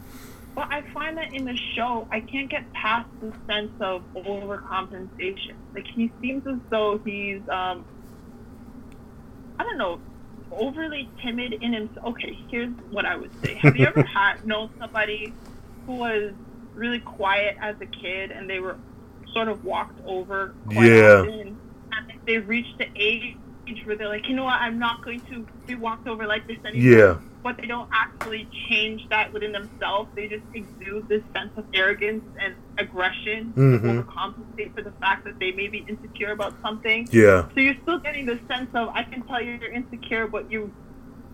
But 0.56 0.68
I 0.72 0.82
find 0.94 1.18
that 1.18 1.34
in 1.34 1.46
the 1.46 1.56
show, 1.76 2.08
I 2.12 2.20
can't 2.20 2.50
get 2.50 2.72
past 2.74 3.08
the 3.22 3.34
sense 3.48 3.72
of 3.80 4.04
overcompensation. 4.16 5.54
Like 5.74 5.88
he 5.88 6.12
seems 6.22 6.46
as 6.46 6.58
though 6.70 7.00
he's, 7.06 7.42
um, 7.50 7.86
I 9.60 9.64
don't 9.64 9.78
know, 9.78 10.00
overly 10.52 11.10
timid 11.22 11.54
in 11.54 11.74
himself. 11.74 12.06
Okay, 12.08 12.38
here's 12.50 12.72
what 12.90 13.06
I 13.06 13.16
would 13.16 13.32
say. 13.44 13.54
Have 13.56 13.78
you 13.78 13.86
ever 13.86 14.02
had 14.16 14.46
known 14.46 14.70
somebody 14.80 15.34
who 15.86 15.94
was 15.94 16.34
really 16.76 17.00
quiet 17.00 17.58
as 17.62 17.76
a 17.82 17.86
kid 17.86 18.32
and 18.32 18.50
they 18.50 18.60
were 18.60 18.78
sort 19.34 19.48
of 19.48 19.64
walked 19.64 20.00
over 20.06 20.54
quite 20.66 20.92
Yeah. 20.92 21.20
often, 21.22 21.58
and 21.94 22.12
they 22.26 22.40
reached 22.40 22.78
the 22.78 22.88
age 22.96 23.38
where 23.86 23.96
they're 23.96 24.08
like, 24.10 24.28
you 24.28 24.36
know 24.36 24.44
what, 24.44 24.60
I'm 24.62 24.78
not 24.80 25.04
going 25.04 25.22
to 25.32 25.46
be 25.68 25.76
walked 25.76 26.08
over 26.08 26.26
like 26.28 26.48
this 26.48 26.58
anymore. 26.66 26.98
Yeah. 26.98 27.18
But 27.44 27.58
they 27.58 27.66
don't 27.66 27.90
actually 27.92 28.48
change 28.70 29.08
that 29.10 29.34
within 29.34 29.52
themselves. 29.52 30.10
They 30.16 30.28
just 30.28 30.44
exude 30.54 31.08
this 31.10 31.24
sense 31.34 31.52
of 31.58 31.66
arrogance 31.74 32.24
and 32.40 32.54
aggression 32.78 33.54
Mhm. 33.56 33.82
to 33.82 34.04
overcompensate 34.04 34.76
for 34.76 34.82
the 34.84 34.92
fact 35.00 35.24
that 35.26 35.40
they 35.40 35.52
may 35.52 35.68
be 35.68 35.80
insecure 35.88 36.32
about 36.32 36.54
something. 36.62 37.08
Yeah. 37.12 37.48
So 37.56 37.62
you're 37.62 37.78
still 37.82 38.00
getting 38.00 38.26
the 38.28 38.40
sense 38.48 38.70
of 38.76 38.90
I 38.90 39.04
can 39.04 39.24
tell 39.24 39.42
you're 39.42 39.72
insecure, 39.72 40.28
but 40.28 40.52
you 40.52 40.72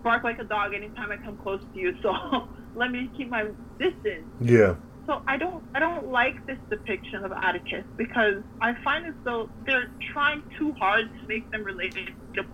bark 0.02 0.24
like 0.24 0.38
a 0.38 0.44
dog 0.44 0.72
anytime 0.74 1.10
I 1.12 1.16
come 1.18 1.36
close 1.38 1.60
to 1.74 1.78
you. 1.80 1.94
So 2.02 2.14
let 2.74 2.90
me 2.90 3.10
keep 3.16 3.28
my 3.28 3.44
distance. 3.78 4.24
Yeah. 4.40 4.76
So 5.08 5.22
I 5.26 5.38
don't 5.38 5.64
I 5.74 5.78
don't 5.78 6.12
like 6.12 6.46
this 6.46 6.58
depiction 6.68 7.24
of 7.24 7.32
Atticus 7.32 7.84
because 7.96 8.42
I 8.60 8.74
find 8.84 9.06
as 9.06 9.14
though 9.24 9.48
they're 9.64 9.90
trying 10.12 10.42
too 10.58 10.72
hard 10.72 11.08
to 11.18 11.26
make 11.26 11.50
them 11.50 11.64
relatable 11.64 12.44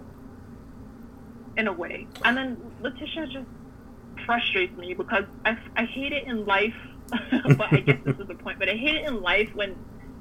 in 1.56 1.66
a 1.66 1.72
way. 1.72 2.06
And 2.24 2.36
then 2.36 2.56
Letitia 2.80 3.26
just 3.26 3.46
frustrates 4.24 4.76
me 4.78 4.94
because 4.94 5.24
I, 5.44 5.58
I 5.76 5.84
hate 5.84 6.12
it 6.12 6.28
in 6.28 6.46
life, 6.46 6.76
but 7.10 7.72
I 7.72 7.80
guess 7.80 7.98
this 8.04 8.20
is 8.20 8.28
the 8.28 8.36
point. 8.36 8.60
But 8.60 8.68
I 8.68 8.76
hate 8.76 8.94
it 8.94 9.08
in 9.08 9.20
life 9.20 9.52
when 9.54 9.74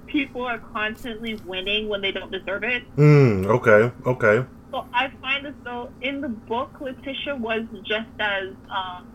people 0.07 0.43
are 0.43 0.57
constantly 0.57 1.35
winning 1.45 1.87
when 1.87 2.01
they 2.01 2.11
don't 2.11 2.31
deserve 2.31 2.63
it. 2.63 2.83
Mm. 2.95 3.45
Okay. 3.45 3.91
Okay. 4.07 4.47
So 4.71 4.87
I 4.91 5.11
find 5.21 5.45
as 5.45 5.53
though 5.63 5.91
in 6.01 6.19
the 6.21 6.29
book, 6.29 6.81
Letitia 6.81 7.35
was 7.35 7.61
just 7.83 8.09
as 8.19 8.49
um, 8.71 9.07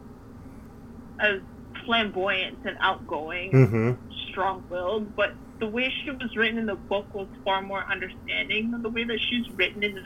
as 1.18 1.40
flamboyant 1.88 2.58
and 2.66 2.76
outgoing, 2.80 3.50
Mm-hmm. 3.50 3.92
strong-willed, 4.30 5.16
but 5.16 5.32
the 5.58 5.66
way 5.66 5.90
she 6.04 6.10
was 6.10 6.36
written 6.36 6.58
in 6.58 6.66
the 6.66 6.74
book 6.74 7.06
was 7.14 7.26
far 7.44 7.62
more 7.62 7.82
understanding 7.90 8.70
than 8.70 8.82
the 8.82 8.90
way 8.90 9.04
that 9.04 9.18
she's 9.28 9.48
written 9.56 9.82
in 9.82 9.94
the 9.94 10.02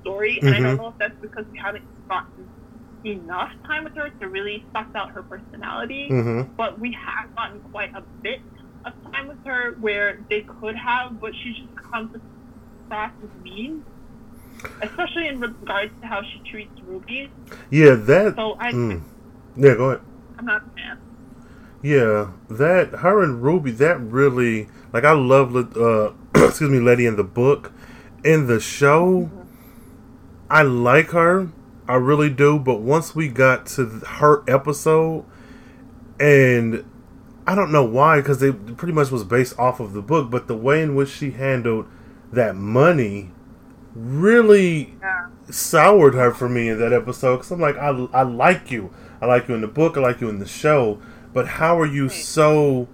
story. 0.00 0.38
And 0.40 0.54
I 0.54 0.60
don't 0.60 0.76
know 0.76 0.88
if 0.88 0.98
that's 0.98 1.18
because 1.20 1.44
we 1.52 1.58
haven't 1.58 1.84
gotten 2.08 2.48
enough 3.04 3.50
time 3.66 3.82
with 3.84 3.94
her 3.96 4.08
to 4.20 4.28
really 4.28 4.64
suss 4.72 4.86
out 4.94 5.10
her 5.10 5.22
personality, 5.24 6.08
Mm-hmm. 6.08 6.54
but 6.56 6.78
we 6.78 6.92
have 6.92 7.34
gotten 7.34 7.58
quite 7.72 7.92
a 7.94 8.02
bit 8.22 8.40
of 8.84 8.92
time 9.12 9.26
with 9.26 9.44
her 9.44 9.72
where 9.80 10.20
they 10.30 10.42
could 10.42 10.76
have, 10.76 11.20
but 11.20 11.34
she 11.34 11.52
just 11.52 11.74
comes 11.90 12.14
across 12.86 13.10
as 13.24 13.42
mean. 13.42 13.84
Especially 14.80 15.26
in 15.28 15.40
regards 15.40 15.92
to 16.00 16.06
how 16.06 16.22
she 16.22 16.38
treats 16.50 16.80
Ruby. 16.86 17.28
Yeah. 17.70 17.96
That. 17.96 18.36
So 18.36 18.56
I, 18.58 18.72
Mm. 18.72 19.02
Yeah. 19.56 19.74
Go 19.74 19.90
ahead. 19.90 20.00
I'm 20.38 20.46
not 20.46 20.62
a 20.62 20.70
fan. 20.76 20.98
Yeah, 21.84 22.30
that 22.48 23.00
her 23.00 23.22
and 23.22 23.42
Ruby, 23.42 23.70
that 23.72 24.00
really 24.00 24.68
like 24.94 25.04
I 25.04 25.12
love 25.12 25.54
uh 25.76 26.12
excuse 26.46 26.70
me, 26.70 26.80
Leti 26.80 27.04
in 27.04 27.16
the 27.16 27.24
book. 27.24 27.72
In 28.24 28.46
the 28.46 28.58
show, 28.58 29.30
I 30.48 30.62
like 30.62 31.10
her. 31.10 31.50
I 31.86 31.96
really 31.96 32.30
do, 32.30 32.58
but 32.58 32.80
once 32.80 33.14
we 33.14 33.28
got 33.28 33.66
to 33.76 33.84
her 33.84 34.42
episode 34.48 35.26
and 36.18 36.86
I 37.46 37.54
don't 37.54 37.70
know 37.70 37.84
why 37.84 38.22
cuz 38.22 38.42
it 38.42 38.78
pretty 38.78 38.94
much 38.94 39.10
was 39.10 39.22
based 39.22 39.58
off 39.58 39.78
of 39.78 39.92
the 39.92 40.00
book, 40.00 40.30
but 40.30 40.46
the 40.48 40.56
way 40.56 40.82
in 40.82 40.94
which 40.94 41.10
she 41.10 41.32
handled 41.32 41.84
that 42.32 42.56
money 42.56 43.30
really 43.94 44.94
Yeah. 45.02 45.26
soured 45.50 46.14
her 46.14 46.32
for 46.32 46.48
me 46.48 46.70
in 46.70 46.78
that 46.78 46.94
episode 46.94 47.36
because 47.36 47.50
I'm 47.50 47.60
like, 47.60 47.76
I, 47.76 47.90
I 48.14 48.22
like 48.22 48.70
you. 48.70 48.88
I 49.20 49.26
like 49.26 49.48
you 49.48 49.54
in 49.54 49.60
the 49.60 49.68
book. 49.68 49.98
I 49.98 50.00
like 50.00 50.22
you 50.22 50.30
in 50.30 50.38
the 50.38 50.46
show. 50.46 50.98
But 51.34 51.46
how 51.46 51.78
are 51.78 51.86
you 51.86 52.08
so. 52.08 52.88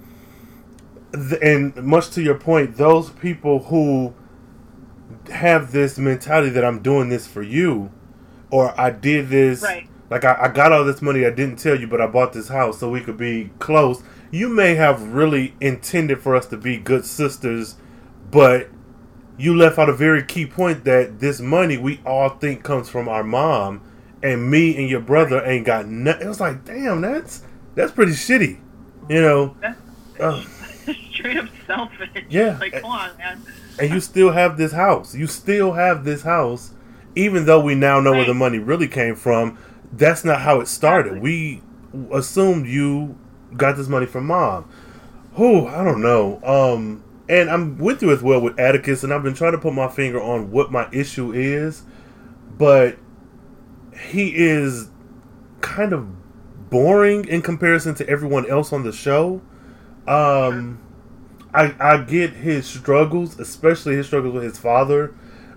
And 1.41 1.77
much 1.77 2.11
to 2.11 2.23
your 2.23 2.37
point, 2.37 2.77
those 2.77 3.11
people 3.11 3.65
who 3.65 4.15
have 5.31 5.73
this 5.73 5.99
mentality 5.99 6.51
that 6.51 6.65
I'm 6.65 6.81
doing 6.81 7.09
this 7.09 7.27
for 7.27 7.43
you, 7.43 7.93
or 8.51 8.79
I 8.81 8.91
did 8.91 9.29
this. 9.29 9.63
Right. 9.63 9.87
Like, 10.09 10.25
I, 10.25 10.37
I 10.41 10.49
got 10.49 10.73
all 10.73 10.85
this 10.85 11.01
money 11.01 11.25
I 11.25 11.31
didn't 11.31 11.57
tell 11.57 11.79
you, 11.79 11.87
but 11.87 12.01
I 12.01 12.09
bought 12.09 12.33
this 12.33 12.49
house 12.49 12.81
so 12.81 12.91
we 12.91 13.01
could 13.01 13.17
be 13.17 13.51
close. 13.61 14.03
You 14.33 14.49
may 14.49 14.75
have 14.75 15.13
really 15.13 15.55
intended 15.61 16.21
for 16.21 16.35
us 16.35 16.47
to 16.47 16.57
be 16.57 16.79
good 16.79 17.05
sisters, 17.05 17.77
but 18.29 18.69
you 19.39 19.57
left 19.57 19.79
out 19.79 19.89
a 19.89 19.93
very 19.93 20.25
key 20.25 20.47
point 20.47 20.85
that 20.85 21.21
this 21.21 21.41
money 21.41 21.79
we 21.79 22.01
all 22.05 22.29
think 22.29 22.65
comes 22.65 22.89
from 22.89 23.09
our 23.09 23.23
mom, 23.23 23.83
and 24.23 24.51
me 24.51 24.77
and 24.77 24.89
your 24.89 25.01
brother 25.01 25.45
ain't 25.45 25.67
got 25.67 25.87
nothing. 25.87 26.27
It 26.27 26.29
was 26.29 26.41
like, 26.41 26.65
damn, 26.65 27.01
that's 27.01 27.43
that's 27.75 27.93
pretty 27.93 28.13
shitty, 28.13 28.59
you 29.09 29.21
know. 29.21 29.57
That's 29.61 29.79
Ugh. 30.19 30.47
straight 31.13 31.37
up 31.37 31.49
selfish. 31.67 32.09
Yeah. 32.29 32.57
Like, 32.59 32.73
come 32.73 32.85
on, 32.85 33.17
man. 33.19 33.43
And 33.79 33.91
you 33.91 34.01
still 34.01 34.33
have 34.33 34.57
this 34.57 34.73
house. 34.73 35.15
You 35.15 35.27
still 35.27 35.73
have 35.73 36.05
this 36.05 36.23
house, 36.23 36.73
even 37.15 37.47
though 37.47 37.61
we 37.61 37.75
now 37.75 38.01
know 38.01 38.13
where 38.13 38.27
the 38.27 38.35
money 38.35 38.59
really 38.59 38.89
came 38.89 39.15
from. 39.15 39.59
That's 39.93 40.25
not 40.25 40.43
how 40.43 40.61
it 40.61 40.69
started. 40.69 41.19
Exactly. 41.19 41.63
We 41.93 42.17
assumed 42.17 42.67
you 42.67 43.19
got 43.57 43.77
this 43.77 43.89
money 43.89 44.07
from 44.07 44.27
mom. 44.27 44.69
Who 45.35 45.67
I 45.67 45.85
don't 45.85 46.03
know. 46.03 46.41
Um, 46.43 47.05
and 47.29 47.49
I'm 47.49 47.79
with 47.79 48.03
you 48.03 48.11
as 48.13 48.23
well 48.23 48.41
with 48.41 48.59
Atticus, 48.59 49.05
and 49.05 49.15
I've 49.15 49.23
been 49.23 49.35
trying 49.35 49.53
to 49.53 49.59
put 49.59 49.73
my 49.73 49.89
finger 49.89 50.21
on 50.21 50.51
what 50.51 50.73
my 50.73 50.89
issue 50.93 51.33
is, 51.33 51.85
but 52.59 52.99
he 53.97 54.35
is 54.35 54.89
kind 55.61 55.93
of 55.93 56.09
boring 56.71 57.27
in 57.27 57.43
comparison 57.43 57.95
to 57.97 58.09
everyone 58.09 58.49
else 58.49 58.73
on 58.73 58.85
the 58.85 58.93
show. 58.93 59.43
Um, 60.07 60.81
I 61.53 61.75
I 61.79 61.99
get 61.99 62.35
his 62.35 62.67
struggles, 62.67 63.39
especially 63.39 63.97
his 63.97 64.07
struggles 64.07 64.35
with 64.35 64.45
his 64.45 64.59
father. 64.59 65.15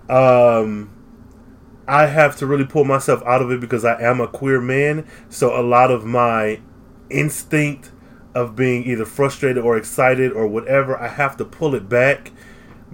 Um, 0.08 0.90
I 1.86 2.06
have 2.06 2.36
to 2.36 2.46
really 2.46 2.64
pull 2.64 2.84
myself 2.84 3.22
out 3.24 3.42
of 3.42 3.50
it 3.50 3.60
because 3.60 3.84
I 3.84 4.00
am 4.00 4.20
a 4.20 4.28
queer 4.28 4.60
man. 4.60 5.06
So 5.28 5.58
a 5.58 5.62
lot 5.62 5.90
of 5.90 6.04
my 6.04 6.60
instinct 7.10 7.92
of 8.34 8.56
being 8.56 8.84
either 8.84 9.04
frustrated 9.04 9.62
or 9.62 9.76
excited 9.76 10.32
or 10.32 10.46
whatever, 10.46 10.98
I 10.98 11.08
have 11.08 11.36
to 11.36 11.44
pull 11.44 11.74
it 11.74 11.88
back 11.88 12.32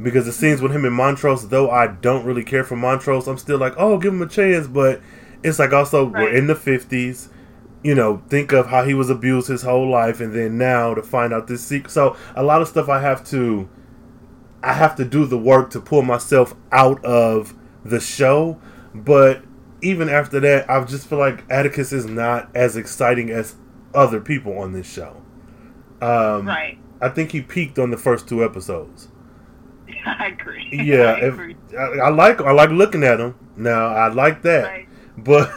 because 0.01 0.27
the 0.27 0.33
scenes 0.33 0.61
with 0.61 0.73
him 0.73 0.85
and 0.85 0.95
Montrose, 0.95 1.49
though 1.49 1.71
I 1.71 1.87
don't 1.87 2.25
really 2.25 2.45
care 2.45 2.65
for 2.65 2.77
Montrose, 2.77 3.27
I'm 3.27 3.39
still 3.39 3.59
like, 3.59 3.75
oh, 3.77 3.99
give 3.99 4.13
him 4.13 4.23
a 4.23 4.29
chance. 4.29 4.67
But 4.67 5.01
it's 5.43 5.59
like 5.59 5.73
also 5.73 6.05
we're 6.05 6.35
in 6.35 6.47
the 6.47 6.55
fifties. 6.55 7.29
You 7.83 7.95
know, 7.95 8.23
think 8.29 8.53
of 8.53 8.67
how 8.67 8.85
he 8.85 8.93
was 8.93 9.09
abused 9.09 9.49
his 9.49 9.63
whole 9.63 9.89
life, 9.91 10.21
and 10.21 10.35
then 10.35 10.59
now 10.59 10.93
to 10.95 11.03
find 11.03 11.33
out 11.33 11.47
this 11.47 11.63
secret. 11.63 11.91
So 11.91 12.17
a 12.37 12.43
lot 12.43 12.61
of 12.61 12.69
stuff 12.69 12.89
I 12.91 13.01
have 13.01 13.25
to, 13.29 13.69
I 14.63 14.75
have 14.75 14.95
to 14.97 15.05
do 15.05 15.25
the 15.25 15.39
work 15.39 15.71
to 15.71 15.81
pull 15.81 16.03
myself 16.03 16.55
out 16.73 17.03
of 17.05 17.55
the 17.85 17.99
show. 18.01 18.61
But 18.95 19.45
even 19.81 20.11
after 20.11 20.41
that, 20.41 20.69
I 20.69 20.85
just 20.85 21.07
feel 21.09 21.19
like 21.19 21.45
Atticus 21.51 21.91
is 21.93 22.05
not 22.05 22.51
as 22.55 22.77
exciting 22.77 23.31
as 23.31 23.55
other 23.95 24.21
people 24.21 24.59
on 24.59 24.73
this 24.73 24.91
show. 24.93 25.23
Um, 26.03 26.47
right. 26.47 26.79
I 27.01 27.09
think 27.09 27.33
he 27.33 27.41
peaked 27.41 27.79
on 27.79 27.91
the 27.91 27.97
first 27.97 28.29
two 28.29 28.45
episodes. 28.45 29.09
I 30.05 30.27
agree. 30.27 30.69
Yeah, 30.71 31.13
I 31.19 31.27
if. 31.29 31.57
I, 31.79 32.07
I 32.07 32.09
like 32.11 32.43
I 32.43 32.53
like 32.53 32.71
looking 32.71 33.05
at 33.05 33.21
him. 33.21 33.37
Now 33.57 33.87
I 33.87 34.09
like 34.09 34.43
that, 34.43 34.65
Right. 34.65 34.89
but 35.17 35.51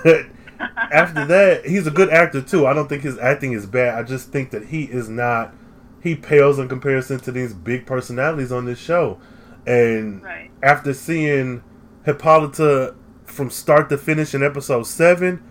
after 0.91 1.25
that, 1.25 1.65
he's 1.65 1.87
a 1.87 1.91
good 1.91 2.09
actor 2.09 2.41
too. 2.41 2.65
I 2.67 2.73
don't 2.73 2.87
think 2.87 3.03
his 3.03 3.17
acting 3.17 3.53
is 3.53 3.65
bad. 3.65 3.97
I 3.97 4.03
just 4.03 4.29
think 4.29 4.51
that 4.51 4.67
he 4.67 4.83
is 4.83 5.09
not. 5.09 5.53
He 6.01 6.15
pales 6.15 6.59
in 6.59 6.67
comparison 6.67 7.19
to 7.21 7.31
these 7.31 7.53
big 7.53 7.85
personalities 7.85 8.51
on 8.51 8.65
this 8.65 8.79
show, 8.79 9.19
and 9.65 10.21
Right. 10.23 10.49
after 10.61 10.93
seeing 10.93 11.63
Hippolyta 12.05 12.93
from 13.25 13.49
start 13.49 13.89
to 13.89 13.97
finish 13.97 14.35
in 14.35 14.43
episode 14.43 14.83
seven, 14.85 15.41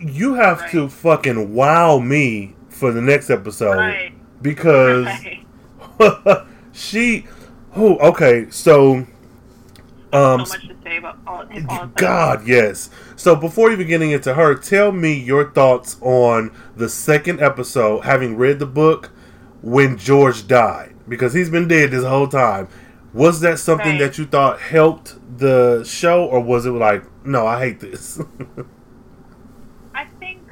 you 0.00 0.34
have 0.34 0.60
Right. 0.62 0.70
to 0.72 0.88
fucking 0.88 1.54
wow 1.54 1.98
me 1.98 2.56
for 2.70 2.92
the 2.92 3.02
next 3.02 3.28
episode 3.30 3.76
Right. 3.76 4.12
because 4.40 5.06
she. 6.72 7.26
Oh, 7.76 7.96
okay. 7.98 8.46
So, 8.50 9.06
um, 10.12 10.44
so 10.46 10.54
much 10.56 10.68
to 10.68 10.74
all, 11.04 11.44
all 11.68 11.86
God, 11.96 12.46
yes. 12.46 12.90
So 13.16 13.34
before 13.36 13.70
even 13.70 13.86
getting 13.86 14.10
into 14.10 14.34
her, 14.34 14.54
tell 14.54 14.92
me 14.92 15.12
your 15.12 15.50
thoughts 15.50 15.96
on 16.00 16.54
the 16.76 16.88
second 16.88 17.40
episode, 17.40 18.00
having 18.00 18.36
read 18.36 18.58
the 18.58 18.66
book 18.66 19.10
when 19.62 19.98
George 19.98 20.46
died, 20.46 20.94
because 21.08 21.34
he's 21.34 21.50
been 21.50 21.68
dead 21.68 21.90
this 21.90 22.04
whole 22.04 22.28
time. 22.28 22.68
Was 23.12 23.40
that 23.40 23.58
something 23.58 23.98
that 23.98 24.18
you 24.18 24.26
thought 24.26 24.60
helped 24.60 25.16
the 25.38 25.82
show, 25.84 26.24
or 26.24 26.40
was 26.40 26.66
it 26.66 26.70
like, 26.70 27.04
no, 27.24 27.46
I 27.46 27.58
hate 27.58 27.80
this? 27.80 28.20
I 29.94 30.04
think, 30.20 30.42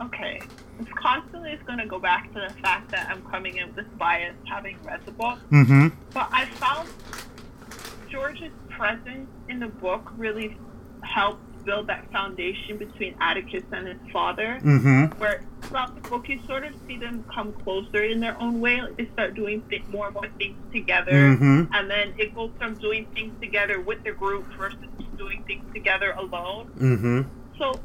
okay, 0.00 0.42
it's 0.80 0.90
constantly 0.94 1.52
is 1.52 1.62
going 1.62 1.78
to 1.78 1.86
go 1.86 1.98
back 1.98 2.32
to 2.34 2.40
the 2.48 2.54
fact 2.60 2.90
that 2.90 3.08
I'm 3.08 3.22
coming 3.30 3.56
in 3.56 3.68
with 3.68 3.76
this 3.76 3.86
bias 3.98 4.34
having 4.46 4.78
read 4.84 5.04
the 5.04 5.12
book. 5.12 5.38
mm-hmm. 5.50 5.88
But 6.12 6.28
I 6.32 6.46
found 6.46 6.88
George's 8.08 8.52
presence 8.76 9.28
in 9.48 9.60
the 9.60 9.68
book 9.68 10.12
really 10.16 10.56
helped 11.02 11.42
build 11.64 11.86
that 11.86 12.10
foundation 12.10 12.76
between 12.76 13.14
Atticus 13.20 13.62
and 13.72 13.86
his 13.86 14.12
father. 14.12 14.58
Mm-hmm. 14.62 15.18
Where 15.20 15.44
throughout 15.62 15.94
the 16.00 16.08
book, 16.08 16.28
you 16.28 16.40
sort 16.46 16.64
of 16.64 16.74
see 16.86 16.96
them 16.96 17.24
come 17.32 17.52
closer 17.52 18.02
in 18.02 18.20
their 18.20 18.40
own 18.40 18.60
way. 18.60 18.80
Like 18.80 18.96
they 18.96 19.08
start 19.12 19.34
doing 19.34 19.62
th- 19.70 19.86
more 19.88 20.06
and 20.06 20.14
more 20.14 20.28
things 20.38 20.58
together. 20.72 21.12
Mm-hmm. 21.12 21.72
And 21.72 21.90
then 21.90 22.14
it 22.18 22.34
goes 22.34 22.50
from 22.58 22.74
doing 22.74 23.06
things 23.14 23.38
together 23.40 23.80
with 23.80 24.02
the 24.04 24.12
group 24.12 24.46
versus 24.54 24.78
doing 25.16 25.44
things 25.44 25.64
together 25.72 26.12
alone. 26.12 26.70
Mm-hmm. 26.78 27.22
So 27.58 27.78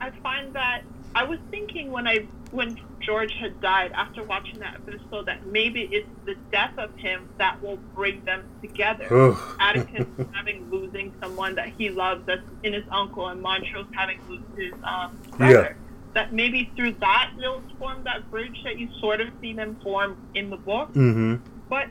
I 0.00 0.10
find 0.22 0.52
that 0.54 0.82
I 1.14 1.24
was 1.24 1.38
thinking 1.50 1.90
when 1.92 2.08
I 2.08 2.26
when 2.50 2.78
George 3.00 3.32
had 3.40 3.60
died 3.60 3.92
after 3.92 4.22
watching 4.22 4.58
that 4.60 4.74
episode 4.76 5.26
that 5.26 5.46
maybe 5.46 5.82
it's 5.90 6.08
the 6.24 6.34
death 6.50 6.76
of 6.78 6.94
him 6.96 7.28
that 7.38 7.60
will 7.62 7.78
bring 7.94 8.24
them 8.24 8.44
together. 8.60 9.36
Atticus 9.60 10.06
having 10.32 10.70
losing 10.70 11.12
someone 11.20 11.54
that 11.56 11.68
he 11.76 11.90
loves 11.90 12.24
that's 12.26 12.42
in 12.62 12.72
his 12.72 12.84
uncle 12.90 13.28
and 13.28 13.40
Montrose 13.42 13.86
having 13.92 14.18
lose 14.28 14.42
his 14.56 14.72
um, 14.84 15.18
brother. 15.36 15.76
That 16.14 16.32
maybe 16.32 16.70
through 16.76 16.92
that 17.00 17.32
they'll 17.38 17.62
form 17.78 18.04
that 18.04 18.30
bridge 18.30 18.62
that 18.64 18.78
you 18.78 18.88
sort 19.00 19.20
of 19.20 19.28
see 19.40 19.52
them 19.52 19.76
form 19.82 20.16
in 20.34 20.50
the 20.50 20.56
book. 20.56 20.90
Mm-hmm. 20.90 21.36
But 21.68 21.88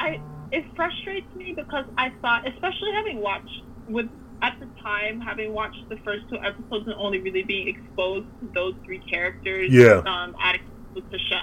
I 0.00 0.20
it 0.50 0.64
frustrates 0.76 1.32
me 1.34 1.54
because 1.54 1.86
I 1.96 2.10
thought, 2.20 2.46
especially 2.46 2.92
having 2.92 3.20
watched 3.20 3.62
with 3.88 4.08
at 4.42 4.54
the 4.60 4.68
time 4.82 5.20
having 5.20 5.52
watched 5.52 5.84
the 5.88 5.96
first 6.04 6.24
two 6.28 6.38
episodes 6.42 6.86
and 6.86 6.94
only 6.98 7.20
really 7.20 7.44
being 7.44 7.68
exposed 7.68 8.26
to 8.40 8.50
those 8.54 8.74
three 8.84 8.98
characters, 8.98 9.72
Yeah. 9.72 10.02
um, 10.06 10.34
Atticus, 10.42 10.66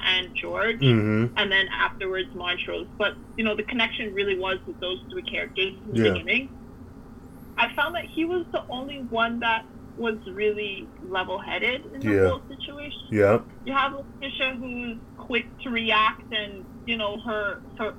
and 0.06 0.36
George, 0.36 0.80
Mm-hmm. 0.80 1.34
and 1.38 1.52
then 1.52 1.68
afterwards 1.74 2.28
Montrose. 2.36 2.88
But 3.00 3.14
you 3.38 3.44
know, 3.44 3.56
the 3.56 3.64
connection 3.64 4.14
really 4.14 4.38
was 4.38 4.60
with 4.68 4.80
those 4.80 5.00
three 5.12 5.24
characters 5.24 5.74
in 5.86 5.94
the 5.94 6.04
Yeah. 6.04 6.12
beginning. 6.14 6.50
I 7.58 7.70
found 7.74 7.96
that 7.96 8.06
he 8.06 8.26
was 8.26 8.46
the 8.54 8.64
only 8.70 9.02
one 9.10 9.40
that 9.40 9.66
was 9.98 10.16
really 10.28 10.88
level-headed 11.02 11.82
in 11.94 12.00
the 12.02 12.14
Yeah. 12.14 12.30
whole 12.30 12.42
situation 12.48 12.94
Yep. 13.12 13.48
you 13.66 13.74
have 13.74 13.94
Letitia 13.94 14.56
who's 14.56 14.98
quick 15.18 15.46
to 15.64 15.70
react 15.70 16.24
and 16.32 16.66
you 16.86 16.96
know 16.96 17.18
her 17.26 17.62
her, 17.78 17.96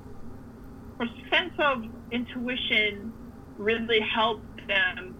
her 0.99 1.07
sense 1.31 1.53
of 1.59 1.83
intuition 2.11 3.13
really 3.57 3.99
helped 3.99 4.45
them 4.71 5.15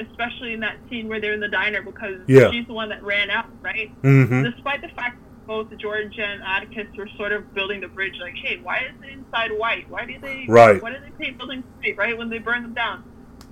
especially 0.00 0.52
in 0.54 0.60
that 0.60 0.76
scene 0.88 1.06
where 1.08 1.20
they're 1.20 1.34
in 1.34 1.40
the 1.40 1.48
diner 1.48 1.82
because 1.82 2.20
Yeah. 2.26 2.50
she's 2.50 2.66
the 2.66 2.72
one 2.72 2.88
that 2.90 3.02
ran 3.02 3.30
out 3.30 3.46
right 3.62 3.90
Mm-hmm. 4.02 4.42
despite 4.42 4.80
the 4.82 4.88
fact 4.88 5.16
that 5.22 5.46
both 5.46 5.68
George 5.78 6.18
and 6.18 6.40
Atticus 6.42 6.88
were 6.96 7.08
sort 7.16 7.32
of 7.32 7.52
building 7.54 7.80
the 7.80 7.88
bridge 7.88 8.14
like 8.20 8.34
hey 8.42 8.58
why 8.62 8.78
is 8.78 8.94
the 9.00 9.10
inside 9.18 9.50
white 9.58 9.84
why 9.90 10.04
do 10.06 10.14
they 10.20 10.46
Right. 10.48 10.82
why 10.82 10.90
do 10.90 10.96
they 11.04 11.12
paint 11.24 11.38
buildings 11.38 11.64
white 11.84 11.96
right 11.98 12.16
when 12.16 12.28
they 12.30 12.38
burn 12.38 12.62
them 12.62 12.74
down 12.74 13.04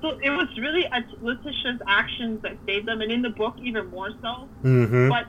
so 0.03 0.18
it 0.22 0.30
was 0.30 0.49
really 0.59 0.84
Letitia's 1.20 1.80
actions 1.86 2.41
that 2.43 2.57
saved 2.66 2.86
them 2.88 3.01
and 3.03 3.12
in 3.12 3.22
the 3.22 3.30
book 3.30 3.55
even 3.62 3.86
more 3.91 4.11
so 4.22 4.49
Mm-hmm. 4.64 5.09
but 5.09 5.26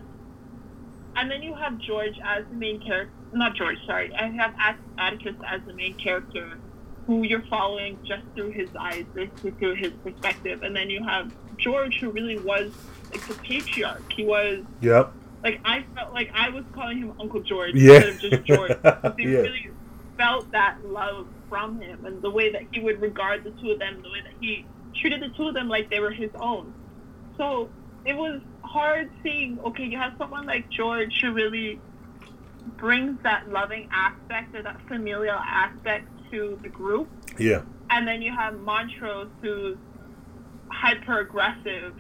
and 1.16 1.30
then 1.30 1.42
you 1.44 1.54
have 1.56 1.78
George 1.80 2.16
as 2.26 2.46
the 2.50 2.56
main 2.56 2.80
character. 2.80 3.12
Not 3.34 3.56
George, 3.56 3.78
sorry. 3.86 4.12
I 4.16 4.28
have 4.30 4.54
Atticus 4.98 5.36
as 5.46 5.60
the 5.68 5.74
main 5.74 5.94
character, 5.96 6.58
who 7.08 7.24
you're 7.24 7.44
following 7.50 8.00
just 8.08 8.24
through 8.36 8.52
his 8.52 8.70
eyes, 8.80 9.06
basically 9.14 9.52
through 9.52 9.76
his 9.76 9.94
perspective. 10.04 10.60
And 10.62 10.76
then 10.76 10.90
you 10.90 11.04
have 11.06 11.32
George, 11.58 11.98
who 12.00 12.12
really 12.12 12.38
was 12.38 12.72
like 13.14 13.26
the 13.28 13.36
patriarch. 13.36 14.06
He 14.16 14.24
was 14.26 14.66
Yep. 14.82 15.14
like 15.44 15.60
I 15.66 15.86
felt 15.96 16.14
like 16.14 16.32
I 16.34 16.50
was 16.50 16.64
calling 16.74 17.00
him 17.00 17.14
Uncle 17.20 17.42
George 17.42 17.74
Yeah. 17.76 17.96
instead 17.96 18.10
of 18.10 18.20
just 18.20 18.44
George. 18.46 18.72
he 19.18 19.24
Yeah. 19.24 19.40
really 19.40 19.70
felt 20.18 20.52
that 20.52 20.78
love 20.84 21.28
from 21.50 21.82
him, 21.82 22.06
and 22.06 22.22
the 22.22 22.30
way 22.30 22.52
that 22.52 22.64
he 22.72 22.80
would 22.82 23.02
regard 23.02 23.44
the 23.44 23.52
two 23.62 23.72
of 23.72 23.80
them, 23.80 24.02
the 24.02 24.10
way 24.10 24.22
that 24.24 24.34
he 24.40 24.70
treated 24.96 25.22
the 25.22 25.30
two 25.36 25.48
of 25.48 25.54
them 25.54 25.68
like 25.68 25.90
they 25.90 26.00
were 26.00 26.12
his 26.12 26.32
own. 26.40 26.76
So 27.38 27.74
it 28.06 28.16
was 28.16 28.42
hard 28.64 29.10
seeing. 29.24 29.60
Okay, 29.60 29.86
you 29.86 29.98
have 29.98 30.14
someone 30.18 30.46
like 30.46 30.70
George 30.70 31.20
who 31.22 31.34
really 31.34 31.82
brings 32.78 33.18
that 33.24 33.50
loving 33.50 33.88
aspect 33.92 34.54
or 34.56 34.64
that 34.64 34.78
familial 34.88 35.36
aspect 35.38 36.08
to 36.32 36.58
the 36.64 36.70
group, 36.70 37.08
Yeah. 37.38 37.62
and 37.90 38.08
then 38.08 38.22
you 38.22 38.32
have 38.32 38.60
Montrose 38.60 39.30
who's 39.42 39.78
hyper 40.70 41.20
aggressive, 41.20 41.94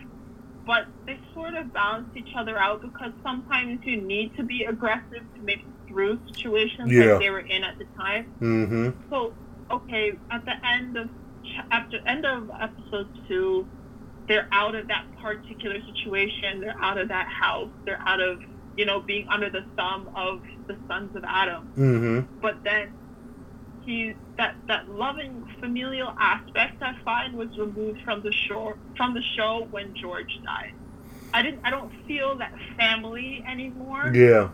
but 0.66 0.88
they 1.06 1.20
sort 1.34 1.56
of 1.56 1.74
balance 1.74 2.08
each 2.16 2.34
other 2.36 2.58
out 2.58 2.82
because 2.82 3.12
sometimes 3.24 3.80
you 3.86 3.98
need 4.02 4.36
to 4.38 4.44
be 4.44 4.64
aggressive 4.64 5.24
to 5.36 5.42
make 5.44 5.66
through 5.88 6.20
situations 6.34 6.90
Yeah. 6.92 7.14
like 7.14 7.20
they 7.20 7.30
were 7.30 7.40
in 7.40 7.64
at 7.64 7.78
the 7.78 7.86
time. 7.98 8.32
Mm-hmm. 8.40 8.90
So, 9.10 9.34
okay, 9.70 10.14
at 10.30 10.46
the 10.46 10.66
end 10.66 10.98
of 10.98 11.10
after 11.72 11.98
end 12.08 12.26
of 12.26 12.50
episode 12.62 13.08
two, 13.28 13.68
they're 14.28 14.48
out 14.54 14.76
of 14.76 14.88
that 14.88 15.04
particular 15.22 15.78
situation. 15.94 16.62
They're 16.62 16.78
out 16.80 16.98
of 16.98 17.10
that 17.10 17.28
house. 17.28 17.70
They're 17.84 18.02
out 18.06 18.22
of 18.22 18.40
you 18.78 18.86
know 18.86 19.02
being 19.02 19.28
under 19.28 19.50
the 19.50 19.66
thumb 19.76 20.10
of 20.16 20.42
the 20.68 20.78
sons 20.88 21.14
of 21.18 21.26
Adam 21.28 21.68
Mm-hmm. 21.78 22.40
but 22.42 22.64
then 22.64 22.94
that 24.38 24.56
that 24.68 24.90
loving 24.90 25.48
familial 25.60 26.14
aspect 26.20 26.82
I 26.82 26.96
find 27.04 27.36
was 27.36 27.50
removed 27.58 28.02
from 28.04 28.22
the 28.22 28.32
show 28.32 28.74
from 28.98 29.14
the 29.14 29.22
show 29.36 29.68
when 29.72 29.94
George 29.96 30.40
died. 30.44 30.74
I 31.34 31.42
didn't 31.42 31.62
I 31.64 31.70
don't 31.70 31.92
feel 32.08 32.38
that 32.38 32.54
family 32.78 33.44
anymore. 33.48 34.12
Yeah. 34.14 34.50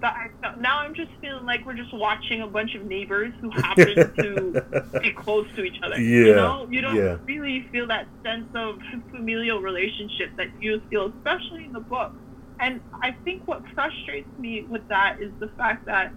That 0.00 0.14
I 0.16 0.28
felt, 0.42 0.60
now 0.60 0.80
I'm 0.80 0.94
just 0.94 1.10
feeling 1.20 1.46
like 1.46 1.64
we're 1.64 1.74
just 1.76 1.94
watching 1.94 2.42
a 2.42 2.46
bunch 2.46 2.74
of 2.74 2.84
neighbors 2.84 3.32
who 3.40 3.50
happen 3.50 4.12
to 4.18 5.00
be 5.00 5.12
close 5.12 5.46
to 5.56 5.62
each 5.64 5.80
other. 5.82 5.98
Yeah, 5.98 6.26
You 6.26 6.34
know, 6.34 6.68
you 6.70 6.80
don't 6.80 6.96
yeah. 6.96 7.16
really 7.24 7.66
feel 7.72 7.86
that 7.86 8.06
sense 8.22 8.48
of 8.54 8.78
familial 9.10 9.60
relationship 9.60 10.36
that 10.36 10.48
you 10.60 10.82
feel, 10.90 11.10
especially 11.16 11.64
in 11.64 11.72
the 11.72 11.80
book. 11.80 12.12
And 12.60 12.80
I 13.02 13.12
think 13.24 13.46
what 13.46 13.62
frustrates 13.74 14.28
me 14.38 14.62
with 14.68 14.86
that 14.88 15.20
is 15.20 15.32
the 15.38 15.48
fact 15.56 15.86
that, 15.86 16.12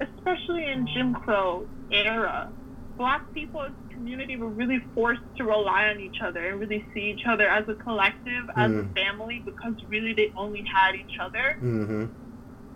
especially 0.00 0.66
in 0.66 0.86
Jim 0.94 1.14
Crow 1.14 1.66
era, 1.94 2.52
black 2.98 3.22
people 3.32 3.60
as 3.62 3.72
a 3.72 3.94
community 3.94 4.36
were 4.36 4.48
really 4.48 4.80
forced 4.94 5.22
to 5.36 5.44
rely 5.44 5.88
on 5.88 6.00
each 6.00 6.16
other 6.20 6.48
and 6.48 6.60
really 6.60 6.86
see 6.92 7.00
each 7.12 7.22
other 7.26 7.48
as 7.48 7.64
a 7.68 7.74
collective, 7.74 8.44
as 8.56 8.70
a 8.70 8.74
Mm. 8.74 8.94
family, 8.94 9.42
because 9.44 9.74
really 9.88 10.12
they 10.14 10.30
only 10.36 10.62
had 10.62 10.94
each 10.94 11.16
other. 11.20 11.46
Mm-hmm. 11.62 12.04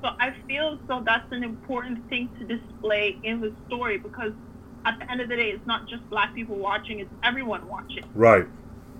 So 0.03 0.11
I 0.21 0.35
feel 0.47 0.79
so 0.87 1.03
that's 1.05 1.31
an 1.33 1.43
important 1.43 2.09
thing 2.09 2.31
to 2.39 2.45
display 2.47 3.19
in 3.25 3.41
the 3.41 3.53
story 3.67 3.99
because 3.99 4.33
at 4.85 4.95
the 5.01 5.11
end 5.11 5.21
of 5.21 5.29
the 5.29 5.37
day, 5.37 5.51
it's 5.51 5.67
not 5.67 5.89
just 5.89 6.09
black 6.09 6.35
people 6.35 6.57
watching; 6.57 7.01
it's 7.01 7.13
everyone 7.25 7.67
watching. 7.69 8.05
Right. 8.15 8.47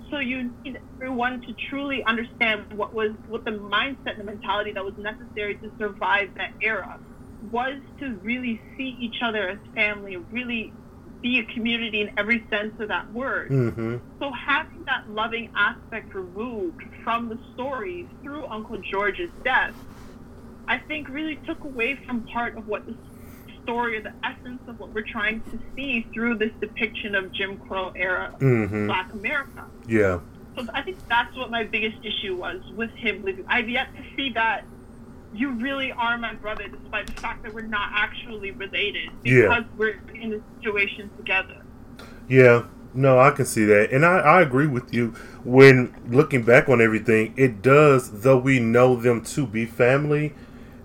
so 0.09 0.17
you 0.19 0.51
need 0.65 0.79
everyone 0.99 1.41
to 1.45 1.53
truly 1.69 2.03
understand 2.05 2.65
what 2.73 2.93
was 2.93 3.11
what 3.27 3.45
the 3.45 3.51
mindset 3.51 4.13
and 4.17 4.19
the 4.19 4.23
mentality 4.23 4.71
that 4.73 4.83
was 4.83 4.95
necessary 4.97 5.55
to 5.61 5.71
survive 5.77 6.29
that 6.35 6.51
era 6.61 6.99
was 7.51 7.79
to 7.99 8.15
really 8.21 8.61
see 8.77 8.97
each 8.99 9.21
other 9.23 9.49
as 9.49 9.57
family, 9.73 10.17
really 10.17 10.73
be 11.21 11.39
a 11.39 11.43
community 11.53 12.01
in 12.01 12.11
every 12.17 12.45
sense 12.49 12.79
of 12.79 12.87
that 12.87 13.11
word. 13.11 13.49
Mm-hmm. 13.49 13.97
So 14.19 14.31
having 14.31 14.83
that 14.85 15.09
loving 15.09 15.49
aspect 15.55 16.13
removed 16.13 16.81
from 17.03 17.29
the 17.29 17.37
story 17.53 18.07
through 18.21 18.45
Uncle 18.45 18.77
George's 18.77 19.31
death, 19.43 19.73
I 20.67 20.77
think 20.77 21.09
really 21.09 21.35
took 21.47 21.63
away 21.63 21.99
from 22.05 22.21
part 22.23 22.57
of 22.57 22.67
what 22.67 22.85
the 22.85 22.95
story 23.63 23.97
or 23.97 24.01
the 24.01 24.13
essence 24.23 24.61
of 24.67 24.79
what 24.79 24.93
we're 24.93 25.01
trying 25.05 25.41
to 25.41 25.59
see 25.75 26.07
through 26.13 26.35
this 26.37 26.51
depiction 26.61 27.15
of 27.15 27.31
Jim 27.31 27.57
Crow 27.57 27.91
era 27.95 28.33
Mhm. 28.39 28.87
Black 28.87 29.11
America. 29.13 29.65
Yeah. 29.87 30.19
So 30.57 30.65
I 30.73 30.81
think 30.81 30.97
that's 31.07 31.35
what 31.35 31.51
my 31.51 31.63
biggest 31.63 31.97
issue 32.03 32.35
was 32.35 32.61
with 32.75 32.91
him 32.91 33.23
living. 33.23 33.45
I've 33.47 33.69
yet 33.69 33.87
to 33.95 34.03
see 34.15 34.31
that 34.31 34.63
you 35.33 35.51
really 35.51 35.91
are 35.91 36.17
my 36.17 36.33
brother, 36.33 36.67
despite 36.67 37.07
the 37.07 37.21
fact 37.21 37.43
that 37.43 37.53
we're 37.53 37.61
not 37.61 37.91
actually 37.93 38.51
related 38.51 39.09
Yeah. 39.23 39.41
because 39.41 39.63
we're 39.77 40.01
in 40.15 40.31
this 40.31 40.41
situation 40.57 41.09
together. 41.17 41.63
Yeah, 42.27 42.63
no, 42.93 43.19
I 43.19 43.31
can 43.31 43.45
see 43.45 43.65
that, 43.65 43.91
and 43.91 44.05
I, 44.05 44.19
I 44.19 44.41
agree 44.41 44.67
with 44.67 44.93
you. 44.93 45.13
When 45.43 45.93
looking 46.09 46.43
back 46.43 46.69
on 46.69 46.81
everything, 46.81 47.33
it 47.37 47.61
does, 47.61 48.21
though 48.21 48.37
we 48.37 48.59
know 48.59 48.95
them 48.95 49.23
to 49.25 49.45
be 49.45 49.65
family, 49.65 50.33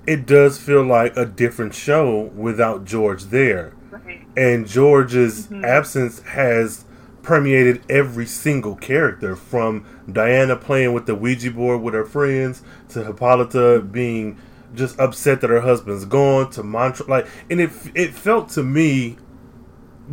it 0.07 0.27
does 0.27 0.59
feel 0.59 0.83
like 0.83 1.17
a 1.17 1.25
different 1.25 1.75
show 1.75 2.31
without 2.35 2.85
George 2.85 3.25
there. 3.25 3.73
Right. 3.91 4.27
And 4.37 4.67
George's 4.67 5.47
mm-hmm. 5.47 5.65
absence 5.65 6.21
has 6.21 6.84
permeated 7.25 7.83
every 7.91 8.27
single 8.27 8.77
character, 8.77 9.35
from 9.35 9.85
Diana 10.11 10.57
playing 10.57 10.93
with 10.93 11.07
the 11.07 11.15
Ouija 11.15 11.51
board 11.51 11.83
with 11.83 11.95
her 11.95 12.05
friends 12.05 12.63
to 12.91 13.03
Hippolyta 13.05 13.81
being 13.81 14.39
just 14.75 14.99
upset 15.01 15.41
that 15.41 15.51
her 15.51 15.63
husband's 15.63 16.05
gone 16.05 16.51
to 16.51 16.63
Montrose. 16.63 17.09
Like, 17.09 17.27
and 17.51 17.61
it 17.61 17.71
it 17.95 18.15
felt 18.15 18.51
to 18.51 18.63
me 18.63 19.17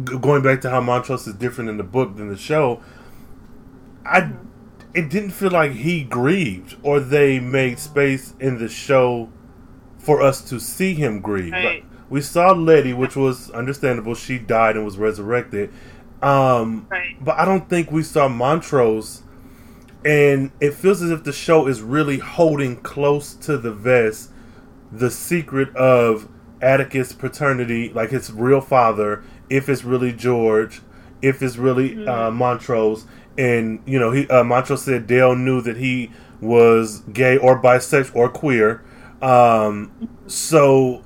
going 0.06 0.42
back 0.42 0.62
to 0.62 0.70
how 0.70 0.82
Montrose 0.82 1.28
is 1.28 1.36
different 1.36 1.70
in 1.70 1.78
the 1.78 1.84
book 1.84 2.16
than 2.16 2.30
the 2.30 2.38
show, 2.38 2.82
I 4.06 4.32
it 4.94 5.10
didn't 5.10 5.32
feel 5.32 5.52
like 5.52 5.72
he 5.72 6.04
grieved 6.04 6.78
or 6.84 7.00
they 7.00 7.40
made 7.40 7.80
space 7.80 8.34
in 8.40 8.58
the 8.58 8.68
show 8.68 9.30
for 9.98 10.22
us 10.22 10.42
to 10.50 10.60
see 10.60 10.94
him 10.94 11.22
grieve. 11.22 11.54
Right. 11.54 11.66
Like, 11.66 11.86
we 12.10 12.20
saw 12.20 12.52
Leti, 12.52 12.92
which 12.92 13.16
was 13.16 13.50
understandable. 13.52 14.16
She 14.16 14.38
died 14.38 14.76
and 14.76 14.84
was 14.84 14.98
resurrected. 14.98 15.72
Um, 16.22 16.88
Right. 16.90 17.16
but 17.24 17.38
I 17.40 17.46
don't 17.46 17.68
think 17.70 17.92
we 17.92 18.04
saw 18.04 18.28
Montrose, 18.28 19.24
and 20.06 20.52
it 20.60 20.74
feels 20.74 21.02
as 21.02 21.12
if 21.12 21.24
the 21.24 21.34
show 21.34 21.68
is 21.68 21.82
really 21.82 22.20
holding 22.20 22.78
close 22.78 23.34
to 23.36 23.58
the 23.58 23.72
vest 23.72 24.30
the 24.92 25.10
secret 25.10 25.74
of 25.76 26.28
Atticus' 26.62 27.14
paternity, 27.14 27.92
like 27.94 28.10
his 28.12 28.32
real 28.32 28.62
father, 28.62 29.24
if 29.50 29.70
it's 29.70 29.84
really 29.84 30.12
George, 30.12 30.82
if 31.22 31.42
it's 31.42 31.58
really 31.58 32.06
uh, 32.08 32.30
Montrose, 32.32 33.06
and 33.38 33.80
you 33.86 33.98
know, 34.00 34.12
he 34.12 34.28
uh, 34.28 34.44
Montrose 34.44 34.84
said 34.84 35.08
Dale 35.08 35.36
knew 35.36 35.62
that 35.62 35.78
he 35.78 36.12
was 36.42 37.00
gay 37.14 37.38
or 37.38 37.62
bisexual 37.62 38.16
or 38.16 38.30
queer. 38.30 38.84
Um, 39.22 39.92
so 40.28 41.04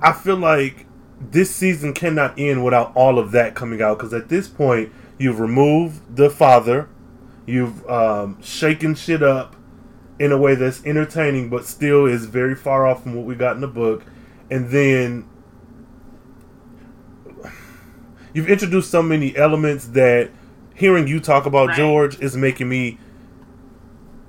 I 0.00 0.12
feel 0.12 0.36
like 0.36 0.81
this 1.30 1.54
season 1.54 1.92
cannot 1.92 2.38
end 2.38 2.64
without 2.64 2.92
all 2.94 3.18
of 3.18 3.30
that 3.32 3.54
coming 3.54 3.80
out 3.80 3.98
because 3.98 4.12
at 4.12 4.28
this 4.28 4.48
point 4.48 4.92
you've 5.18 5.38
removed 5.40 6.16
the 6.16 6.28
father, 6.28 6.88
you've 7.46 7.88
um, 7.88 8.40
shaken 8.42 8.94
shit 8.94 9.22
up 9.22 9.56
in 10.18 10.32
a 10.32 10.38
way 10.38 10.54
that's 10.54 10.84
entertaining 10.84 11.48
but 11.48 11.64
still 11.64 12.06
is 12.06 12.26
very 12.26 12.54
far 12.54 12.86
off 12.86 13.02
from 13.02 13.14
what 13.14 13.24
we 13.24 13.34
got 13.34 13.54
in 13.54 13.60
the 13.60 13.68
book, 13.68 14.04
and 14.50 14.70
then 14.70 15.28
you've 18.34 18.48
introduced 18.48 18.90
so 18.90 19.02
many 19.02 19.36
elements 19.36 19.86
that 19.88 20.30
hearing 20.74 21.06
you 21.06 21.20
talk 21.20 21.46
about 21.46 21.68
Right. 21.68 21.76
George 21.76 22.20
is 22.20 22.36
making 22.36 22.68
me 22.68 22.98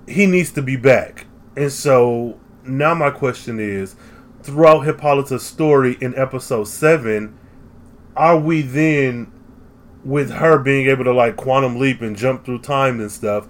he 0.08 0.26
needs 0.26 0.52
to 0.52 0.62
be 0.62 0.76
back. 0.76 1.26
And 1.56 1.72
so 1.72 2.40
now 2.64 2.94
my 2.94 3.10
question 3.10 3.60
is 3.60 3.96
throughout 4.44 4.82
Hippolyta's 4.82 5.44
story 5.44 5.98
in 6.02 6.16
episode 6.16 6.66
7 6.66 7.38
are 8.16 8.38
we 8.38 8.62
then 8.62 9.32
with 10.04 10.32
her 10.32 10.60
being 10.60 10.88
able 10.88 11.04
to 11.04 11.14
like 11.14 11.36
quantum 11.36 11.80
leap 11.80 12.02
and 12.02 12.16
jump 12.16 12.46
through 12.46 12.60
time 12.60 13.00
and 13.00 13.12
stuff 13.12 13.48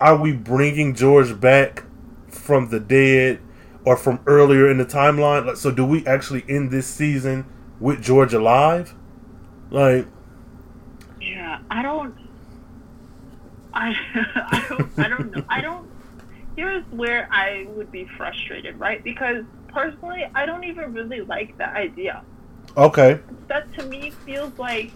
are 0.00 0.16
we 0.16 0.32
bringing 0.32 0.94
George 0.94 1.38
back 1.40 1.84
from 2.28 2.70
the 2.70 2.80
dead 2.80 3.40
or 3.84 3.96
from 3.96 4.20
earlier 4.26 4.70
in 4.70 4.78
the 4.78 4.84
timeline 4.84 5.46
Like, 5.46 5.56
so 5.56 5.70
do 5.70 5.84
we 5.84 6.06
actually 6.06 6.44
end 6.48 6.70
this 6.70 6.86
season 6.86 7.46
with 7.80 8.02
George 8.02 8.32
alive 8.32 8.94
like 9.70 10.06
Yeah, 11.20 11.58
I 11.70 11.82
don't. 11.82 12.14
I 13.74 13.94
I 14.14 14.66
don't, 14.68 14.98
I 14.98 15.08
don't 15.08 15.36
know. 15.36 15.44
I 15.48 15.60
don't. 15.60 15.90
Here's 16.56 16.84
where 16.90 17.28
I 17.30 17.66
would 17.70 17.92
be 17.92 18.06
frustrated, 18.16 18.78
right? 18.78 19.02
Because 19.04 19.44
personally, 19.76 20.22
I 20.34 20.46
don't 20.46 20.64
even 20.64 20.94
really 20.94 21.20
like 21.20 21.56
the 21.58 21.68
idea. 21.86 22.22
okay 22.76 23.20
That 23.48 23.64
to 23.74 23.84
me 23.84 24.12
feels 24.24 24.52
like, 24.58 24.92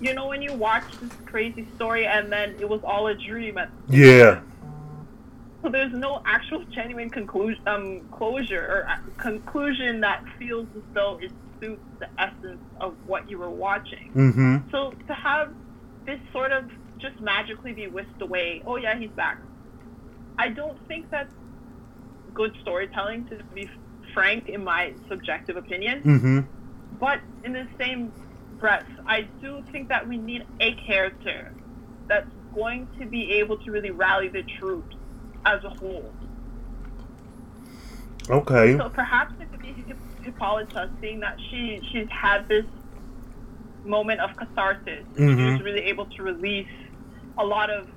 you 0.00 0.14
know, 0.14 0.28
when 0.28 0.40
you 0.40 0.52
watch 0.54 0.88
this 1.00 1.10
crazy 1.26 1.68
story 1.76 2.06
and 2.06 2.32
then 2.32 2.54
it 2.60 2.68
was 2.68 2.80
all 2.84 3.08
a 3.08 3.14
dream. 3.14 3.58
Yeah 3.88 4.40
so 5.62 5.70
there's 5.70 5.92
no 5.92 6.22
actual 6.26 6.64
genuine 6.74 7.10
conclusion, 7.10 7.60
um, 7.66 8.00
closure 8.10 8.66
or 8.72 8.80
uh, 8.88 8.94
conclusion 9.18 10.00
that 10.00 10.20
feels 10.38 10.66
as 10.74 10.82
though 10.94 11.18
it 11.20 11.32
suits 11.60 11.82
the 11.98 12.06
essence 12.18 12.60
of 12.80 12.94
what 13.06 13.28
you 13.28 13.38
were 13.38 13.50
watching. 13.50 14.10
mhm 14.14 14.70
So 14.70 14.92
to 15.08 15.14
have 15.14 15.48
this 16.06 16.20
sort 16.32 16.52
of 16.52 16.64
just 16.98 17.20
magically 17.20 17.72
be 17.72 17.86
whisked 17.88 18.22
away, 18.22 18.62
oh 18.66 18.76
yeah, 18.76 18.98
he's 18.98 19.10
back. 19.10 19.38
I 20.38 20.48
don't 20.48 20.78
think 20.88 21.10
that's 21.10 21.34
good 22.32 22.52
storytelling, 22.62 23.26
to 23.28 23.34
be 23.54 23.68
frank, 24.14 24.48
in 24.48 24.64
my 24.64 24.94
subjective 25.08 25.56
opinion. 25.56 26.02
mhm 26.02 26.48
But 26.98 27.20
in 27.44 27.52
the 27.52 27.68
same 27.78 28.12
breath, 28.58 28.86
I 29.06 29.28
do 29.40 29.62
think 29.70 29.88
that 29.88 30.06
we 30.08 30.16
need 30.16 30.42
a 30.60 30.74
character 30.74 31.54
that's 32.08 32.30
going 32.54 32.88
to 32.98 33.06
be 33.06 33.30
able 33.40 33.56
to 33.58 33.70
really 33.70 33.90
rally 33.90 34.28
the 34.28 34.44
troops 34.58 34.96
as 35.44 35.62
a 35.64 35.70
whole. 35.70 36.14
okay 38.28 38.76
So 38.76 38.88
perhaps 38.90 39.32
it 39.40 39.50
could 39.50 39.60
be 39.60 39.72
Hip- 39.86 39.98
Hippolyta, 40.22 40.90
seeing 41.00 41.20
that 41.20 41.36
she 41.50 41.80
she's 41.90 42.08
had 42.10 42.46
this 42.48 42.66
moment 43.84 44.20
of 44.20 44.30
catharsis. 44.36 45.06
Mhm. 45.16 45.36
She 45.36 45.50
was 45.52 45.60
really 45.62 45.84
able 45.84 46.06
to 46.06 46.22
release 46.22 46.68
a 47.38 47.44
lot 47.44 47.70
of 47.70 47.88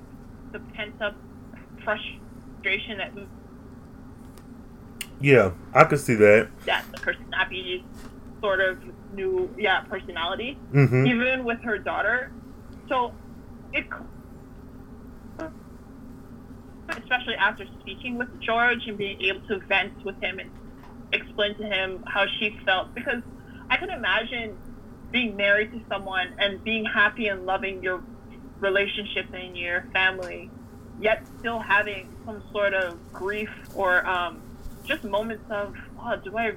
the 0.52 0.60
pent 0.74 0.94
up 1.00 1.16
frustration 1.84 2.98
that 2.98 3.12
yeah 5.24 5.50
I 5.72 5.84
could 5.84 6.00
see 6.00 6.14
that 6.16 6.48
that 6.66 6.84
her 7.02 7.14
snappy 7.28 7.84
sort 8.40 8.60
of 8.60 8.78
new 9.14 9.48
yeah 9.56 9.80
personality, 9.82 10.58
mhm 10.72 11.08
even 11.08 11.44
with 11.44 11.60
her 11.62 11.78
daughter. 11.78 12.30
So 12.88 13.12
it. 13.72 13.86
Especially 16.88 17.34
after 17.36 17.64
speaking 17.80 18.18
with 18.18 18.28
George 18.40 18.86
and 18.86 18.98
being 18.98 19.20
able 19.22 19.40
to 19.48 19.58
vent 19.66 20.04
with 20.04 20.20
him 20.22 20.38
and 20.38 20.50
explain 21.12 21.54
to 21.56 21.64
him 21.64 22.04
how 22.06 22.26
she 22.38 22.58
felt, 22.66 22.94
because 22.94 23.22
I 23.70 23.76
can 23.78 23.88
imagine 23.90 24.56
being 25.10 25.34
married 25.34 25.72
to 25.72 25.80
someone 25.88 26.34
and 26.38 26.62
being 26.62 26.84
happy 26.84 27.28
and 27.28 27.46
loving 27.46 27.82
your 27.82 28.02
relationship 28.60 29.26
and 29.32 29.56
your 29.56 29.86
family, 29.92 30.50
yet 31.00 31.26
still 31.38 31.58
having 31.58 32.14
some 32.26 32.42
sort 32.52 32.74
of 32.74 32.98
grief 33.12 33.50
or 33.74 34.06
um, 34.06 34.42
just 34.86 35.04
moments 35.04 35.44
of, 35.50 35.74
oh, 35.98 36.16
do 36.24 36.36
I 36.38 36.52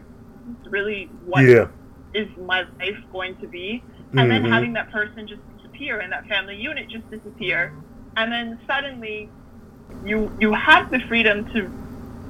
really 0.66 1.12
what 1.20 1.46
yeah 1.46 1.68
is 2.14 2.30
my 2.38 2.62
life 2.82 2.98
going 3.12 3.36
to 3.42 3.48
be? 3.48 3.86
And 4.18 4.32
then 4.32 4.44
Mhm. 4.44 4.50
having 4.50 4.74
that 4.74 4.92
person 4.92 5.28
just 5.28 5.42
disappear 5.52 6.00
and 6.02 6.12
that 6.14 6.28
family 6.28 6.56
unit 6.58 6.90
just 6.90 7.10
disappear. 7.10 7.74
And 8.18 8.32
then 8.32 8.60
suddenly 8.68 9.34
you 10.02 10.34
you 10.40 10.54
have 10.54 10.86
the 10.92 11.00
freedom 11.08 11.46
to 11.54 11.72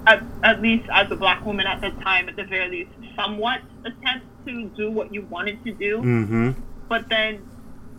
at, 0.08 0.28
at 0.44 0.62
least 0.62 0.86
as 0.94 1.08
a 1.12 1.16
black 1.16 1.46
woman 1.46 1.68
at 1.68 1.82
the 1.82 1.92
time 2.04 2.30
at 2.30 2.36
the 2.38 2.46
very 2.46 2.70
least 2.70 2.92
somewhat 3.20 3.62
attempt 3.86 4.28
to 4.48 4.72
do 4.78 4.92
what 4.92 5.14
you 5.14 5.26
wanted 5.30 5.60
to 5.64 5.74
do 5.76 6.04
mhm 6.04 6.58
but 6.90 7.06
then 7.10 7.46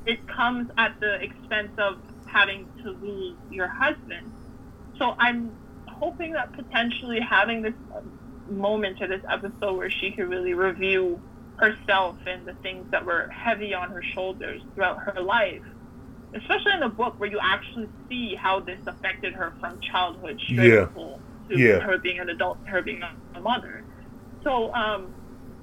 it 0.06 0.20
comes 0.26 0.68
at 0.78 0.96
the 1.00 1.16
expense 1.22 1.72
of 1.78 1.96
having 2.26 2.68
to 2.82 2.90
lose 2.90 3.38
your 3.48 3.68
husband. 3.68 4.34
So 4.96 5.14
I'm 5.18 5.58
hoping 6.00 6.32
that 6.34 6.52
potentially 6.54 7.20
having 7.20 7.62
this 7.62 7.74
moment 8.48 8.98
or 9.00 9.08
this 9.08 9.22
episode 9.30 9.76
where 9.76 9.90
she 9.90 10.12
could 10.12 10.28
really 10.28 10.54
review 10.54 11.22
herself 11.56 12.16
and 12.26 12.46
the 12.46 12.54
things 12.62 12.86
that 12.92 13.04
were 13.04 13.28
heavy 13.30 13.74
on 13.74 13.90
her 13.90 14.02
shoulders 14.14 14.62
throughout 14.74 14.98
her 15.04 15.20
life 15.22 15.62
especially 16.34 16.72
in 16.74 16.80
the 16.80 16.88
book 16.88 17.18
where 17.18 17.30
you 17.30 17.40
actually 17.42 17.90
see 18.08 18.34
how 18.34 18.60
this 18.60 18.80
affected 18.86 19.34
her 19.34 19.54
from 19.60 19.78
childhood 19.80 20.38
straight 20.40 20.68
Yeah. 20.72 20.86
to 21.50 21.58
Yeah. 21.58 21.80
her 21.80 21.98
being 21.98 22.18
an 22.18 22.28
adult, 22.28 22.60
her 22.66 22.82
being 22.82 23.00
a, 23.02 23.38
a 23.38 23.40
mother. 23.40 23.86
So, 24.42 24.72
um, 24.74 25.14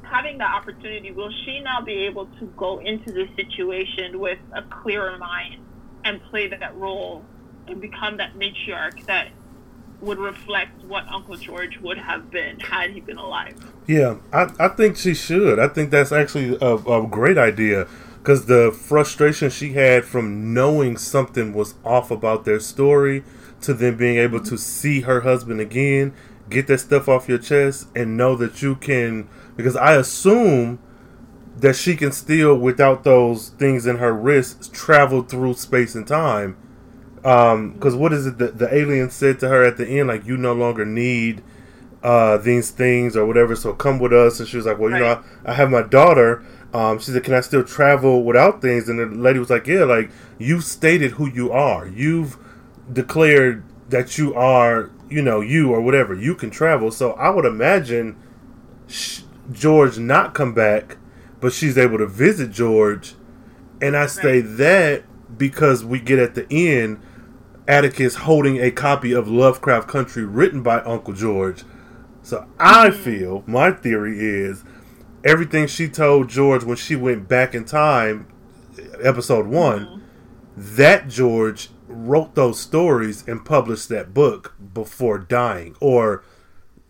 having 0.04 0.40
that 0.40 0.54
opportunity, 0.54 1.12
will 1.12 1.32
she 1.46 1.60
now 1.60 1.82
be 1.82 2.06
able 2.06 2.28
to 2.40 2.48
go 2.58 2.80
into 2.80 3.12
this 3.12 3.30
situation 3.36 4.20
with 4.20 4.40
a 4.56 4.64
clearer 4.64 5.18
mind 5.18 5.68
and 6.04 6.22
play 6.30 6.48
that 6.48 6.76
role 6.76 7.30
and 7.68 7.82
become 7.82 8.18
that 8.18 8.36
matriarch 8.36 8.98
that 9.08 9.28
would 10.02 10.20
reflect 10.20 10.84
what 10.84 11.08
Uncle 11.08 11.38
George 11.38 11.80
would 11.80 11.98
have 11.98 12.30
been 12.30 12.60
had 12.60 12.92
he 12.92 13.00
been 13.00 13.18
alive? 13.18 13.56
Yeah, 13.88 14.18
I, 14.34 14.52
I 14.60 14.68
think 14.70 14.98
she 14.98 15.14
should. 15.14 15.60
I 15.60 15.68
think 15.68 15.92
that's 15.92 16.12
actually 16.12 16.58
a, 16.62 16.76
a 16.76 17.08
great 17.08 17.38
idea 17.38 17.88
because 18.18 18.48
the 18.48 18.72
frustration 18.72 19.50
she 19.50 19.74
had 19.74 20.04
from 20.04 20.54
knowing 20.54 20.98
something 20.98 21.54
was 21.54 21.76
off 21.84 22.10
about 22.10 22.44
their 22.44 22.60
story 22.60 23.24
to 23.62 23.74
then 23.74 23.96
being 23.96 24.18
able 24.18 24.40
to 24.42 24.58
see 24.58 25.02
her 25.02 25.22
husband 25.22 25.60
again, 25.60 26.14
get 26.50 26.68
that 26.68 26.80
stuff 26.80 27.08
off 27.08 27.30
your 27.30 27.38
chest, 27.38 27.88
and 27.96 28.18
know 28.18 28.36
that 28.36 28.62
you 28.62 28.76
can. 28.76 29.30
Because 29.56 29.76
I 29.76 29.96
assume 29.96 30.80
that 31.58 31.76
she 31.76 31.96
can 31.96 32.12
still, 32.12 32.56
without 32.56 33.04
those 33.04 33.50
things 33.50 33.86
in 33.86 33.98
her 33.98 34.14
wrists, 34.14 34.68
travel 34.68 35.22
through 35.22 35.54
space 35.54 35.96
and 35.96 36.08
time. 36.08 36.58
Because 37.26 37.96
what 37.96 38.14
is 38.14 38.28
it 38.28 38.38
that 38.38 38.60
the 38.60 38.74
alien 38.74 39.10
said 39.10 39.40
to 39.40 39.50
her 39.50 39.64
at 39.64 39.78
the 39.78 39.88
end? 39.88 40.08
Like, 40.08 40.26
you 40.26 40.38
no 40.38 40.54
longer 40.54 40.86
need 40.86 41.42
uh, 42.04 42.38
these 42.38 42.70
things 42.70 43.18
or 43.18 43.26
whatever. 43.26 43.56
So 43.56 43.74
come 43.74 43.98
with 43.98 44.14
us. 44.14 44.40
And 44.40 44.48
she 44.48 44.58
was 44.58 44.68
like, 44.68 44.78
well, 44.78 44.92
you 44.92 45.00
know, 45.00 45.24
I, 45.46 45.52
I 45.52 45.54
have 45.56 45.72
my 45.72 45.82
daughter. 45.82 46.44
Um, 46.72 47.00
she 47.00 47.10
said, 47.12 47.24
can 47.24 47.34
I 47.34 47.40
still 47.42 47.64
travel 47.64 48.24
without 48.24 48.62
things? 48.62 48.88
And 48.90 49.00
the 49.00 49.06
lady 49.08 49.40
was 49.40 49.50
like, 49.50 49.66
yeah, 49.66 49.86
like 49.86 50.12
you've 50.38 50.64
stated 50.64 51.12
who 51.14 51.28
you 51.28 51.52
are. 51.52 51.88
You've 51.88 52.38
declared 52.92 53.64
that 53.90 54.18
you 54.20 54.36
are, 54.36 54.92
you 55.10 55.22
know, 55.24 55.42
you 55.42 55.72
or 55.72 55.82
whatever. 55.82 56.14
You 56.14 56.36
can 56.36 56.52
travel. 56.52 56.92
So 56.92 57.14
I 57.14 57.30
would 57.30 57.46
imagine 57.46 58.18
sh- 58.88 59.22
George 59.52 59.98
not 59.98 60.36
come 60.36 60.54
back, 60.54 60.98
but 61.40 61.54
she's 61.54 61.78
able 61.78 61.98
to 61.98 62.08
visit 62.08 62.52
George. 62.52 63.16
And 63.82 63.98
I 63.98 64.06
say 64.06 64.42
Right. 64.42 64.58
that 64.58 65.04
because 65.38 65.84
we 65.84 66.00
get 66.00 66.20
at 66.20 66.36
the 66.36 66.46
end 66.52 67.00
Atticus 67.68 68.16
holding 68.16 68.58
a 68.58 68.72
copy 68.72 69.12
of 69.14 69.28
Lovecraft 69.28 69.88
Country 69.88 70.24
written 70.24 70.62
by 70.62 70.82
Uncle 70.82 71.14
George. 71.14 71.64
So 72.22 72.48
I 72.60 72.90
mm-hmm. 72.90 73.04
feel 73.04 73.44
my 73.48 73.72
theory 73.72 74.20
is 74.20 74.64
everything 75.24 75.68
she 75.68 75.88
told 75.90 76.30
George 76.30 76.64
when 76.64 76.78
she 76.78 76.96
went 76.96 77.28
back 77.28 77.56
in 77.56 77.66
time, 77.66 78.28
episode 79.02 79.48
one, 79.48 79.86
mm-hmm. 79.86 80.76
that 80.76 81.08
George 81.08 81.70
wrote 81.88 82.36
those 82.36 82.60
stories 82.60 83.28
and 83.28 83.46
published 83.46 83.90
that 83.90 84.14
book 84.14 84.56
before 84.74 85.18
dying 85.18 85.76
or 85.80 86.24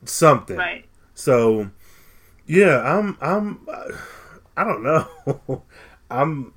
something. 0.03 0.57
Right. 0.57 0.85
So, 1.13 1.71
yeah, 2.45 2.81
I'm, 2.81 3.17
I'm, 3.21 3.67
I 4.57 4.63
don't 4.63 4.83
know. 4.83 5.63
I'm, 6.09 6.53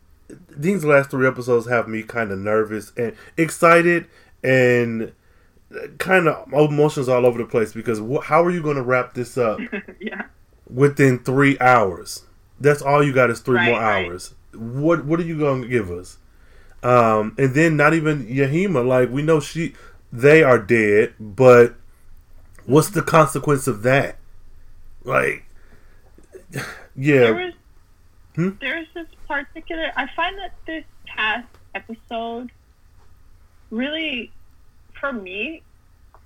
these 0.58 0.84
last 0.84 1.10
three 1.10 1.26
episodes 1.28 1.68
have 1.68 1.88
me 1.88 2.02
kind 2.02 2.32
of 2.32 2.38
nervous 2.40 2.92
and 2.96 3.14
excited 3.38 4.06
and 4.44 5.12
kind 5.98 6.28
of 6.28 6.52
emotions 6.52 7.08
all 7.08 7.26
over 7.26 7.38
the 7.38 7.44
place 7.46 7.72
because 7.72 8.00
wh- 8.00 8.24
how 8.24 8.42
are 8.44 8.50
you 8.50 8.62
going 8.62 8.76
to 8.76 8.82
wrap 8.82 9.14
this 9.14 9.38
up 9.38 9.60
yeah. 10.00 10.22
within 10.70 11.18
three 11.20 11.58
hours? 11.60 12.24
That's 12.60 12.82
all 12.82 13.02
you 13.04 13.12
got 13.12 13.30
is 13.30 13.40
three 13.40 13.58
Right, 13.58 13.66
more 13.66 13.80
right. 13.80 14.06
hours. 14.06 14.34
What, 14.54 15.04
what 15.04 15.20
are 15.20 15.24
you 15.24 15.38
going 15.38 15.62
to 15.62 15.68
give 15.68 15.90
us? 15.90 16.18
Um, 16.82 17.34
and 17.38 17.54
then 17.54 17.76
not 17.76 17.94
even 17.94 18.26
Yahima, 18.26 18.86
like 18.86 19.10
we 19.10 19.22
know 19.22 19.40
she, 19.40 19.74
they 20.12 20.42
are 20.42 20.58
dead, 20.58 21.14
but 21.20 21.74
what's 22.66 22.90
the 22.90 23.02
consequence 23.02 23.66
of 23.66 23.82
that? 23.82 24.18
Like, 25.04 25.44
There 27.20 27.34
yeah, 27.34 27.34
was 27.34 27.54
Hmm? 28.38 28.50
there's 28.60 28.86
this 28.94 29.06
particular. 29.26 29.90
I 29.96 30.06
find 30.14 30.38
that 30.38 30.54
this 30.64 30.84
past 31.06 31.48
episode 31.74 32.52
really, 33.70 34.30
for 35.00 35.12
me, 35.12 35.62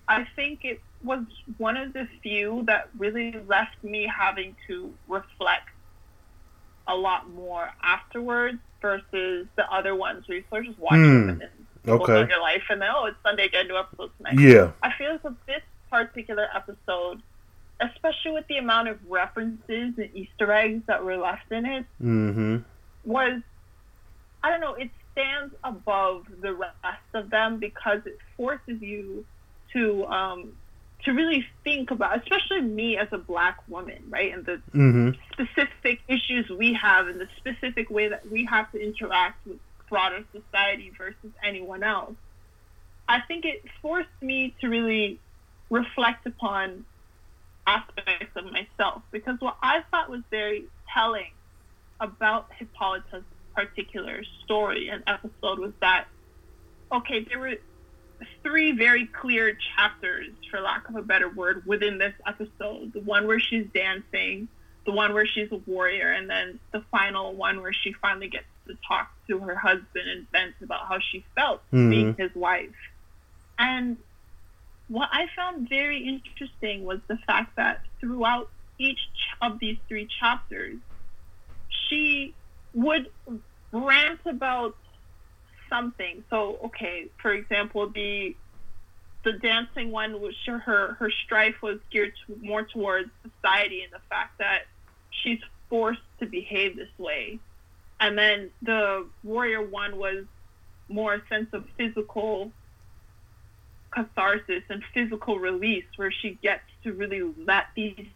I 0.08 0.26
think 0.36 0.60
it 0.64 0.82
was 1.02 1.24
one 1.56 1.78
of 1.78 1.94
the 1.94 2.06
few 2.22 2.64
that 2.66 2.90
really 2.98 3.32
left 3.48 3.82
me 3.82 4.06
having 4.14 4.54
to 4.66 4.92
reflect 5.08 5.68
a 6.86 6.94
lot 6.94 7.30
more 7.30 7.70
afterwards 7.82 8.58
versus 8.82 9.46
the 9.56 9.64
other 9.72 9.94
ones 9.94 10.28
where 10.28 10.38
you 10.38 10.44
sort 10.50 10.66
of 10.66 10.72
just 10.72 10.78
watch 10.80 10.92
Hmm. 10.96 11.26
them 11.26 11.28
and 11.30 11.40
then 11.40 11.94
Okay. 11.94 12.20
on 12.20 12.28
your 12.28 12.40
life 12.40 12.62
and 12.68 12.82
then 12.82 12.90
oh 12.94 13.06
it's 13.06 13.16
Sunday 13.24 13.46
again 13.46 13.68
new 13.68 13.76
episode 13.78 14.10
tonight. 14.18 14.38
yeah, 14.38 14.72
I 14.82 14.92
feel 14.98 15.12
as 15.12 15.20
if 15.24 15.32
this 15.46 15.62
particular 15.90 16.46
episode, 16.54 17.22
especially 17.82 18.32
with 18.32 18.46
the 18.48 18.58
amount 18.58 18.88
of 18.88 18.98
references 19.08 19.58
and 19.96 20.10
Easter 20.14 20.52
eggs 20.52 20.82
that 20.86 21.04
were 21.04 21.16
left 21.16 21.50
in 21.50 21.66
it, 21.66 21.86
mm-hmm, 22.02 22.58
was 23.04 23.40
I 24.42 24.50
don't 24.50 24.60
know, 24.60 24.74
it 24.74 24.90
stands 25.12 25.54
above 25.62 26.24
the 26.40 26.52
rest 26.54 26.74
of 27.14 27.30
them 27.30 27.58
because 27.58 28.00
it 28.06 28.18
forces 28.36 28.80
you 28.80 29.24
to 29.72 30.04
um 30.06 30.52
to 31.04 31.12
really 31.12 31.44
think 31.64 31.90
about 31.90 32.18
especially 32.22 32.60
me 32.60 32.96
as 32.96 33.08
a 33.12 33.18
black 33.18 33.58
woman, 33.68 34.04
right? 34.08 34.32
And 34.32 34.46
the 34.46 34.62
mm-hmm, 34.74 35.10
specific 35.32 36.00
issues 36.08 36.48
we 36.50 36.74
have 36.80 37.08
and 37.08 37.20
the 37.20 37.28
specific 37.38 37.90
way 37.90 38.08
that 38.08 38.30
we 38.30 38.44
have 38.50 38.70
to 38.72 38.80
interact 38.80 39.44
with 39.46 39.58
broader 39.88 40.24
society 40.32 40.92
versus 40.96 41.32
anyone 41.44 41.82
else. 41.82 42.14
I 43.08 43.20
think 43.20 43.44
it 43.44 43.62
forced 43.82 44.08
me 44.22 44.54
to 44.60 44.68
really 44.68 45.20
reflect 45.70 46.26
upon 46.26 46.84
aspects 47.66 48.36
of 48.36 48.44
myself 48.46 49.02
because 49.12 49.40
what 49.40 49.56
I 49.62 49.82
thought 49.90 50.10
was 50.10 50.22
very 50.30 50.64
telling 50.92 51.30
about 52.00 52.48
Hippolyta's 52.58 53.24
particular 53.54 54.22
story 54.44 54.88
and 54.88 55.02
episode 55.06 55.58
was 55.58 55.72
that 55.80 56.06
okay, 56.92 57.24
there 57.24 57.38
were 57.38 57.54
three 58.42 58.72
very 58.72 59.06
clear 59.06 59.56
chapters, 59.76 60.28
for 60.50 60.60
lack 60.60 60.88
of 60.88 60.96
a 60.96 61.02
better 61.02 61.28
word, 61.28 61.64
within 61.66 61.98
this 61.98 62.14
episode. 62.26 62.92
The 62.92 63.00
one 63.00 63.26
where 63.26 63.40
she's 63.40 63.66
dancing, 63.74 64.48
the 64.84 64.92
one 64.92 65.14
where 65.14 65.26
she's 65.26 65.50
a 65.50 65.56
warrior, 65.66 66.12
and 66.12 66.28
then 66.28 66.60
the 66.72 66.82
final 66.90 67.34
one 67.34 67.62
where 67.62 67.72
she 67.72 67.92
finally 67.94 68.28
gets 68.28 68.44
to 68.66 68.76
talk 68.86 69.10
to 69.28 69.38
her 69.40 69.56
husband 69.56 70.08
and 70.08 70.30
vent 70.30 70.54
about 70.62 70.86
how 70.86 70.98
she 71.00 71.24
felt 71.34 71.62
hmm. 71.70 71.90
being 71.90 72.14
his 72.14 72.34
wife. 72.34 72.70
And 73.58 73.96
what 74.92 75.08
I 75.10 75.26
found 75.34 75.70
very 75.70 76.06
interesting 76.06 76.84
was 76.84 76.98
the 77.08 77.16
fact 77.26 77.56
that 77.56 77.80
throughout 77.98 78.50
each 78.78 78.98
of 79.40 79.58
these 79.58 79.78
three 79.88 80.06
chapters, 80.20 80.76
she 81.88 82.34
would 82.74 83.08
rant 83.72 84.20
about 84.26 84.76
something. 85.70 86.22
So, 86.28 86.58
okay, 86.66 87.08
for 87.22 87.32
example, 87.32 87.88
the 87.88 88.36
the 89.24 89.32
dancing 89.32 89.92
one 89.92 90.20
sure 90.44 90.58
her 90.58 90.94
her 90.98 91.10
strife 91.24 91.62
was 91.62 91.78
geared 91.90 92.12
to, 92.26 92.36
more 92.42 92.64
towards 92.64 93.08
society 93.22 93.82
and 93.82 93.92
the 93.92 94.04
fact 94.10 94.38
that 94.40 94.64
she's 95.10 95.40
forced 95.70 96.02
to 96.20 96.26
behave 96.26 96.76
this 96.76 96.90
way. 96.98 97.38
And 97.98 98.18
then 98.18 98.50
the 98.60 99.06
warrior 99.24 99.62
one 99.62 99.96
was 99.96 100.26
more 100.90 101.14
a 101.14 101.22
sense 101.30 101.48
of 101.54 101.64
physical 101.78 102.52
catharsis 103.92 104.62
and 104.68 104.82
physical 104.94 105.38
release 105.38 105.84
where 105.96 106.10
she 106.10 106.38
gets 106.42 106.62
to 106.84 106.92
really 106.92 107.22
let 107.46 107.66
these 107.76 108.06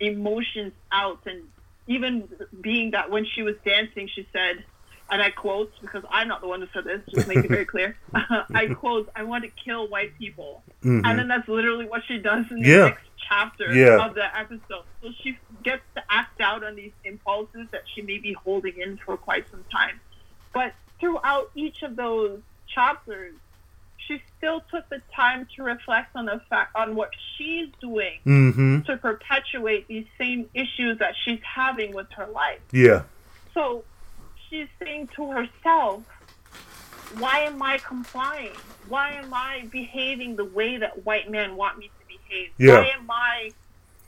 emotions 0.00 0.72
out 0.90 1.20
and 1.26 1.42
even 1.86 2.28
being 2.60 2.90
that 2.92 3.10
when 3.10 3.24
she 3.24 3.42
was 3.42 3.54
dancing 3.64 4.08
she 4.12 4.26
said 4.32 4.64
and 5.10 5.20
I 5.20 5.30
quote 5.30 5.72
because 5.80 6.04
I'm 6.10 6.26
not 6.28 6.40
the 6.40 6.48
one 6.48 6.62
who 6.62 6.68
said 6.72 6.84
this, 6.84 7.00
just 7.14 7.28
make 7.28 7.38
it 7.38 7.48
very 7.50 7.66
clear. 7.66 7.98
I 8.14 8.68
quote, 8.74 9.10
I 9.14 9.24
want 9.24 9.44
to 9.44 9.50
kill 9.62 9.86
white 9.88 10.16
people. 10.18 10.62
mm-hmm. 10.82 11.04
And 11.04 11.18
then 11.18 11.28
that's 11.28 11.46
literally 11.48 11.84
what 11.84 12.00
she 12.08 12.16
does 12.16 12.46
in 12.50 12.60
the 12.62 12.68
Yeah. 12.68 12.84
next 12.86 13.02
chapter 13.28 13.74
Yeah. 13.74 14.06
of 14.06 14.14
the 14.14 14.24
episode. 14.34 14.84
So 15.02 15.10
she 15.22 15.36
gets 15.62 15.82
to 15.96 16.02
act 16.08 16.40
out 16.40 16.64
on 16.64 16.76
these 16.76 16.92
impulses 17.04 17.66
that 17.72 17.82
she 17.94 18.00
may 18.00 18.18
be 18.18 18.32
holding 18.32 18.78
in 18.78 18.96
for 19.04 19.18
quite 19.18 19.44
some 19.50 19.64
time. 19.70 20.00
But 20.54 20.72
throughout 20.98 21.50
each 21.54 21.82
of 21.82 21.94
those 21.94 22.40
chapters, 22.74 23.34
she 24.12 24.22
still 24.38 24.60
took 24.70 24.88
the 24.90 25.00
time 25.14 25.46
to 25.56 25.62
reflect 25.62 26.14
on 26.14 26.26
the 26.26 26.40
fact 26.50 26.74
on 26.76 26.94
what 26.94 27.10
she's 27.36 27.68
doing 27.80 28.18
mm-hmm, 28.26 28.80
to 28.82 28.96
perpetuate 28.96 29.86
these 29.88 30.06
same 30.18 30.48
issues 30.54 30.98
that 30.98 31.14
she's 31.24 31.40
having 31.42 31.92
with 31.94 32.06
her 32.16 32.26
life. 32.26 32.60
yeah, 32.72 33.02
So 33.54 33.84
she's 34.48 34.68
saying 34.82 35.08
to 35.16 35.30
herself, 35.30 36.04
why 37.18 37.40
am 37.40 37.62
I 37.62 37.80
complying? 37.86 38.60
Why 38.88 39.12
am 39.12 39.32
I 39.34 39.68
behaving 39.70 40.36
the 40.36 40.44
way 40.44 40.78
that 40.78 41.04
white 41.04 41.30
men 41.30 41.56
want 41.56 41.78
me 41.78 41.86
to 41.98 42.04
behave? 42.06 42.48
Yeah. 42.58 42.80
Why 42.80 42.86
am 42.98 43.10
I 43.10 43.52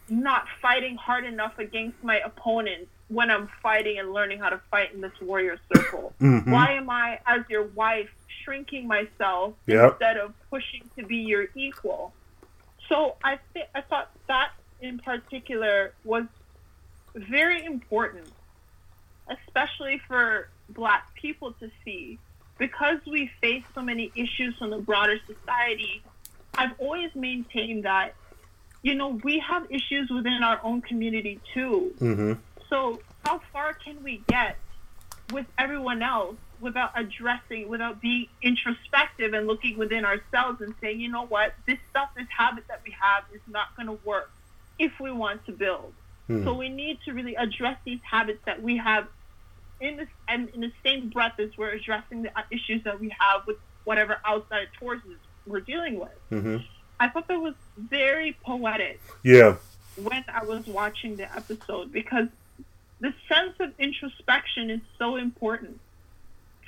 not 0.08 0.46
fighting 0.60 0.96
hard 0.96 1.24
enough 1.24 1.58
against 1.58 2.02
my 2.02 2.20
opponents 2.24 2.90
when 3.08 3.30
I'm 3.30 3.48
fighting 3.62 3.98
and 3.98 4.12
learning 4.12 4.38
how 4.40 4.48
to 4.48 4.60
fight 4.70 4.94
in 4.94 5.00
this 5.00 5.12
warrior 5.20 5.58
circle? 5.72 6.14
Mhm. 6.20 6.50
Why 6.50 6.72
am 6.72 6.88
I, 6.90 7.20
as 7.26 7.40
your 7.48 7.64
wife, 7.68 8.08
shrinking 8.44 8.86
myself 8.86 9.54
Yep. 9.66 9.92
instead 9.92 10.16
of 10.18 10.32
pushing 10.50 10.82
to 10.96 11.04
be 11.04 11.16
your 11.16 11.46
equal? 11.54 12.12
So 12.88 13.16
I 13.24 13.38
th- 13.54 13.68
I 13.74 13.80
thought 13.80 14.10
that 14.26 14.50
in 14.80 14.98
particular 14.98 15.92
was 16.04 16.24
very 17.14 17.64
important, 17.64 18.28
especially 19.28 19.98
for 20.06 20.48
Black 20.70 21.12
people 21.14 21.52
to 21.54 21.70
see, 21.84 22.18
because 22.58 22.98
we 23.06 23.30
face 23.40 23.64
so 23.74 23.82
many 23.82 24.10
issues 24.14 24.56
from 24.58 24.70
the 24.70 24.78
broader 24.78 25.18
society. 25.26 26.02
I've 26.56 26.78
always 26.78 27.14
maintained 27.14 27.84
that, 27.84 28.14
you 28.82 28.94
know, 28.94 29.08
we 29.08 29.38
have 29.40 29.66
issues 29.70 30.10
within 30.10 30.42
our 30.42 30.60
own 30.62 30.82
community 30.82 31.40
too. 31.52 31.94
Mhm. 32.00 32.38
So 32.68 33.00
how 33.24 33.38
far 33.52 33.72
can 33.74 34.02
we 34.02 34.22
get 34.28 34.56
with 35.32 35.46
everyone 35.58 36.02
else 36.02 36.36
without 36.64 36.90
addressing, 36.96 37.68
without 37.68 38.00
being 38.00 38.26
introspective 38.42 39.34
and 39.34 39.46
looking 39.46 39.76
within 39.78 40.04
ourselves 40.04 40.60
and 40.62 40.74
saying, 40.80 40.98
you 40.98 41.10
know 41.10 41.26
what, 41.26 41.54
this 41.66 41.78
stuff, 41.90 42.08
this 42.16 42.26
habit 42.36 42.64
that 42.68 42.80
we 42.84 42.94
have 43.00 43.22
is 43.32 43.40
not 43.46 43.76
going 43.76 43.86
to 43.86 43.98
work 44.04 44.32
if 44.78 44.98
we 44.98 45.12
want 45.12 45.44
to 45.46 45.52
build. 45.52 45.92
Hmm. 46.26 46.42
So 46.42 46.54
we 46.54 46.70
need 46.70 46.98
to 47.04 47.12
really 47.12 47.36
address 47.36 47.76
these 47.84 48.00
habits 48.02 48.40
that 48.46 48.62
we 48.62 48.78
have 48.78 49.06
in 49.80 49.96
this 49.98 50.08
and 50.26 50.48
in 50.50 50.62
the 50.62 50.72
same 50.82 51.10
breath 51.10 51.38
as 51.38 51.50
we're 51.58 51.70
addressing 51.70 52.22
the 52.22 52.32
issues 52.50 52.82
that 52.84 52.98
we 52.98 53.14
have 53.20 53.46
with 53.46 53.58
whatever 53.84 54.16
outside 54.24 54.68
forces 54.80 55.18
we're 55.46 55.60
dealing 55.60 56.00
with. 56.00 56.18
Mhm. 56.30 56.64
I 56.98 57.08
thought 57.10 57.28
that 57.28 57.38
was 57.40 57.54
very 57.76 58.32
poetic 58.42 59.00
Yeah. 59.22 59.56
when 59.96 60.24
I 60.28 60.44
was 60.44 60.66
watching 60.66 61.16
the 61.16 61.30
episode 61.36 61.92
because 61.92 62.28
the 63.00 63.12
sense 63.28 63.54
of 63.60 63.78
introspection 63.78 64.70
is 64.70 64.80
so 64.98 65.16
important 65.16 65.78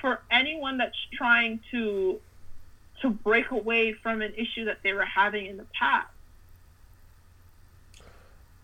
for 0.01 0.20
anyone 0.30 0.78
that's 0.78 0.97
trying 1.12 1.61
to 1.70 2.20
to 3.03 3.11
break 3.11 3.51
away 3.51 3.92
from 3.92 4.22
an 4.22 4.32
issue 4.36 4.64
that 4.64 4.78
they 4.82 4.92
were 4.92 5.05
having 5.05 5.47
in 5.47 5.57
the 5.57 5.66
past. 5.78 6.09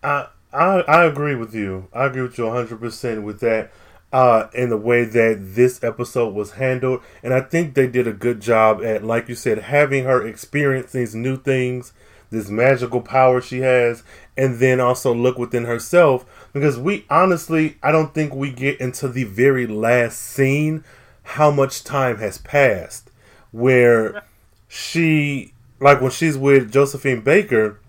I 0.01 0.27
I 0.51 0.81
I 0.81 1.05
agree 1.05 1.35
with 1.35 1.53
you. 1.53 1.87
I 1.93 2.05
agree 2.05 2.23
with 2.23 2.37
you 2.37 2.45
100% 2.45 3.23
with 3.23 3.39
that. 3.41 3.71
Uh, 4.11 4.47
in 4.53 4.69
the 4.69 4.77
way 4.77 5.03
that 5.05 5.39
this 5.41 5.83
episode 5.83 6.35
was 6.35 6.51
handled, 6.51 7.01
and 7.23 7.33
I 7.33 7.41
think 7.41 7.73
they 7.73 7.87
did 7.87 8.05
a 8.07 8.13
good 8.13 8.41
job 8.41 8.83
at, 8.83 9.03
like 9.03 9.27
you 9.27 9.33
said, 9.33 9.57
having 9.57 10.03
her 10.03 10.23
experience 10.23 10.91
these 10.91 11.15
new 11.15 11.35
things, 11.35 11.93
this 12.29 12.47
magical 12.47 13.01
power 13.01 13.41
she 13.41 13.61
has, 13.61 14.03
and 14.37 14.59
then 14.59 14.79
also 14.79 15.15
look 15.15 15.39
within 15.39 15.65
herself. 15.65 16.27
Because 16.53 16.77
we 16.77 17.07
honestly, 17.09 17.77
I 17.81 17.91
don't 17.91 18.13
think 18.13 18.35
we 18.35 18.51
get 18.51 18.79
into 18.79 19.07
the 19.07 19.23
very 19.23 19.65
last 19.65 20.19
scene 20.19 20.83
how 21.23 21.51
much 21.51 21.83
time 21.83 22.17
has 22.17 22.37
passed, 22.37 23.09
where 23.51 24.23
she, 24.67 25.53
like 25.79 26.01
when 26.01 26.11
she's 26.11 26.37
with 26.37 26.71
Josephine 26.71 27.21
Baker, 27.21 27.79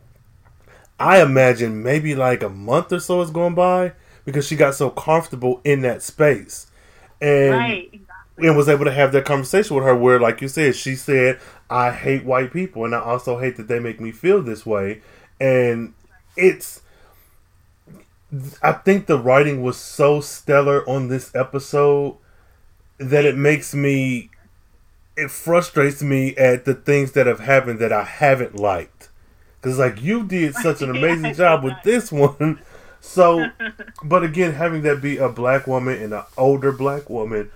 I 0.99 1.21
imagine 1.23 1.83
maybe 1.83 2.15
like 2.15 2.43
a 2.43 2.49
month 2.49 2.93
or 2.93 3.01
so 3.01 3.21
has 3.21 3.31
gone 3.31 3.55
by 3.55 3.93
because 4.25 4.47
she 4.47 4.57
got 4.57 4.75
so 4.75 4.91
comfortable 4.91 5.61
in 5.65 5.83
that 5.83 6.03
space. 6.03 6.67
And 7.21 7.51
right. 7.53 7.91
Exactly. 7.93 8.49
and 8.49 8.57
was 8.57 8.69
able 8.69 8.85
to 8.85 8.93
have 8.93 9.13
that 9.13 9.25
conversation 9.25 9.77
with 9.77 9.85
her 9.85 9.97
where 9.97 10.19
like 10.19 10.41
you 10.41 10.49
said 10.49 10.75
she 10.75 10.97
said 10.97 11.39
i 11.71 11.93
hate 11.93 12.25
white 12.25 12.53
people 12.53 12.85
and 12.85 12.95
i 12.95 12.99
also 12.99 13.39
hate 13.39 13.57
that 13.57 13.69
they 13.69 13.79
make 13.79 14.01
me 14.01 14.11
feel 14.11 14.43
this 14.43 14.67
way 14.67 15.01
and 15.41 15.95
it's 16.37 16.83
i 18.63 18.73
think 18.73 19.07
the 19.07 19.19
writing 19.19 19.63
was 19.63 19.77
so 19.77 20.21
stellar 20.21 20.89
on 20.89 21.09
this 21.09 21.33
episode 21.35 22.17
that 22.99 23.25
it 23.25 23.37
makes 23.37 23.75
me 23.75 24.31
it 25.17 25.31
frustrates 25.31 26.03
me 26.03 26.35
at 26.37 26.65
the 26.65 26.75
things 26.75 27.13
that 27.13 27.27
have 27.27 27.41
happened 27.41 27.79
that 27.79 27.93
i 27.93 28.05
haven't 28.05 28.57
liked. 28.57 29.09
Because 29.61 29.79
like 29.79 30.03
you 30.03 30.25
did 30.25 30.55
such 30.57 30.83
an 30.83 30.91
amazing 30.91 31.27
I 31.27 31.33
job 31.33 31.65
with 31.65 31.75
this 31.85 32.13
one. 32.13 32.61
So 33.01 33.47
but 34.05 34.23
again, 34.23 34.53
having 34.53 34.83
that 34.83 35.01
be 35.01 35.17
a 35.17 35.29
black 35.29 35.67
woman 35.67 36.01
and 36.03 36.13
an 36.13 36.25
older 36.37 36.73
black 36.73 37.09
woman, 37.09 37.51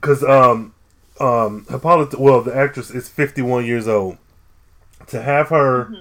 because 0.00 0.22
um, 0.22 0.74
um, 1.18 1.66
Hippolyta, 1.70 2.18
well, 2.18 2.42
the 2.42 2.54
actress 2.54 2.90
is 2.90 3.08
fifty 3.08 3.42
one 3.42 3.64
years 3.64 3.88
old. 3.88 4.18
To 5.08 5.20
have 5.20 5.48
her 5.48 5.92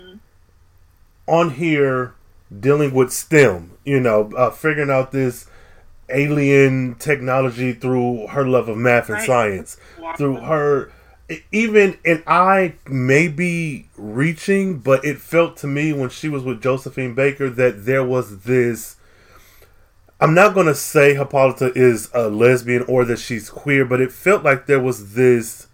on 1.28 1.52
here 1.52 2.14
dealing 2.58 2.94
with 2.94 3.12
STEM, 3.12 3.72
you 3.84 4.00
know, 4.00 4.32
uh, 4.38 4.52
figuring 4.52 4.90
out 4.90 5.12
this 5.12 5.48
alien 6.14 6.96
technology 6.96 7.74
through 7.74 8.28
her 8.28 8.46
love 8.46 8.70
of 8.70 8.78
math 8.78 9.10
and 9.10 9.18
Right. 9.18 9.28
science, 9.28 9.78
through 10.18 10.38
her 10.38 10.92
even 11.52 11.98
and 12.06 12.22
I 12.28 12.76
may 12.88 13.28
be 13.28 13.88
reaching, 13.98 14.80
but 14.80 15.04
it 15.06 15.20
felt 15.20 15.58
to 15.58 15.68
me 15.68 15.94
when 15.94 16.10
she 16.10 16.30
was 16.30 16.44
with 16.44 16.62
Josephine 16.62 17.14
Baker 17.16 17.50
that 17.50 17.86
there 17.86 18.04
was 18.04 18.40
this. 18.40 18.98
I'm 20.20 20.34
not 20.34 20.54
gonna 20.54 20.76
say 20.76 21.16
Hippolyta 21.16 21.72
is 21.76 22.10
a 22.14 22.30
lesbian 22.30 22.84
or 22.88 23.04
that 23.06 23.20
she's 23.20 23.50
queer, 23.50 23.84
but 23.86 24.00
it 24.02 24.12
felt 24.12 24.44
like 24.44 24.68
there 24.68 24.80
was 24.80 25.14
this 25.14 25.68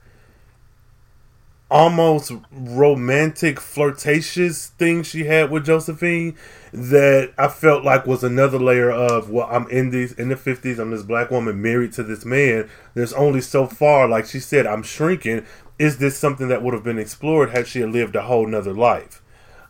almost 1.71 2.31
romantic, 2.51 3.59
flirtatious 3.59 4.67
thing 4.67 5.03
she 5.03 5.25
had 5.25 5.51
with 5.51 5.65
Josephine 5.65 6.35
that 6.73 7.31
I 7.37 7.47
felt 7.47 7.83
like 7.83 8.05
was 8.07 8.23
another 8.23 8.59
layer 8.59 8.89
of 8.91 9.29
well, 9.29 9.47
I'm 9.51 9.67
in 9.69 9.89
these 9.91 10.13
in 10.13 10.29
the 10.29 10.35
fifties, 10.37 10.79
I'm 10.79 10.91
this 10.91 11.03
black 11.03 11.31
woman 11.31 11.61
married 11.61 11.93
to 11.93 12.03
this 12.03 12.25
man. 12.25 12.69
There's 12.93 13.13
only 13.13 13.41
so 13.41 13.67
far, 13.67 14.07
like 14.07 14.25
she 14.25 14.39
said, 14.39 14.65
I'm 14.65 14.83
shrinking. 14.83 15.45
Is 15.77 15.97
this 15.97 16.17
something 16.17 16.47
that 16.49 16.61
would 16.61 16.73
have 16.73 16.83
been 16.83 16.99
explored 16.99 17.51
had 17.51 17.67
she 17.67 17.79
had 17.81 17.91
lived 17.91 18.15
a 18.15 18.23
whole 18.23 18.45
nother 18.47 18.73
life? 18.73 19.21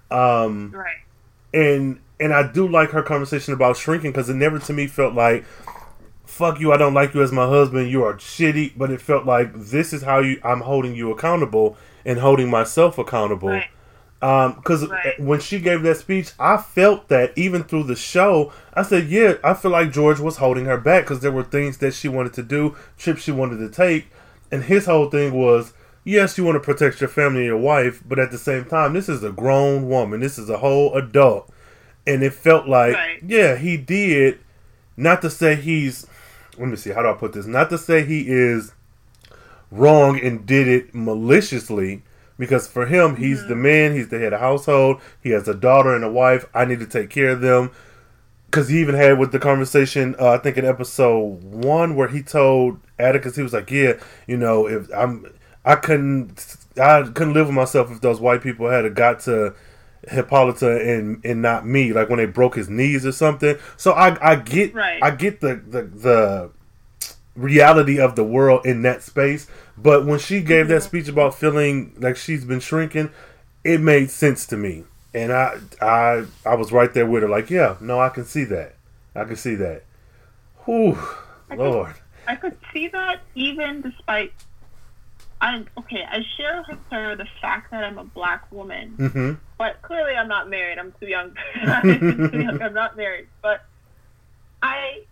Um, 0.10 0.72
Right. 0.76 0.98
and 1.54 2.00
and 2.20 2.34
I 2.34 2.52
do 2.52 2.68
like 2.68 2.90
her 2.92 3.04
conversation 3.04 3.54
about 3.54 3.78
shrinking 3.78 4.12
because 4.12 4.30
it 4.30 4.36
never 4.36 4.60
to 4.60 4.74
me 4.74 4.88
felt 4.88 5.14
like 5.14 5.46
fuck 6.26 6.60
you 6.60 6.72
I 6.72 6.78
don't 6.78 6.94
like 6.94 7.14
you 7.14 7.22
as 7.22 7.32
my 7.32 7.48
husband 7.48 7.90
you 7.90 8.04
are 8.04 8.16
shitty 8.16 8.74
but 8.78 8.92
it 8.92 9.02
felt 9.02 9.26
like 9.26 9.52
this 9.54 9.94
is 9.94 10.04
how 10.04 10.20
you 10.20 10.40
I'm 10.44 10.62
holding 10.62 10.96
you 10.96 11.12
accountable 11.12 11.78
and 12.06 12.20
holding 12.20 12.50
myself 12.50 12.98
accountable 12.98 13.50
Right. 13.50 13.70
um 14.22 14.54
because 14.56 14.88
Right. 14.88 15.20
when 15.20 15.40
she 15.40 15.60
gave 15.60 15.82
that 15.84 15.98
speech 15.98 16.32
I 16.40 16.58
felt 16.58 17.08
that 17.10 17.32
even 17.38 17.64
through 17.64 17.84
the 17.84 17.96
show 17.96 18.52
I 18.74 18.84
said 18.84 19.08
yeah 19.08 19.36
I 19.44 19.54
feel 19.54 19.72
like 19.72 19.92
George 19.92 20.20
was 20.20 20.38
holding 20.38 20.66
her 20.66 20.78
back 20.78 21.04
because 21.06 21.20
there 21.22 21.32
were 21.32 21.44
things 21.44 21.78
that 21.80 21.94
she 21.94 22.08
wanted 22.08 22.34
to 22.34 22.44
do 22.44 22.76
trips 22.98 23.22
she 23.24 23.32
wanted 23.32 23.58
to 23.58 23.70
take 23.70 24.08
and 24.52 24.64
his 24.64 24.86
whole 24.88 25.10
thing 25.10 25.34
was 25.34 25.74
yes 26.04 26.38
you 26.38 26.44
want 26.44 26.56
to 26.56 26.60
protect 26.60 27.00
your 27.02 27.10
family 27.10 27.40
and 27.42 27.48
your 27.48 27.58
wife 27.58 28.02
but 28.08 28.20
at 28.20 28.32
the 28.32 28.38
same 28.38 28.66
time 28.66 28.94
this 28.94 29.08
is 29.10 29.24
a 29.24 29.32
grown 29.32 29.88
woman 29.88 30.20
this 30.22 30.38
is 30.38 30.50
a 30.50 30.58
whole 30.58 30.94
adult 30.96 31.50
and 32.08 32.24
it 32.24 32.34
felt 32.34 32.68
like 32.68 32.96
Right. 32.96 33.20
yeah 33.26 33.56
he 33.56 33.78
did 33.78 34.40
not 34.98 35.22
to 35.22 35.30
say 35.30 35.56
he's 35.56 36.08
let 36.58 36.68
me 36.68 36.76
see 36.76 36.90
how 36.92 37.02
do 37.04 37.10
i 37.10 37.14
put 37.14 37.34
this 37.34 37.46
not 37.46 37.70
to 37.70 37.78
say 37.78 38.04
he 38.06 38.22
is 38.28 38.74
wrong 39.72 40.20
and 40.20 40.46
did 40.46 40.68
it 40.68 40.94
maliciously 40.94 42.02
because 42.38 42.68
for 42.68 42.86
him 42.88 43.18
he's 43.18 43.46
the 43.48 43.56
man 43.56 43.94
he's 43.94 44.10
the 44.10 44.20
head 44.20 44.34
of 44.34 44.40
household 44.40 45.00
he 45.22 45.30
has 45.30 45.48
a 45.48 45.54
daughter 45.54 45.94
and 45.94 46.04
a 46.04 46.12
wife 46.12 46.46
i 46.54 46.66
need 46.66 46.80
to 46.80 46.88
take 46.88 47.10
care 47.10 47.30
of 47.30 47.42
them 47.42 47.72
because 48.46 48.70
he 48.70 48.80
even 48.80 48.96
had 48.96 49.20
with 49.20 49.32
the 49.32 49.40
conversation 49.40 50.16
uh, 50.20 50.30
i 50.30 50.38
think 50.38 50.58
in 50.58 50.66
episode 50.66 51.44
one 51.44 51.96
where 51.96 52.08
he 52.08 52.24
told 52.24 52.80
atticus 52.98 53.36
he 53.36 53.44
was 53.44 53.54
like 53.54 53.70
yeah 53.70 53.94
you 54.26 54.38
know 54.38 54.68
if 54.68 54.90
i'm 54.96 55.26
i 55.66 55.76
couldn't 55.76 56.58
i 56.82 57.04
couldn't 57.04 57.34
live 57.34 57.48
with 57.48 57.56
myself 57.56 57.92
if 57.92 58.02
those 58.02 58.20
white 58.20 58.42
people 58.42 58.70
had 58.70 58.94
got 58.96 59.20
to 59.20 59.54
Hippolyta 60.08 60.80
and 60.82 61.24
and 61.26 61.42
not 61.42 61.66
me, 61.68 61.92
like 61.94 62.10
when 62.10 62.18
they 62.18 62.26
broke 62.26 62.56
his 62.56 62.70
knees 62.70 63.06
or 63.06 63.12
something. 63.12 63.58
So 63.78 63.92
I 63.92 64.18
I 64.26 64.36
get 64.36 64.74
Right. 64.74 65.02
I 65.04 65.12
get 65.12 65.42
the, 65.42 65.56
the 65.56 65.84
the 65.84 66.52
reality 67.40 68.00
of 68.00 68.16
the 68.16 68.24
world 68.24 68.66
in 68.66 68.82
that 68.84 69.04
space. 69.04 69.48
But 69.78 70.06
when 70.06 70.20
she 70.20 70.42
gave 70.42 70.68
that 70.68 70.84
speech 70.84 71.08
about 71.08 71.36
feeling 71.36 71.96
like 71.98 72.18
she's 72.18 72.46
been 72.46 72.60
shrinking, 72.60 73.12
it 73.64 73.80
made 73.82 74.12
sense 74.12 74.46
to 74.48 74.58
me. 74.58 74.84
And 75.14 75.32
I 75.32 75.58
I 75.82 76.26
I 76.46 76.56
was 76.56 76.72
right 76.72 76.94
there 76.94 77.06
with 77.06 77.24
her, 77.24 77.30
like, 77.30 77.50
yeah, 77.50 77.78
no, 77.82 78.00
I 78.00 78.10
can 78.10 78.26
see 78.26 78.44
that. 78.46 78.76
I 79.16 79.24
can 79.24 79.36
see 79.36 79.56
that. 79.56 79.84
Whew, 80.66 80.98
I 81.50 81.56
could- 81.56 81.60
Lord. 81.60 81.96
I 82.28 82.36
could 82.36 82.58
see 82.72 82.88
that 82.90 83.22
even 83.34 83.82
despite. 83.82 84.34
I'm 85.42 85.68
okay. 85.80 86.04
I 86.08 86.22
share 86.38 86.64
with 86.70 86.78
her 86.92 87.16
the 87.16 87.26
fact 87.42 87.72
that 87.72 87.84
I'm 87.84 87.98
a 87.98 88.04
black 88.04 88.52
woman, 88.52 88.90
hmm 88.98 89.34
but 89.58 89.82
clearly 89.82 90.14
I'm 90.14 90.28
not 90.28 90.50
married. 90.50 90.78
I'm 90.78 90.94
too 91.00 91.08
young. 91.08 91.32
I'm 91.56 92.30
too 92.30 92.40
young. 92.40 92.62
I'm 92.62 92.74
not 92.74 92.96
married. 92.98 93.28
But 93.42 93.66
I, 94.62 95.06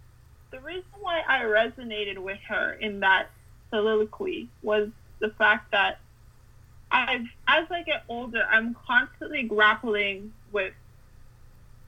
the 0.58 0.64
reason 0.64 0.84
why 1.02 1.22
I 1.28 1.42
resonated 1.44 2.18
with 2.18 2.40
her 2.48 2.74
in 2.74 3.02
that 3.02 3.30
soliloquy 3.70 4.48
was 4.62 4.90
the 5.20 5.30
fact 5.30 5.72
that 5.72 6.00
I've, 6.92 7.26
as 7.48 7.66
I 7.70 7.84
get 7.84 8.04
older, 8.08 8.44
I'm 8.50 8.76
constantly 8.88 9.44
grappling 9.44 10.34
with 10.52 10.74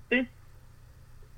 this 0.10 0.26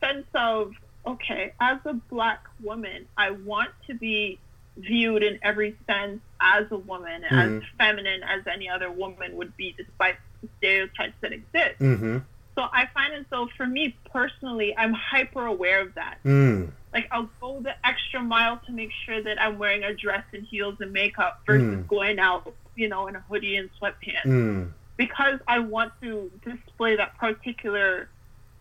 sense 0.03 0.25
of 0.33 0.73
okay, 1.05 1.51
as 1.59 1.79
a 1.85 1.93
black 1.93 2.45
woman, 2.61 3.07
I 3.17 3.31
want 3.31 3.71
to 3.87 3.95
be 3.95 4.37
viewed 4.77 5.23
in 5.23 5.39
every 5.41 5.75
sense 5.87 6.21
as 6.39 6.65
a 6.69 6.77
woman, 6.77 7.23
Mhm. 7.23 7.57
as 7.57 7.63
feminine 7.79 8.21
as 8.23 8.45
any 8.45 8.69
other 8.69 8.91
woman 8.91 9.35
would 9.35 9.57
be, 9.57 9.73
despite 9.75 10.17
the 10.43 10.49
stereotypes 10.59 11.15
that 11.21 11.31
exist. 11.33 11.79
Mm-hmm. 11.79 12.19
So 12.55 12.63
I 12.73 12.87
find 12.93 13.13
as 13.13 13.25
though, 13.29 13.47
for 13.55 13.65
me 13.65 13.95
personally, 14.11 14.75
I'm 14.77 14.93
hyper 14.93 15.45
aware 15.45 15.81
of 15.81 15.93
that. 15.95 16.17
Mm. 16.25 16.71
Like 16.93 17.07
I'll 17.11 17.29
go 17.39 17.61
the 17.61 17.73
extra 17.85 18.21
mile 18.21 18.59
to 18.65 18.71
make 18.73 18.91
sure 19.05 19.21
that 19.23 19.41
I'm 19.41 19.57
wearing 19.57 19.83
a 19.83 19.93
dress 19.93 20.23
and 20.33 20.45
heels 20.45 20.75
and 20.81 20.91
makeup 20.91 21.41
versus 21.45 21.63
Mm. 21.85 21.87
going 21.87 22.19
out, 22.19 22.53
you 22.75 22.89
know, 22.89 23.07
in 23.07 23.15
a 23.15 23.21
hoodie 23.21 23.55
and 23.55 23.69
sweatpants 23.81 24.25
Mm. 24.25 24.71
because 24.97 25.39
I 25.47 25.59
want 25.59 25.93
to 26.01 26.29
display 26.43 26.97
that 26.97 27.17
particular 27.17 28.09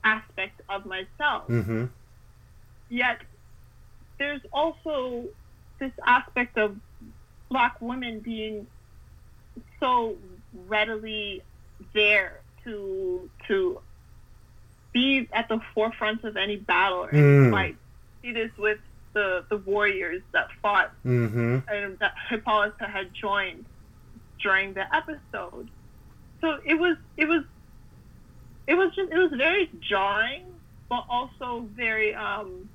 aspect 0.04 0.60
of 0.68 0.86
myself. 0.86 1.48
Mm-hmm. 1.48 1.86
Yet 2.88 3.20
there's 4.18 4.40
also 4.52 5.24
this 5.78 5.92
aspect 6.06 6.56
of 6.58 6.76
black 7.48 7.80
women 7.80 8.20
being 8.20 8.66
so 9.80 10.16
readily 10.68 11.42
there 11.94 12.39
to 12.64 13.30
to 13.48 13.80
be 14.92 15.28
at 15.32 15.48
the 15.48 15.60
forefront 15.74 16.24
of 16.24 16.36
any 16.36 16.56
battle 16.56 17.06
any 17.10 17.20
Mm. 17.22 17.50
fight. 17.50 17.76
See 18.22 18.32
this 18.32 18.50
with 18.58 18.78
the 19.14 19.44
the 19.50 19.56
warriors 19.58 20.22
that 20.32 20.48
fought 20.62 20.92
Mm-hmm. 21.04 21.58
and 21.72 21.98
that 22.00 22.12
Hippolyta 22.28 22.86
had 22.86 23.12
joined 23.14 23.66
during 24.42 24.74
the 24.74 24.84
episode. 24.94 25.70
So 26.40 26.58
it 26.64 26.74
was 26.74 26.96
it 27.16 27.26
was 27.26 27.44
it 28.66 28.74
was 28.74 28.92
just 28.94 29.10
it 29.12 29.18
was 29.18 29.32
very 29.36 29.68
jarring, 29.88 30.44
but 30.88 31.04
also 31.08 31.68
very 31.74 32.14
um 32.14 32.68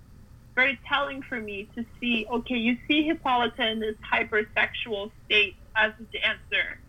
very 0.55 0.79
telling 0.87 1.21
for 1.21 1.39
me 1.39 1.69
to 1.75 1.85
see. 1.99 2.25
Okay, 2.31 2.55
you 2.55 2.77
see 2.87 3.03
Hippolyta 3.05 3.67
in 3.67 3.79
this 3.79 3.95
hypersexual 4.11 5.11
state 5.25 5.55
as 5.75 5.91
a 5.99 6.03
dancer, 6.17 6.79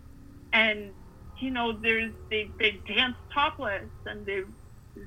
and 0.53 0.95
you 1.39 1.51
know 1.51 1.73
there's 1.73 2.13
they 2.31 2.51
they 2.59 2.83
dance 2.87 3.17
topless 3.33 3.89
and 4.07 4.25
they 4.27 4.43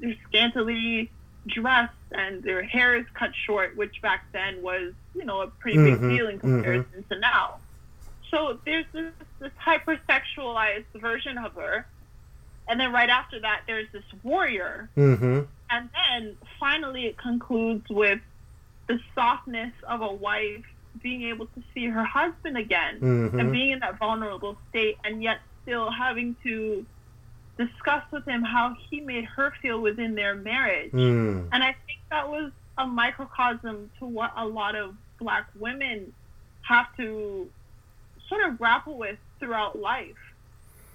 they're 0.01 0.15
scantily 0.27 1.11
dressed 1.47 1.93
and 2.11 2.43
their 2.43 2.61
hair 2.63 2.95
is 2.95 3.05
cut 3.13 3.32
short, 3.45 3.75
which 3.75 4.01
back 4.01 4.25
then 4.34 4.61
was, 4.61 4.93
you 5.15 5.25
know, 5.25 5.41
a 5.41 5.47
pretty 5.47 5.77
Mhm, 5.77 5.86
big 5.86 6.01
deal 6.01 6.27
in 6.27 6.38
mhm. 6.38 6.41
comparison 6.41 7.03
to 7.09 7.19
now. 7.19 7.55
So 8.30 8.59
there's 8.65 8.86
this, 8.93 9.11
this 9.39 9.51
hypersexualized 9.65 10.86
version 10.95 11.38
of 11.38 11.53
her. 11.55 11.88
And 12.67 12.80
then 12.80 12.91
right 12.91 13.09
after 13.09 13.39
that, 13.39 13.61
there's 13.65 13.88
this 13.91 14.03
warrior. 14.21 14.89
Mm-hmm. 14.95 15.41
And 15.71 15.89
then 16.09 16.36
finally, 16.59 17.05
it 17.07 17.17
concludes 17.17 17.86
with 17.89 18.19
the 18.88 18.99
softness 19.15 19.73
of 19.88 20.01
a 20.01 20.11
wife 20.11 20.65
being 21.01 21.23
able 21.23 21.47
to 21.47 21.63
see 21.73 21.88
her 21.88 22.03
husband 22.03 22.57
again 22.57 22.99
Mm-hmm. 22.99 23.39
and 23.39 23.51
being 23.51 23.71
in 23.71 23.80
that 23.80 23.97
vulnerable 23.97 24.57
state 24.69 24.97
and 25.03 25.23
yet 25.23 25.39
still 25.64 25.89
having 25.91 26.36
to 26.43 26.86
discuss 27.57 28.03
with 28.12 28.26
him 28.26 28.41
how 28.41 28.76
he 28.89 29.01
made 29.01 29.26
her 29.26 29.53
feel 29.62 29.80
within 29.82 30.16
their 30.16 30.34
marriage. 30.34 30.91
Mm. 30.91 31.49
And 31.51 31.64
I 31.64 31.76
think 31.86 31.99
that 32.10 32.30
was 32.30 32.51
a 32.78 32.88
microcosm 32.88 33.91
to 33.99 34.05
what 34.05 34.32
a 34.38 34.47
lot 34.47 34.76
of 34.76 34.95
black 35.20 35.47
women 35.60 36.14
have 36.62 36.95
to 36.95 37.49
sort 38.30 38.43
of 38.45 38.57
grapple 38.57 38.97
with 38.97 39.18
throughout 39.39 39.78
life. 39.78 40.16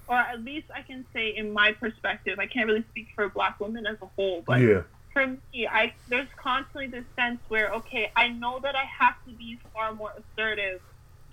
Or 0.08 0.16
at 0.16 0.42
least 0.42 0.66
I 0.74 0.82
can 0.82 1.04
say 1.12 1.34
in 1.36 1.52
my 1.52 1.72
perspective, 1.72 2.38
I 2.38 2.46
can't 2.46 2.66
really 2.66 2.84
speak 2.90 3.08
for 3.14 3.28
black 3.28 3.60
women 3.60 3.86
as 3.86 3.96
a 4.00 4.06
whole, 4.16 4.42
but 4.46 4.60
yeah. 4.60 4.82
for 5.12 5.26
me, 5.26 5.66
I 5.66 5.94
there's 6.08 6.28
constantly 6.36 6.88
this 6.88 7.04
sense 7.16 7.40
where 7.48 7.72
okay, 7.72 8.10
I 8.14 8.28
know 8.28 8.58
that 8.60 8.74
I 8.74 8.84
have 8.84 9.14
to 9.26 9.32
be 9.32 9.58
far 9.72 9.94
more 9.94 10.12
assertive 10.12 10.80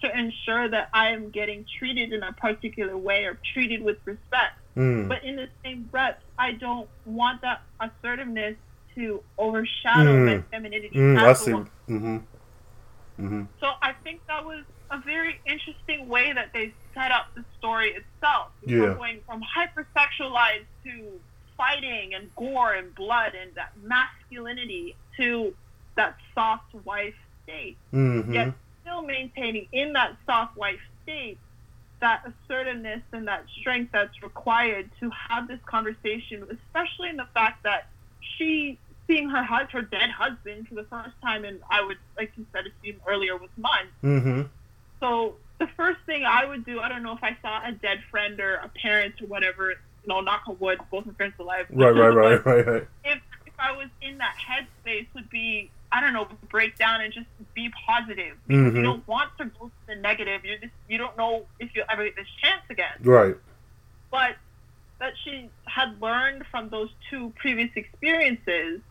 to 0.01 0.17
ensure 0.17 0.67
that 0.67 0.89
I 0.93 1.09
am 1.09 1.29
getting 1.29 1.65
treated 1.77 2.13
in 2.13 2.23
a 2.23 2.33
particular 2.33 2.97
way 2.97 3.25
or 3.25 3.37
treated 3.53 3.81
with 3.83 3.97
respect. 4.05 4.57
Mm. 4.75 5.07
But 5.07 5.23
in 5.23 5.35
the 5.35 5.47
same 5.63 5.83
breath, 5.83 6.17
I 6.37 6.53
don't 6.53 6.87
want 7.05 7.41
that 7.41 7.61
assertiveness 7.79 8.55
to 8.95 9.23
overshadow 9.37 10.13
Mm. 10.13 10.25
my 10.25 10.41
femininity 10.51 10.97
Mm, 10.97 11.17
I 11.19 11.33
see. 11.33 11.51
Mm-hmm. 11.51 12.17
Mm-hmm. 13.19 13.43
So 13.59 13.67
I 13.81 13.93
think 14.03 14.25
that 14.27 14.45
was 14.45 14.63
a 14.89 14.97
very 14.99 15.39
interesting 15.45 16.07
way 16.07 16.33
that 16.33 16.51
they 16.53 16.73
set 16.93 17.11
up 17.11 17.27
the 17.35 17.45
story 17.57 17.91
itself. 17.91 18.49
Yeah. 18.65 18.79
From 18.79 18.97
going 18.97 19.21
from 19.25 19.41
hypersexualized 19.41 20.65
to 20.85 21.19
fighting 21.55 22.13
and 22.13 22.33
gore 22.35 22.73
and 22.73 22.93
blood 22.95 23.33
and 23.39 23.53
that 23.55 23.73
masculinity 23.83 24.95
to 25.17 25.53
that 25.95 26.17
soft 26.33 26.73
wife 26.85 27.13
state. 27.43 27.77
Mm-hmm. 27.93 28.33
Yet 28.33 28.53
still 28.91 29.01
maintaining 29.01 29.67
in 29.71 29.93
that 29.93 30.15
soft 30.25 30.57
wife 30.57 30.79
state 31.03 31.37
that 31.99 32.23
assertiveness 32.25 33.01
and 33.11 33.27
that 33.27 33.45
strength 33.59 33.91
that's 33.91 34.23
required 34.23 34.89
to 34.99 35.09
have 35.11 35.47
this 35.47 35.59
conversation, 35.65 36.43
especially 36.43 37.09
in 37.09 37.15
the 37.15 37.27
fact 37.33 37.63
that 37.63 37.87
she 38.37 38.77
seeing 39.07 39.29
her 39.29 39.43
hus- 39.43 39.69
her 39.71 39.83
dead 39.83 40.09
husband 40.09 40.67
for 40.67 40.75
the 40.75 40.83
first 40.85 41.11
time 41.21 41.45
and 41.45 41.59
I 41.69 41.83
would 41.83 41.97
like 42.17 42.31
you 42.37 42.45
said 42.51 42.65
assume 42.65 42.99
earlier 43.07 43.37
was 43.37 43.49
months. 43.55 43.93
Mm-hmm. 44.03 44.41
So 44.99 45.35
the 45.59 45.67
first 45.77 45.99
thing 46.07 46.23
I 46.25 46.45
would 46.45 46.65
do, 46.65 46.79
I 46.79 46.89
don't 46.89 47.03
know 47.03 47.13
if 47.13 47.23
I 47.23 47.37
saw 47.41 47.61
a 47.63 47.71
dead 47.71 47.99
friend 48.09 48.39
or 48.39 48.55
a 48.55 48.69
parent 48.69 49.21
or 49.21 49.27
whatever, 49.27 49.69
you 49.69 50.07
know, 50.07 50.21
knock 50.21 50.41
on 50.47 50.57
wood, 50.59 50.79
both 50.89 51.05
my 51.05 51.13
parents 51.13 51.39
alive. 51.39 51.67
Right, 51.69 51.91
right, 51.91 52.07
right, 52.07 52.45
right, 52.45 52.67
right. 52.67 52.87
if 53.03 53.21
if 53.45 53.53
I 53.59 53.73
was 53.73 53.89
in 54.01 54.17
that 54.17 54.35
headspace 54.37 55.07
would 55.13 55.29
be 55.29 55.69
I 55.91 55.99
don't 55.99 56.13
know, 56.13 56.27
break 56.49 56.77
down 56.77 57.01
and 57.01 57.11
just 57.13 57.27
be 57.53 57.69
positive. 57.85 58.37
Mhm. 58.49 58.75
you 58.75 58.81
don't 58.81 59.05
want 59.07 59.29
to 59.39 59.45
go 59.45 59.65
to 59.67 59.71
the 59.87 59.95
negative. 59.95 60.45
You 60.45 60.57
just 60.57 60.73
you 60.87 60.97
don't 60.97 61.17
know 61.17 61.45
if 61.59 61.75
you'll 61.75 61.85
ever 61.91 62.03
get 62.05 62.15
this 62.15 62.27
chance 62.41 62.61
again. 62.69 62.93
Right. 63.01 63.35
But 64.09 64.35
that 64.99 65.13
she 65.23 65.49
had 65.65 66.01
learned 66.01 66.45
from 66.51 66.69
those 66.69 66.89
two 67.09 67.33
previous 67.37 67.71
experiences 67.75 68.81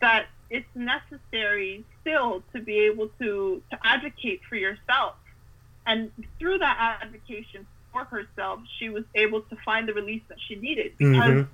that 0.00 0.26
it's 0.48 0.66
necessary 0.74 1.84
still 2.00 2.42
to 2.54 2.60
be 2.60 2.78
able 2.86 3.08
to, 3.20 3.62
to 3.70 3.78
advocate 3.84 4.40
for 4.48 4.56
yourself. 4.56 5.14
And 5.86 6.10
through 6.38 6.58
that 6.58 6.98
advocation 7.02 7.66
for 7.92 8.04
herself, 8.04 8.60
she 8.78 8.88
was 8.88 9.04
able 9.14 9.42
to 9.42 9.56
find 9.64 9.86
the 9.88 9.92
release 9.94 10.22
that 10.28 10.38
she 10.48 10.56
needed 10.56 10.92
because 10.98 11.14
Mm-hmm. 11.30 11.50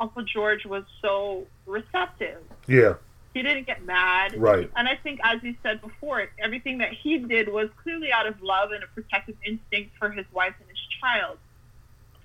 Uncle 0.00 0.22
George 0.22 0.64
was 0.66 0.84
so 1.02 1.46
receptive. 1.66 2.38
Yeah. 2.68 2.94
He 3.38 3.44
didn't 3.44 3.66
get 3.68 3.84
mad. 3.84 4.34
Right. 4.36 4.68
And 4.74 4.88
I 4.88 4.96
think, 4.96 5.20
as 5.22 5.40
you 5.44 5.54
said 5.62 5.80
before, 5.80 6.26
everything 6.42 6.78
that 6.78 6.92
he 6.92 7.18
did 7.18 7.48
was 7.48 7.68
clearly 7.84 8.12
out 8.12 8.26
of 8.26 8.42
love 8.42 8.72
and 8.72 8.82
a 8.82 8.88
protective 8.88 9.36
instinct 9.46 9.92
for 9.96 10.10
his 10.10 10.26
wife 10.32 10.54
and 10.58 10.68
his 10.68 10.78
child. 11.00 11.38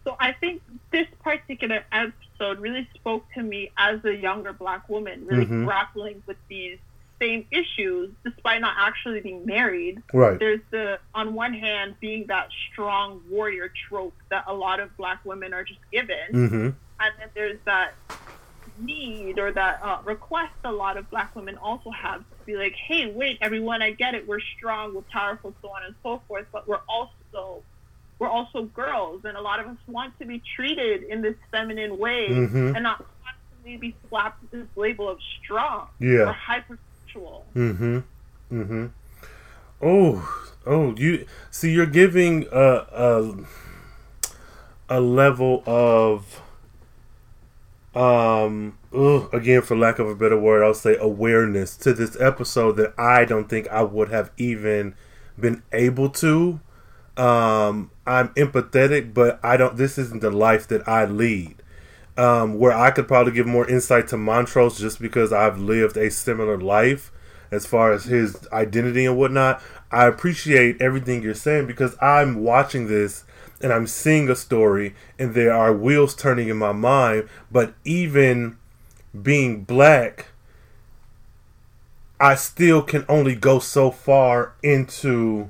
So 0.04 0.16
I 0.20 0.32
think 0.34 0.64
this 0.92 1.06
particular 1.24 1.84
episode 1.92 2.60
really 2.60 2.90
spoke 2.96 3.26
to 3.36 3.44
me 3.44 3.70
as 3.78 4.04
a 4.06 4.16
younger 4.16 4.54
black 4.54 4.90
woman, 4.90 5.28
really 5.28 5.46
Mhm. 5.46 5.66
grappling 5.66 6.24
with 6.26 6.38
these 6.48 6.80
same 7.22 7.46
issues 7.52 8.10
despite 8.26 8.60
not 8.60 8.74
actually 8.80 9.22
being 9.22 9.46
married. 9.46 10.02
Right. 10.14 10.40
There's 10.40 10.62
the, 10.72 11.00
on 11.14 11.36
one 11.36 11.54
hand, 11.54 11.96
being 12.02 12.26
that 12.28 12.50
strong 12.72 13.22
warrior 13.30 13.72
trope 13.88 14.16
that 14.30 14.46
a 14.48 14.54
lot 14.54 14.80
of 14.80 14.98
black 14.98 15.24
women 15.24 15.54
are 15.54 15.64
just 15.64 15.80
given 15.92 16.18
Mm-hmm. 16.34 16.66
and 17.00 17.14
then 17.20 17.30
there's 17.36 17.60
that 17.66 17.94
need 18.80 19.40
or 19.40 19.52
that 19.52 19.80
uh, 19.84 20.00
request 20.04 20.54
a 20.64 20.72
lot 20.72 20.98
of 20.98 21.10
black 21.10 21.36
women 21.36 21.58
also 21.58 21.90
have 21.92 22.20
to 22.20 22.46
be 22.46 22.56
like, 22.56 22.74
hey, 22.74 23.12
wait, 23.12 23.38
everyone, 23.42 23.82
I 23.82 23.92
get 23.92 24.16
it, 24.16 24.28
we're 24.28 24.40
strong, 24.58 24.94
we're 24.96 25.02
powerful, 25.04 25.54
so 25.62 25.70
on 25.70 25.84
and 25.86 25.96
so 26.04 26.22
forth, 26.28 26.46
but 26.52 26.68
we're 26.68 26.82
also 26.88 27.64
we're 28.20 28.30
also 28.30 28.64
girls, 28.64 29.26
and 29.26 29.36
a 29.36 29.42
lot 29.42 29.60
of 29.60 29.66
us 29.68 29.76
want 29.88 30.18
to 30.20 30.26
be 30.26 30.42
treated 30.56 31.04
in 31.04 31.22
this 31.22 31.36
feminine 31.52 31.98
way 31.98 32.28
Mhm. 32.30 32.74
and 32.76 32.84
not 32.84 33.04
constantly 33.24 33.78
be 33.78 33.96
slapped 34.08 34.42
with 34.44 34.52
this 34.52 34.68
label 34.78 35.10
of 35.10 35.20
strong 35.44 35.88
Yeah. 36.00 36.30
or 36.30 36.34
hypersexual. 36.34 37.42
Mm-hmm. 37.56 38.00
Mm-hmm. 38.52 38.86
Oh, 39.82 40.46
oh, 40.66 40.96
you 40.96 41.26
see, 41.52 41.72
you're 41.74 41.86
giving 41.88 42.46
a 42.52 42.86
a, 42.94 43.36
a 44.90 45.00
level 45.02 45.64
of 45.66 46.40
um 47.96 48.78
ugh, 48.94 49.30
again 49.34 49.62
for 49.62 49.78
lack 49.78 50.00
of 50.00 50.08
a 50.08 50.16
better 50.16 50.40
word 50.40 50.64
i'll 50.64 50.74
say 50.74 50.98
awareness 51.00 51.78
to 51.78 51.94
this 51.94 52.20
episode 52.20 52.76
that 52.76 52.92
i 52.98 53.24
don't 53.24 53.50
think 53.50 53.68
i 53.68 53.84
would 53.84 54.10
have 54.10 54.32
even 54.38 54.96
been 55.40 55.64
able 55.72 56.10
to. 56.10 56.60
Um 57.18 57.92
i'm 58.08 58.30
empathetic 58.30 59.14
but 59.14 59.40
i 59.44 59.58
don't 59.58 59.78
this 59.78 59.98
isn't 59.98 60.22
the 60.22 60.32
life 60.32 60.68
that 60.68 60.88
i 60.88 61.06
lead. 61.06 61.56
Um 62.18 62.58
where 62.58 62.74
i 62.74 62.90
could 62.92 63.08
probably 63.08 63.34
give 63.34 63.46
more 63.48 63.68
insight 63.70 64.08
to 64.10 64.18
montrose 64.18 64.80
just 64.80 65.00
because 65.00 65.32
i've 65.32 65.60
lived 65.60 65.98
a 65.98 66.10
similar 66.10 66.58
life 66.58 67.12
as 67.52 67.68
far 67.68 67.92
as 67.92 68.06
his 68.06 68.48
identity 68.52 69.06
and 69.06 69.16
whatnot. 69.16 69.62
I 69.92 70.08
appreciate 70.08 70.82
everything 70.82 71.22
you're 71.22 71.36
saying 71.36 71.68
because 71.68 71.96
i'm 72.02 72.44
watching 72.44 72.88
this 72.88 73.24
and 73.64 73.72
I'm 73.72 73.88
seeing 73.88 74.30
a 74.30 74.36
story 74.36 74.94
and 75.18 75.34
there 75.34 75.54
are 75.54 75.74
wheels 75.74 76.14
turning 76.14 76.50
in 76.50 76.58
my 76.58 76.74
mind, 76.74 77.30
but 77.50 77.74
even 77.86 78.58
being 79.20 79.64
black, 79.64 80.28
I 82.20 82.36
still 82.36 82.82
can 82.82 83.06
only 83.08 83.36
go 83.36 83.60
so 83.60 83.90
far 83.90 84.54
into 84.62 85.50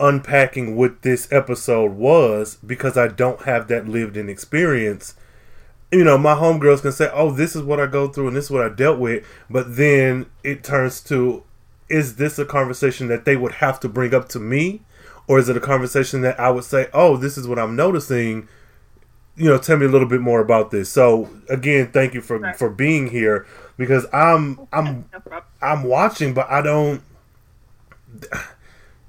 unpacking 0.00 0.76
what 0.76 1.02
this 1.02 1.30
episode 1.32 1.92
was 1.92 2.56
because 2.56 2.96
I 2.96 3.08
don't 3.08 3.42
have 3.42 3.68
that 3.68 3.88
lived 3.88 4.16
in 4.16 4.28
experience. 4.28 5.14
You 5.92 6.04
know, 6.04 6.18
my 6.18 6.34
homegirls 6.34 6.82
can 6.82 6.92
say, 6.92 7.10
Oh, 7.12 7.30
this 7.30 7.56
is 7.56 7.62
what 7.62 7.80
I 7.80 7.86
go 7.86 8.08
through 8.08 8.28
and 8.28 8.36
this 8.36 8.46
is 8.46 8.50
what 8.50 8.64
I 8.64 8.68
dealt 8.68 8.98
with. 8.98 9.24
But 9.48 9.76
then 9.76 10.26
it 10.42 10.62
turns 10.62 11.00
to, 11.02 11.44
Is 11.88 12.16
this 12.16 12.38
a 12.38 12.44
conversation 12.44 13.08
that 13.08 13.24
they 13.24 13.36
would 13.36 13.52
have 13.52 13.80
to 13.80 13.88
bring 13.88 14.12
up 14.12 14.28
to 14.30 14.40
me? 14.40 14.82
Or 15.28 15.38
is 15.38 15.48
it 15.48 15.56
a 15.56 15.60
conversation 15.60 16.22
that 16.22 16.40
I 16.40 16.50
would 16.50 16.64
say, 16.64 16.88
Oh, 16.92 17.16
this 17.16 17.38
is 17.38 17.46
what 17.46 17.58
I'm 17.58 17.76
noticing? 17.76 18.48
You 19.36 19.50
know, 19.50 19.58
tell 19.58 19.76
me 19.76 19.86
a 19.86 19.88
little 19.88 20.08
bit 20.08 20.20
more 20.20 20.40
about 20.40 20.70
this. 20.72 20.88
So 20.90 21.28
again, 21.48 21.92
thank 21.92 22.12
you 22.14 22.20
for 22.20 22.38
Right. 22.38 22.56
for 22.56 22.68
being 22.70 23.08
here 23.10 23.46
because 23.76 24.04
I'm 24.12 24.66
I'm 24.72 25.04
No. 25.12 25.42
I'm 25.62 25.84
watching, 25.84 26.34
but 26.34 26.50
I 26.50 26.60
don't. 26.62 27.02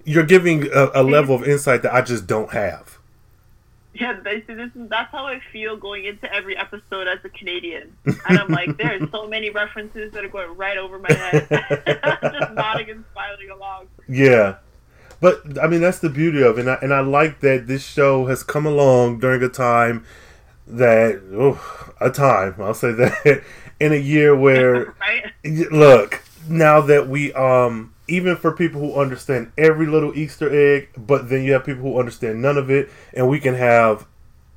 You're 0.05 0.25
giving 0.25 0.67
a, 0.73 0.89
a 0.95 1.03
level 1.03 1.35
of 1.35 1.43
insight 1.47 1.81
that 1.83 1.93
I 1.93 2.01
just 2.01 2.25
don't 2.27 2.51
have. 2.51 2.97
Yeah, 3.93 4.13
this. 4.23 4.43
That's 4.75 5.11
how 5.11 5.25
I 5.25 5.39
feel 5.51 5.75
going 5.75 6.05
into 6.05 6.31
every 6.33 6.55
episode 6.55 7.07
as 7.07 7.19
a 7.25 7.29
Canadian, 7.29 7.95
and 8.05 8.37
I'm 8.39 8.47
like, 8.47 8.77
there's 8.77 9.09
so 9.11 9.27
many 9.27 9.49
references 9.49 10.13
that 10.13 10.23
are 10.23 10.29
going 10.29 10.55
right 10.55 10.77
over 10.77 10.99
my 10.99 11.11
head. 11.11 11.47
I'm 12.03 12.31
just 12.31 12.53
nodding 12.53 12.89
and 12.91 13.03
smiling 13.13 13.49
along. 13.49 13.87
Yeah, 14.07 14.55
but 15.21 15.61
I 15.61 15.67
mean 15.67 15.81
that's 15.81 15.99
the 15.99 16.09
beauty 16.09 16.41
of 16.41 16.57
it, 16.57 16.61
and 16.61 16.69
I, 16.69 16.77
and 16.81 16.93
I 16.93 17.01
like 17.01 17.39
that 17.41 17.67
this 17.67 17.85
show 17.85 18.25
has 18.27 18.43
come 18.43 18.65
along 18.65 19.19
during 19.19 19.41
a 19.43 19.49
time 19.49 20.05
that 20.67 21.21
oh, 21.33 21.91
a 21.99 22.09
time 22.09 22.55
I'll 22.59 22.73
say 22.73 22.91
that 22.91 23.43
in 23.79 23.93
a 23.93 23.97
year 23.97 24.35
where 24.35 24.95
Right? 24.99 25.71
look 25.71 26.21
now 26.47 26.81
that 26.81 27.07
we 27.07 27.33
um 27.33 27.93
even 28.07 28.35
for 28.35 28.51
people 28.51 28.81
who 28.81 28.99
understand 28.99 29.51
every 29.57 29.85
little 29.85 30.15
easter 30.17 30.49
egg 30.49 30.89
but 30.97 31.29
then 31.29 31.43
you 31.43 31.53
have 31.53 31.65
people 31.65 31.83
who 31.83 31.99
understand 31.99 32.41
none 32.41 32.57
of 32.57 32.69
it 32.69 32.89
and 33.13 33.27
we 33.27 33.39
can 33.39 33.55
have 33.55 34.05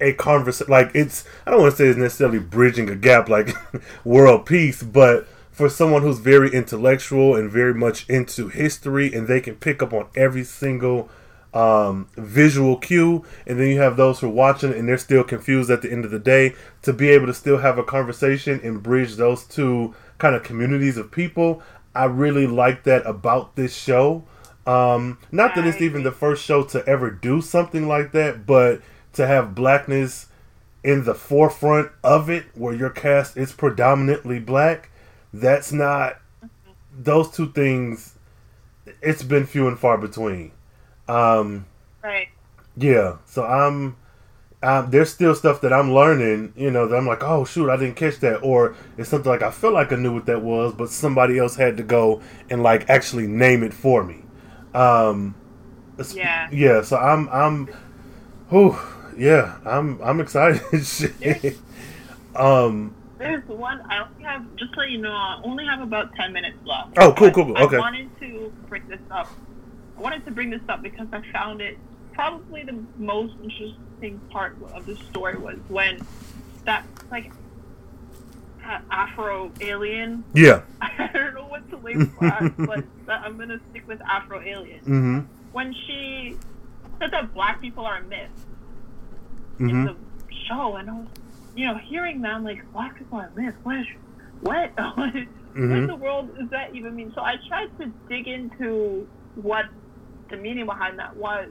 a 0.01 0.13
conversation 0.15 0.71
like 0.71 0.91
it's 0.95 1.25
i 1.47 1.51
don't 1.51 1.61
want 1.61 1.71
to 1.71 1.77
say 1.77 1.87
it's 1.87 1.99
necessarily 1.99 2.39
bridging 2.39 2.89
a 2.91 2.97
gap 2.97 3.29
like 3.29 3.51
world 4.05 4.45
peace 4.47 4.83
but 4.83 5.27
for 5.53 5.69
someone 5.69 6.03
who's 6.03 6.19
very 6.19 6.51
intellectual 6.51 7.37
and 7.37 7.51
very 7.51 7.75
much 7.75 8.09
into 8.09 8.49
history 8.49 9.13
and 9.13 9.29
they 9.29 9.41
can 9.41 9.55
pick 9.55 9.83
up 9.83 9.93
on 9.93 10.09
every 10.17 10.45
single 10.45 11.11
um, 11.55 12.09
visual 12.17 12.79
cue, 12.79 13.25
and 13.47 13.61
then 13.61 13.69
you 13.69 13.79
have 13.79 13.97
those 13.97 14.21
who 14.21 14.29
are 14.29 14.31
watching 14.31 14.73
and 14.73 14.89
they're 14.89 14.97
still 14.97 15.23
confused 15.23 15.71
at 15.71 15.83
the 15.83 15.93
end 15.93 16.05
of 16.05 16.11
the 16.11 16.19
day. 16.19 16.55
To 16.83 16.93
be 16.93 17.11
able 17.11 17.27
to 17.27 17.35
still 17.35 17.59
have 17.59 17.79
a 17.79 17.85
conversation 17.85 18.61
and 18.65 18.83
bridge 18.83 19.17
those 19.17 19.45
two 19.45 19.95
kind 20.19 20.35
of 20.35 20.43
communities 20.43 20.97
of 20.97 21.11
people, 21.11 21.63
I 21.95 22.07
really 22.07 22.47
like 22.47 22.85
that 22.85 23.07
about 23.07 23.57
this 23.57 23.75
show. 23.77 24.25
Um, 24.67 25.19
not 25.31 25.55
that 25.55 25.67
it's 25.67 25.83
even 25.83 26.05
the 26.05 26.13
first 26.13 26.45
show 26.45 26.63
to 26.65 26.87
ever 26.87 27.11
do 27.11 27.43
something 27.43 27.87
like 27.87 28.13
that, 28.13 28.47
but 28.47 28.81
to 29.15 29.27
have 29.27 29.55
blackness 29.55 30.29
in 30.85 31.05
the 31.05 31.15
forefront 31.15 31.91
of 32.03 32.31
it, 32.31 32.47
where 32.55 32.75
your 32.75 32.91
cast 32.91 33.37
is 33.37 33.53
predominantly 33.53 34.39
black, 34.39 34.91
that's 35.33 35.73
not 35.73 36.19
those 36.97 37.31
two 37.31 37.51
things. 37.53 38.15
It's 39.01 39.23
been 39.23 39.47
few 39.47 39.69
and 39.69 39.79
far 39.79 39.99
between. 39.99 40.53
Um, 41.09 41.67
Right. 42.03 42.29
yeah, 42.77 43.17
so 43.27 43.45
I'm. 43.45 43.97
Um, 44.65 44.91
there's 44.93 45.13
still 45.13 45.35
stuff 45.35 45.61
that 45.63 45.73
I'm 45.73 45.93
learning, 45.93 46.53
you 46.57 46.71
know, 46.71 46.87
that 46.87 46.97
I'm 46.97 47.07
like, 47.07 47.25
oh 47.25 47.45
shoot, 47.45 47.69
I 47.69 47.77
didn't 47.77 47.97
catch 47.97 48.21
that, 48.21 48.37
or 48.45 48.77
it's 48.97 49.09
something 49.09 49.29
like 49.29 49.43
I 49.43 49.51
feel 49.51 49.73
like 49.73 49.93
I 49.93 49.97
knew 49.97 50.15
what 50.15 50.27
that 50.27 50.41
was, 50.43 50.73
but 50.73 50.89
somebody 50.89 51.37
else 51.37 51.57
had 51.57 51.77
to 51.79 51.83
go 51.83 52.23
and 52.49 52.63
like 52.63 52.89
actually 52.89 53.27
name 53.27 53.65
it 53.65 53.75
for 53.75 54.05
me. 54.05 54.23
Um, 54.73 55.35
Yeah. 56.15 56.49
yeah. 56.53 56.83
So 56.83 56.97
I'm, 56.97 57.29
I'm, 57.31 57.67
whew, 58.51 58.79
yeah, 59.19 59.57
I'm, 59.65 60.01
I'm 60.01 60.21
excited. 60.21 60.63
Shit. 60.87 61.57
um, 62.37 62.95
There's 63.23 63.47
one. 63.49 63.81
I 63.89 64.03
only 64.05 64.25
have 64.25 64.45
just 64.57 64.75
so 64.75 64.83
you 64.83 64.99
know. 64.99 65.13
I 65.13 65.41
only 65.45 65.65
have 65.65 65.81
about 65.81 66.13
ten 66.17 66.33
minutes 66.33 66.59
left. 66.65 66.91
Oh, 66.99 67.13
cool, 67.13 67.31
cool, 67.31 67.47
cool. 67.47 67.57
I 67.57 67.63
Okay. 67.63 67.79
wanted 67.79 68.11
to 68.21 68.53
bring 68.69 68.87
this 68.89 68.99
up. 69.11 69.29
I 69.97 70.01
wanted 70.01 70.25
to 70.25 70.31
bring 70.33 70.51
this 70.51 70.61
up 70.69 70.83
because 70.83 71.07
I 71.13 71.23
found 71.33 71.61
it 71.61 71.79
probably 72.13 72.63
the 72.65 72.77
most 72.99 73.35
interesting 73.43 74.19
part 74.31 74.57
of 74.75 74.87
the 74.87 74.97
story 75.11 75.37
was 75.37 75.57
when 75.69 76.05
that 76.65 76.85
like 77.13 77.31
a- 78.65 78.83
Afro 78.91 79.53
alien. 79.61 80.25
yeah. 80.35 80.63
I 80.81 81.09
don't 81.13 81.35
know 81.35 81.47
what 81.47 81.69
to 81.71 81.77
label 81.77 82.07
that, 82.21 82.55
but 82.59 82.85
that, 83.07 83.23
I'm 83.25 83.39
gonna 83.39 83.61
stick 83.71 83.87
with 83.87 84.01
Afro 84.03 84.41
alien. 84.41 84.81
Mm-hmm. 84.81 85.19
When 85.53 85.73
she 85.87 86.37
said 86.99 87.13
that 87.13 87.33
black 87.35 87.61
people 87.61 87.87
are 87.87 87.99
a 87.99 88.03
myth 88.03 88.31
in 89.61 89.67
Mm-hmm. 89.69 89.85
the 89.87 89.97
show, 90.49 90.75
and 90.77 90.91
I 90.91 90.93
was, 90.95 91.07
you 91.55 91.67
know, 91.67 91.77
hearing 91.79 92.23
that, 92.23 92.33
I'm 92.35 92.45
like, 92.45 92.61
black 92.73 92.97
people 92.99 93.19
are 93.19 93.31
myth. 93.37 93.55
What? 93.63 93.79
Is, 93.79 93.87
what? 94.41 94.73
what 94.97 95.15
Mhm. 95.55 95.77
in 95.77 95.87
the 95.87 95.97
world 95.97 96.35
does 96.39 96.49
that 96.51 96.75
even 96.75 96.95
mean? 96.97 97.13
So 97.15 97.21
I 97.21 97.35
tried 97.47 97.69
to 97.79 97.93
dig 98.09 98.27
into 98.27 99.07
what 99.35 99.67
the 100.31 100.37
meaning 100.39 100.65
behind 100.65 100.99
that 100.99 101.15
was, 101.15 101.51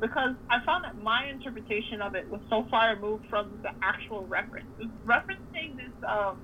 because 0.00 0.34
I 0.48 0.60
found 0.64 0.84
that 0.84 0.96
my 1.02 1.26
interpretation 1.26 2.00
of 2.00 2.14
it 2.14 2.30
was 2.30 2.40
so 2.48 2.64
far 2.70 2.94
removed 2.94 3.26
from 3.28 3.50
the 3.62 3.72
actual 3.82 4.24
reference. 4.26 4.64
It 4.78 4.84
was 4.86 4.90
referencing 5.04 5.76
this 5.76 5.92
um, 6.08 6.38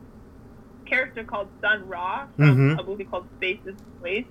character 0.84 1.24
called 1.24 1.48
Sun 1.62 1.88
Ra 1.88 2.26
from 2.36 2.58
Mhm. 2.58 2.78
a 2.78 2.82
movie 2.82 3.04
called 3.04 3.26
Space 3.38 3.60
is 3.64 3.76
Place. 4.00 4.26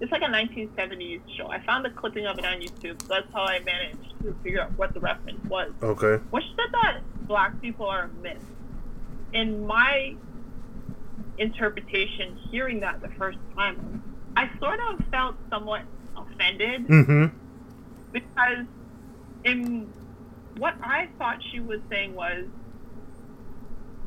It's 0.00 0.10
like 0.10 0.22
a 0.22 0.28
1970s 0.28 1.20
show. 1.36 1.48
I 1.48 1.60
found 1.60 1.86
a 1.86 1.90
clipping 1.90 2.26
of 2.26 2.38
it 2.38 2.44
on 2.44 2.58
YouTube, 2.60 3.00
so 3.02 3.08
that's 3.14 3.32
how 3.32 3.42
I 3.42 3.60
managed 3.60 4.18
to 4.22 4.34
figure 4.42 4.62
out 4.62 4.76
what 4.78 4.94
the 4.94 5.00
reference 5.00 5.44
was. 5.44 5.70
Okay. 5.80 6.16
When 6.30 6.42
she 6.42 6.48
said 6.56 6.72
that 6.72 7.00
black 7.30 7.60
people 7.62 7.86
are 7.86 8.10
a 8.12 8.22
myth, 8.22 8.44
in 9.32 9.64
my 9.64 10.16
interpretation, 11.38 12.36
hearing 12.50 12.80
that 12.80 13.00
the 13.00 13.08
first 13.10 13.38
time, 13.54 14.02
I 14.36 14.50
sort 14.58 14.80
of 14.90 15.06
felt 15.12 15.36
somewhat 15.48 15.82
offended 16.16 16.88
Mm-hmm. 16.88 17.26
because 18.12 18.66
in 19.44 19.92
what 20.58 20.74
I 20.82 21.08
thought 21.18 21.38
she 21.52 21.60
was 21.60 21.78
saying 21.88 22.16
was, 22.16 22.46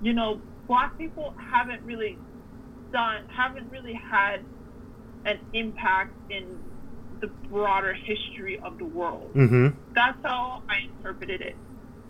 you 0.02 0.12
know, 0.12 0.42
black 0.68 0.98
people 0.98 1.34
haven't 1.38 1.82
really 1.84 2.18
done, 2.92 3.24
haven't 3.30 3.72
really 3.72 3.94
had 3.94 4.44
an 5.24 5.40
impact 5.54 6.12
in 6.30 6.60
the 7.22 7.28
broader 7.50 7.94
history 7.94 8.60
of 8.60 8.78
the 8.78 8.86
world. 8.86 9.34
Mm-hmm. 9.34 9.68
That's 9.96 10.18
how 10.24 10.62
I 10.68 10.90
interpreted 10.98 11.40
it. 11.40 11.56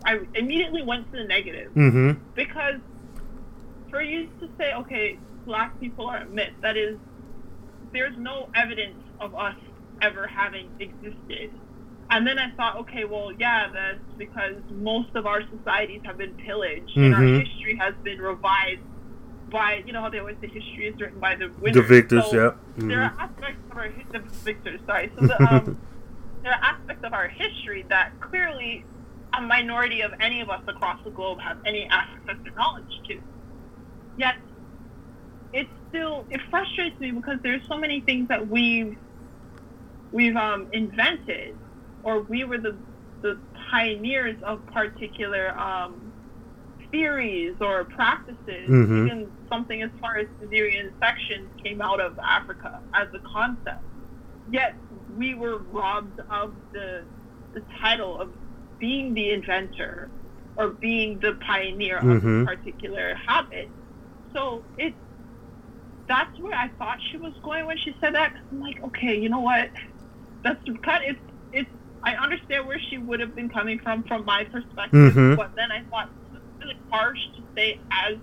I 0.04 0.20
immediately 0.34 0.82
went 0.82 1.10
to 1.12 1.18
the 1.18 1.24
negative 1.24 1.72
Mm-hmm. 1.74 2.20
because 2.34 2.80
for 3.90 4.02
you 4.02 4.26
to 4.40 4.48
say, 4.58 4.72
okay, 4.74 5.18
black 5.46 5.78
people 5.80 6.06
are 6.06 6.18
a 6.18 6.26
myth, 6.26 6.52
that 6.62 6.76
is, 6.76 6.98
there's 7.92 8.16
no 8.18 8.48
evidence 8.54 8.98
of 9.20 9.34
us 9.34 9.54
ever 10.02 10.26
having 10.26 10.68
existed. 10.80 11.50
And 12.10 12.26
then 12.26 12.38
I 12.38 12.50
thought, 12.56 12.76
okay, 12.78 13.04
well, 13.04 13.32
yeah, 13.38 13.68
that's 13.72 13.98
because 14.18 14.56
most 14.72 15.14
of 15.14 15.26
our 15.26 15.42
societies 15.56 16.00
have 16.04 16.18
been 16.18 16.34
pillaged 16.34 16.96
and 16.96 17.14
our 17.14 17.20
Mhm. 17.22 17.46
history 17.46 17.76
has 17.76 17.94
been 18.02 18.20
revised 18.20 18.80
by, 19.50 19.82
you 19.86 19.92
know 19.92 20.00
how 20.00 20.10
they 20.10 20.18
always 20.18 20.36
say 20.40 20.48
history 20.48 20.86
is 20.86 21.00
written 21.00 21.20
by 21.20 21.36
the 21.36 21.48
winners. 21.60 21.74
The 21.76 21.82
victors, 21.82 22.24
So 22.30 22.36
yeah. 22.36 22.50
There 22.76 22.98
Mhm. 22.98 23.02
are 23.16 23.20
aspects 23.20 23.62
of 23.70 23.76
our 23.78 23.88
the 24.12 24.18
victors, 24.44 24.80
sorry. 24.86 25.12
So 25.16 25.26
the, 25.26 25.54
um, 25.54 25.78
there 26.42 26.52
are 26.52 26.60
aspects 26.62 27.04
of 27.04 27.12
our 27.14 27.28
history 27.28 27.84
that 27.88 28.12
clearly 28.20 28.84
a 29.38 29.42
minority 29.42 30.02
of 30.02 30.12
any 30.20 30.40
of 30.40 30.50
us 30.50 30.62
across 30.68 30.98
the 31.04 31.10
globe 31.10 31.38
have 31.46 31.58
any 31.66 31.88
access 31.90 32.36
or 32.46 32.52
knowledge 32.56 32.84
to. 33.08 33.20
Yet, 34.16 34.34
it 35.52 35.68
still 35.88 36.26
it 36.30 36.40
frustrates 36.50 36.98
me 37.00 37.12
because 37.12 37.38
there's 37.42 37.62
so 37.68 37.78
many 37.78 38.00
things 38.02 38.28
that 38.28 38.48
we've 38.48 38.96
we've 40.12 40.36
um, 40.36 40.68
invented, 40.72 41.58
or 42.02 42.22
we 42.22 42.44
were 42.44 42.58
the 42.58 42.80
the 43.22 43.40
pioneers 43.70 44.36
of 44.46 44.66
particular 44.66 45.58
um, 45.58 46.14
theories 46.90 47.56
or 47.60 47.84
practices. 47.84 48.68
Mhm. 48.68 49.06
Even 49.06 49.32
something 49.52 49.82
as 49.82 49.90
far 50.00 50.18
as 50.18 50.28
Caesarean 50.40 50.92
sections 51.02 51.50
came 51.64 51.80
out 51.80 52.00
of 52.00 52.18
Africa 52.28 52.70
as 52.94 53.08
a 53.14 53.20
concept. 53.34 53.82
Yet 54.46 54.76
we 55.08 55.34
were 55.34 55.58
robbed 55.58 56.20
of 56.30 56.56
the 56.72 57.06
the 57.54 57.64
title 57.80 58.18
of 58.20 58.34
being 58.84 59.14
the 59.14 59.30
inventor 59.30 60.10
or 60.56 60.66
being 60.68 61.18
the 61.20 61.32
pioneer 61.50 61.96
of 61.98 62.04
Mhm. 62.04 62.42
a 62.42 62.46
particular 62.52 63.14
habit. 63.14 63.72
So 64.34 64.66
it's 64.76 64.98
that's 66.06 66.38
where 66.38 66.54
I 66.54 66.68
thought 66.78 66.98
she 67.10 67.16
was 67.16 67.32
going 67.42 67.66
when 67.66 67.78
she 67.78 67.96
said 67.98 68.14
that. 68.14 68.34
Cause 68.34 68.42
I'm 68.52 68.60
like, 68.60 68.78
okay, 68.88 69.14
you 69.18 69.30
know 69.30 69.40
what? 69.40 69.70
That's 70.42 70.62
kind 70.82 71.02
of 71.04 71.10
it's 71.16 71.20
it's. 71.52 71.70
I 72.02 72.16
understand 72.16 72.66
where 72.66 72.78
she 72.78 72.98
would 72.98 73.20
have 73.20 73.34
been 73.34 73.48
coming 73.48 73.78
from 73.78 74.02
from 74.04 74.26
my 74.26 74.44
perspective, 74.44 75.14
Mhm. 75.14 75.36
but 75.36 75.52
then 75.56 75.72
I 75.72 75.80
thought 75.88 76.10
it 76.26 76.32
was 76.34 76.42
really 76.60 76.78
harsh 76.92 77.22
to 77.36 77.42
say 77.56 77.80
as 77.90 78.18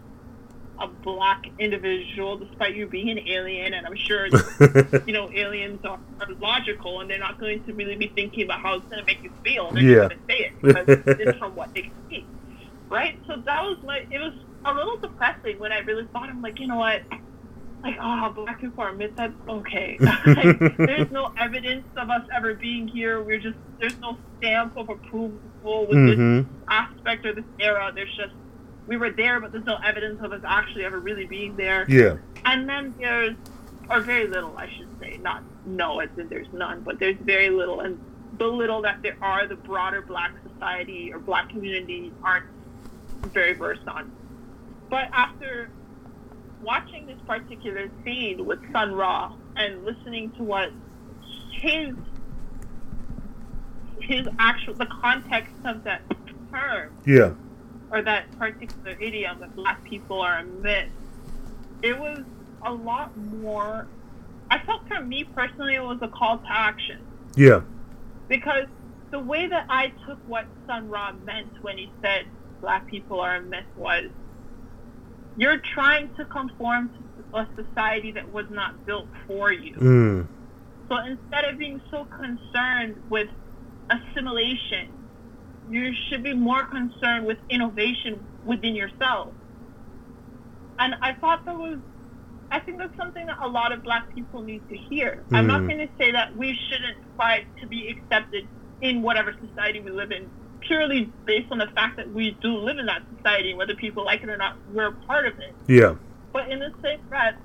a 0.82 0.88
black 1.04 1.44
individual, 1.60 2.38
despite 2.40 2.76
you 2.76 2.88
being 2.88 3.10
an 3.12 3.20
alien, 3.28 3.74
and 3.74 3.86
I'm 3.88 3.96
sure 3.98 4.28
you 5.06 5.14
know 5.14 5.30
aliens 5.36 5.82
are, 5.86 6.00
are 6.22 6.28
logical 6.42 7.02
and 7.02 7.10
they're 7.10 7.20
not 7.20 7.40
going 7.40 7.64
to 7.66 7.74
really 7.74 7.96
be 7.98 8.12
thinking 8.16 8.46
about 8.46 8.62
how 8.62 8.76
it's 8.76 8.88
going 8.90 9.02
to 9.02 9.06
make 9.06 9.24
you 9.24 9.32
feel. 9.46 9.74
They're 9.74 9.84
Yeah. 9.84 10.08
going 10.08 10.12
to 10.12 10.18
say 10.30 10.40
it 10.40 10.54
because 10.58 10.88
it's 11.20 11.36
from 11.40 11.56
what 11.56 11.70
they 11.76 11.84
can 11.84 11.94
see, 12.10 12.30
right? 12.92 13.14
So 13.28 13.36
that 13.46 13.62
was 13.64 13.78
like 13.84 14.08
it 14.12 14.20
was 14.20 14.34
a 14.66 14.74
little 14.74 14.98
depressing 15.02 15.60
when 15.60 15.72
I 15.74 15.80
really 15.80 16.08
thought 16.14 16.30
I'm 16.30 16.42
like, 16.42 16.60
you 16.60 16.68
know 16.68 16.78
what? 16.78 17.02
Like, 17.84 17.96
oh, 18.02 18.32
black 18.36 18.62
people 18.62 18.84
are 18.84 18.94
myths. 18.94 19.14
That's 19.18 19.34
okay. 19.50 20.02
like, 20.36 20.54
there's 20.86 21.10
no 21.12 21.30
evidence 21.38 21.86
of 21.98 22.10
us 22.10 22.24
ever 22.36 22.56
being 22.56 22.88
here. 22.88 23.24
We're 23.24 23.40
just 23.40 23.58
there's 23.80 24.00
no 24.02 24.18
stamp 24.38 24.74
of 24.78 24.90
approval 24.90 25.88
with 25.88 26.04
this 26.06 26.20
hmm 26.20 26.42
aspect 26.70 27.26
or 27.26 27.34
this 27.36 27.46
era. 27.60 27.92
There's 27.96 28.16
just 28.16 28.34
we 28.88 28.98
were 28.98 29.12
there, 29.12 29.40
but 29.40 29.52
there's 29.52 29.66
no 29.66 29.78
evidence 29.84 30.22
of 30.24 30.32
us 30.32 30.42
actually 30.46 30.86
ever 30.86 31.00
really 31.00 31.26
being 31.26 31.56
there. 31.56 31.86
Yeah. 31.88 32.18
And 32.46 32.68
then 32.68 32.94
there's, 33.00 33.36
or 33.90 34.02
very 34.02 34.28
little, 34.28 34.58
I 34.58 34.70
should 34.78 34.90
say, 35.00 35.18
not 35.22 35.44
no, 35.66 36.00
as 36.00 36.10
in 36.18 36.28
there's 36.28 36.52
none, 36.54 36.82
but 36.82 37.00
there's 37.00 37.18
very 37.22 37.50
little, 37.50 37.82
and 37.82 38.00
the 38.38 38.48
little 38.48 38.82
that 38.82 39.02
there 39.02 39.18
are, 39.22 39.48
the 39.48 39.56
broader 39.56 40.02
Black 40.02 40.34
society 40.52 41.14
or 41.14 41.20
Black 41.20 41.50
community 41.50 42.12
aren't 42.24 42.48
very 43.28 43.54
versed 43.54 43.88
on. 43.88 44.12
But 44.90 45.10
after 45.14 45.70
watching 46.62 47.06
this 47.06 47.20
particular 47.26 47.90
scene 48.04 48.46
with 48.46 48.60
Sun 48.72 48.94
Ra 48.94 49.34
and 49.56 49.86
listening 49.86 50.32
to 50.32 50.44
what 50.44 50.72
his 51.52 51.96
his 54.00 54.28
actual 54.40 54.74
the 54.74 54.88
context 54.88 55.54
of 55.64 55.84
that 55.84 56.02
term 56.52 56.92
Yeah. 57.06 57.34
Or 57.92 58.02
that 58.02 58.32
particular 58.38 58.96
idiom 59.00 59.40
that 59.40 59.56
black 59.56 59.84
people 59.84 60.22
are 60.22 60.40
a 60.40 60.44
myth, 60.44 60.90
it 61.82 61.98
was 62.00 62.24
a 62.66 62.72
lot 62.72 63.16
more. 63.18 63.88
I 64.50 64.60
felt 64.60 64.88
for 64.88 65.02
me 65.02 65.24
personally, 65.24 65.76
it 65.76 65.84
was 65.84 66.00
a 66.02 66.08
call 66.08 66.38
to 66.38 66.46
action 66.52 67.00
Yeah. 67.36 67.62
because 68.28 68.68
the 69.12 69.20
way 69.20 69.48
that 69.48 69.66
I 69.70 69.92
took 70.08 70.18
what 70.28 70.46
Sun 70.68 70.90
Ra 70.90 71.12
meant 71.26 71.52
when 71.62 71.78
he 71.78 71.92
said 72.02 72.26
black 72.62 72.86
people 72.88 73.20
are 73.20 73.36
a 73.38 73.42
myth 73.42 73.66
was 73.76 74.06
you're 75.38 75.58
trying 75.74 76.14
to 76.16 76.26
conform 76.26 76.90
to 76.90 77.38
a 77.38 77.48
society 77.56 78.12
that 78.12 78.32
was 78.32 78.46
not 78.50 78.86
built 78.86 79.08
for 79.26 79.52
you. 79.52 79.74
Mm. 79.76 80.28
So 80.90 80.98
instead 80.98 81.46
of 81.46 81.58
being 81.58 81.82
so 81.90 82.06
concerned 82.06 83.02
with 83.10 83.30
assimilation, 83.90 84.90
you 85.72 85.94
should 86.10 86.24
be 86.24 86.34
more 86.34 86.66
concerned 86.66 87.26
with 87.26 87.38
innovation 87.50 88.20
within 88.46 88.76
yourself. 88.76 89.30
And 90.80 90.96
I 91.02 91.14
thought 91.14 91.46
that 91.46 91.56
was, 91.56 91.80
I 92.52 92.60
think 92.60 92.78
that's 92.80 92.96
something 92.98 93.26
that 93.26 93.38
a 93.42 93.48
lot 93.48 93.72
of 93.72 93.82
black 93.84 94.14
people 94.14 94.42
need 94.42 94.68
to 94.68 94.76
hear. 94.76 95.24
I'm 95.32 95.48
not 95.48 95.62
Mm. 95.62 95.68
going 95.70 95.88
to 95.88 95.94
say 95.98 96.12
that 96.12 96.36
we 96.36 96.58
shouldn't 96.70 96.98
fight 97.16 97.46
to 97.62 97.68
be 97.68 97.88
accepted 97.88 98.48
in 98.82 99.02
whatever 99.02 99.34
society 99.48 99.80
we 99.80 99.92
live 99.92 100.12
in, 100.12 100.30
purely 100.60 101.10
based 101.26 101.52
on 101.52 101.60
the 101.60 101.68
fact 101.68 101.98
that 101.98 102.12
we 102.12 102.32
do 102.42 102.58
live 102.58 102.78
in 102.78 102.88
that 102.88 103.04
society, 103.16 103.54
whether 103.54 103.76
people 103.76 104.04
like 104.04 104.24
it 104.24 104.30
or 104.30 104.38
not, 104.38 104.58
we're 104.74 104.88
a 104.88 104.92
part 105.08 105.26
of 105.28 105.34
it. 105.40 105.54
Yeah. 105.68 105.96
But 106.34 106.50
in 106.50 106.60
the 106.60 106.74
same 106.84 107.00
breath, 107.08 107.36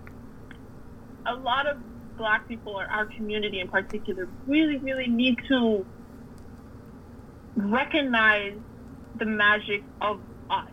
a 1.27 1.35
lot 1.35 1.67
of 1.67 1.77
black 2.17 2.49
people, 2.49 2.73
or 2.73 2.87
our 2.87 3.07
community 3.07 3.61
in 3.61 3.69
particular, 3.69 4.27
really, 4.47 4.79
really 4.79 5.07
need 5.09 5.39
to 5.49 5.85
recognize 7.57 8.55
the 9.19 9.25
magic 9.27 9.83
of 10.01 10.21
us. 10.51 10.69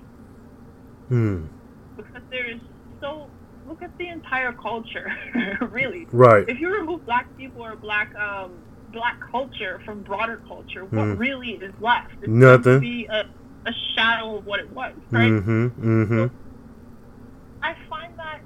Mm. 1.10 1.48
Because 1.96 2.22
there 2.32 2.50
is 2.50 2.60
so, 3.02 3.28
look 3.68 3.82
at 3.82 3.98
the 3.98 4.08
entire 4.10 4.54
culture, 4.54 5.12
really. 5.72 6.08
Right. 6.12 6.48
If 6.48 6.60
you 6.60 6.74
remove 6.74 7.06
black 7.06 7.28
people 7.38 7.64
or 7.64 7.76
black, 7.76 8.14
um, 8.16 8.52
black 8.92 9.18
culture 9.32 9.82
from 9.86 10.02
broader 10.04 10.42
culture, 10.48 10.84
what 10.86 10.92
Mm. 11.06 11.20
really 11.20 11.50
is 11.52 11.74
left? 11.80 12.14
It's 12.22 12.28
Nothing. 12.30 12.76
to 12.76 12.80
be 12.80 13.08
a, 13.12 13.24
a 13.66 13.74
shadow 13.96 14.38
of 14.38 14.46
what 14.46 14.60
it 14.60 14.72
was, 14.72 14.94
right? 15.12 15.32
Mm-hmm. 15.32 15.68
Mm-hmm. 15.68 16.26
I 17.64 17.74
find 17.90 18.14
that 18.18 18.42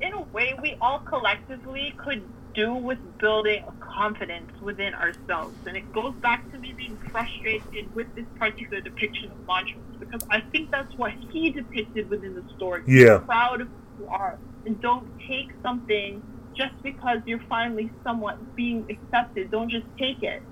in 0.00 0.12
a 0.14 0.22
way 0.32 0.54
we 0.62 0.76
all 0.80 1.00
collectively 1.00 1.94
could 2.02 2.22
do 2.54 2.74
with 2.74 2.98
building 3.18 3.64
a 3.66 3.72
confidence 3.84 4.50
within 4.60 4.94
ourselves. 4.94 5.56
And 5.66 5.76
it 5.76 5.92
goes 5.92 6.14
back 6.16 6.50
to 6.52 6.58
me 6.58 6.72
being 6.72 6.96
frustrated 7.10 7.94
with 7.94 8.14
this 8.14 8.26
particular 8.38 8.80
depiction 8.80 9.30
of 9.30 9.46
Montrose 9.46 9.82
because 9.98 10.22
I 10.30 10.40
think 10.40 10.70
that's 10.70 10.94
what 10.96 11.12
he 11.30 11.50
depicted 11.50 12.10
within 12.10 12.34
the 12.34 12.44
story. 12.56 12.82
Yeah. 12.86 13.18
Be 13.18 13.24
proud 13.24 13.60
of 13.60 13.68
who 13.68 14.04
you 14.04 14.10
are 14.10 14.38
and 14.66 14.80
don't 14.80 15.08
take 15.28 15.50
something 15.62 16.22
just 16.54 16.74
because 16.82 17.18
you're 17.26 17.42
finally 17.48 17.90
somewhat 18.04 18.54
being 18.54 18.86
accepted. 18.90 19.50
Don't 19.50 19.70
just 19.70 19.86
take 19.98 20.22
it. 20.22 20.42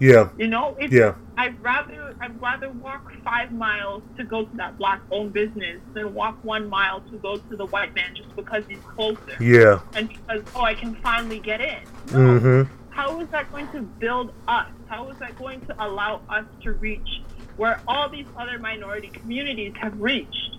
Yeah. 0.00 0.28
You 0.38 0.48
know, 0.48 0.76
if 0.78 0.92
Yeah. 0.92 1.14
I'd 1.36 1.60
rather 1.62 2.14
I'd 2.20 2.40
rather 2.40 2.70
walk 2.70 3.12
five 3.24 3.52
miles 3.52 4.02
to 4.16 4.24
go 4.24 4.44
to 4.44 4.56
that 4.56 4.76
black 4.78 5.00
owned 5.10 5.32
business 5.32 5.80
than 5.94 6.14
walk 6.14 6.42
one 6.44 6.68
mile 6.68 7.00
to 7.02 7.16
go 7.18 7.36
to 7.36 7.56
the 7.56 7.66
white 7.66 7.94
man 7.94 8.14
just 8.14 8.34
because 8.36 8.64
he's 8.68 8.78
closer 8.80 9.36
Yeah. 9.40 9.80
and 9.94 10.08
because 10.08 10.42
oh 10.54 10.62
I 10.62 10.74
can 10.74 10.94
finally 10.96 11.38
get 11.40 11.60
in. 11.60 11.78
No. 12.12 12.18
Mm-hmm. 12.40 12.74
How 12.90 13.20
is 13.20 13.28
that 13.28 13.50
going 13.52 13.68
to 13.68 13.82
build 13.82 14.32
us? 14.48 14.66
How 14.88 15.08
is 15.10 15.18
that 15.18 15.38
going 15.38 15.60
to 15.66 15.84
allow 15.84 16.20
us 16.28 16.44
to 16.62 16.72
reach 16.72 17.22
where 17.56 17.80
all 17.86 18.08
these 18.08 18.26
other 18.36 18.58
minority 18.58 19.08
communities 19.08 19.72
have 19.80 20.00
reached, 20.00 20.56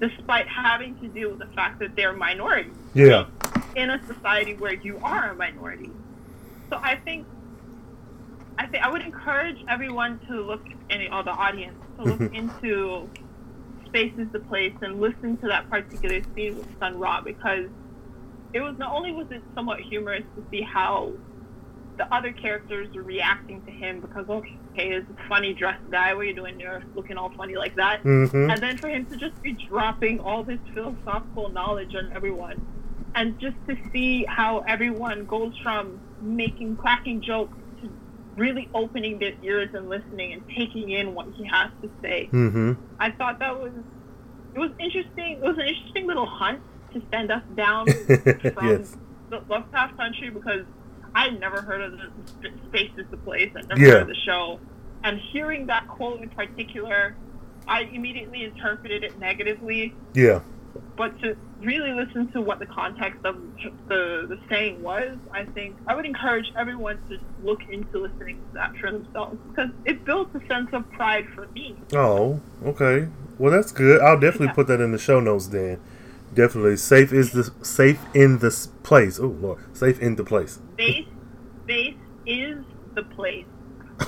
despite 0.00 0.48
having 0.48 0.98
to 1.00 1.08
deal 1.08 1.30
with 1.30 1.38
the 1.38 1.46
fact 1.54 1.78
that 1.80 1.94
they're 1.96 2.12
minorities? 2.12 2.72
Yeah. 2.94 3.26
in 3.76 3.90
a 3.90 4.04
society 4.06 4.54
where 4.54 4.74
you 4.74 4.98
are 5.02 5.30
a 5.30 5.34
minority. 5.36 5.90
So 6.70 6.80
I 6.82 6.96
think 6.96 7.24
I 8.60 8.66
think 8.66 8.84
I 8.84 8.90
would 8.90 9.00
encourage 9.00 9.56
everyone 9.70 10.20
to 10.28 10.42
look 10.42 10.60
any 10.90 11.08
all 11.08 11.24
the 11.24 11.30
audience 11.30 11.78
to 11.96 12.04
look 12.04 12.34
into 12.34 13.08
Space 13.86 14.12
is 14.18 14.28
the 14.32 14.40
Place 14.40 14.74
and 14.82 15.00
listen 15.00 15.38
to 15.38 15.48
that 15.48 15.70
particular 15.70 16.20
scene 16.34 16.58
with 16.58 16.78
Sun 16.78 16.98
Ra 16.98 17.22
because 17.22 17.70
it 18.52 18.60
was 18.60 18.76
not 18.76 18.94
only 18.94 19.12
was 19.12 19.28
it 19.30 19.40
somewhat 19.54 19.80
humorous 19.80 20.24
to 20.36 20.44
see 20.50 20.60
how 20.60 21.10
the 21.96 22.14
other 22.14 22.32
characters 22.32 22.94
were 22.94 23.02
reacting 23.02 23.62
to 23.62 23.70
him 23.70 24.02
because 24.02 24.28
okay, 24.28 24.90
this 24.90 25.04
funny 25.26 25.54
dressed 25.54 25.90
guy, 25.90 26.12
what 26.12 26.20
are 26.20 26.24
you 26.24 26.34
doing 26.34 26.58
there 26.58 26.84
looking 26.94 27.16
all 27.16 27.30
funny 27.30 27.56
like 27.56 27.74
that? 27.76 28.02
Mm-hmm. 28.04 28.50
and 28.50 28.60
then 28.62 28.76
for 28.76 28.88
him 28.90 29.06
to 29.06 29.16
just 29.16 29.40
be 29.40 29.52
dropping 29.52 30.20
all 30.20 30.44
this 30.44 30.60
philosophical 30.74 31.48
knowledge 31.48 31.94
on 31.94 32.12
everyone 32.14 32.60
and 33.14 33.38
just 33.40 33.56
to 33.68 33.76
see 33.90 34.26
how 34.26 34.58
everyone 34.68 35.24
goes 35.24 35.56
from 35.62 35.98
making 36.20 36.76
cracking 36.76 37.22
jokes 37.22 37.56
really 38.36 38.68
opening 38.74 39.18
their 39.18 39.32
ears 39.42 39.68
and 39.74 39.88
listening 39.88 40.32
and 40.32 40.42
taking 40.56 40.90
in 40.90 41.14
what 41.14 41.26
he 41.34 41.44
has 41.46 41.70
to 41.82 41.90
say 42.02 42.28
Mm-hmm. 42.32 42.72
i 42.98 43.10
thought 43.10 43.38
that 43.40 43.58
was 43.60 43.72
it 44.54 44.58
was 44.58 44.70
interesting 44.78 45.32
it 45.38 45.40
was 45.42 45.56
an 45.58 45.66
interesting 45.66 46.06
little 46.06 46.26
hunt 46.26 46.60
to 46.92 47.02
send 47.12 47.30
us 47.30 47.42
down 47.56 47.86
from 48.54 48.66
yes. 48.68 48.96
the 49.30 49.40
Lovecraft 49.48 49.96
country 49.96 50.28
because 50.30 50.64
I'd 51.14 51.38
never 51.38 51.60
heard 51.62 51.80
of 51.82 51.92
the 51.92 52.10
Sp- 52.26 52.58
Space 52.68 52.90
is 52.96 53.06
the 53.12 53.16
Place. 53.16 53.50
I'd 53.56 53.68
never 53.68 53.80
Yeah. 53.80 53.90
heard 53.92 54.02
of 54.02 54.08
the 54.08 54.14
show. 54.26 54.58
And 55.04 55.18
hearing 55.32 55.66
that 55.66 55.86
quote 55.86 56.20
in 56.20 56.28
particular, 56.30 57.14
I 57.68 57.82
immediately 57.82 58.42
interpreted 58.44 59.04
it 59.04 59.18
negatively. 59.20 59.94
Yeah. 60.14 60.40
But 60.96 61.18
to 61.20 61.36
really 61.60 61.92
listen 61.92 62.30
to 62.32 62.40
what 62.40 62.58
the 62.58 62.66
context 62.66 63.24
of 63.24 63.36
the, 63.88 64.26
the 64.28 64.38
saying 64.48 64.82
was, 64.82 65.16
I 65.32 65.44
think 65.44 65.76
I 65.86 65.94
would 65.94 66.04
encourage 66.06 66.52
everyone 66.58 66.98
to 67.08 67.18
look 67.42 67.60
into 67.70 67.98
listening 67.98 68.36
to 68.36 68.54
that 68.54 68.76
for 68.76 68.90
themselves 68.92 69.38
because 69.48 69.70
it 69.84 70.04
builds 70.04 70.34
a 70.34 70.46
sense 70.46 70.68
of 70.72 70.90
pride 70.92 71.26
for 71.34 71.46
me. 71.48 71.76
Oh, 71.94 72.40
okay. 72.64 73.08
Well, 73.38 73.50
that's 73.52 73.72
good. 73.72 74.00
I'll 74.02 74.20
definitely 74.20 74.48
Yeah. 74.48 74.52
put 74.52 74.66
that 74.68 74.80
in 74.80 74.92
the 74.92 74.98
show 74.98 75.20
notes 75.20 75.48
then. 75.48 75.80
Definitely. 76.34 76.76
Safe 76.76 77.12
is 77.12 77.32
the 77.32 77.50
safe 77.62 78.00
in 78.14 78.38
this 78.38 78.68
place. 78.82 79.18
Oh 79.18 79.26
Lord. 79.28 79.58
Safe 79.76 79.98
in 80.00 80.16
the 80.16 80.24
place. 80.24 80.60
Space, 80.74 81.06
space 81.64 81.96
is 82.26 82.58
the 82.94 83.02
place. 83.02 83.46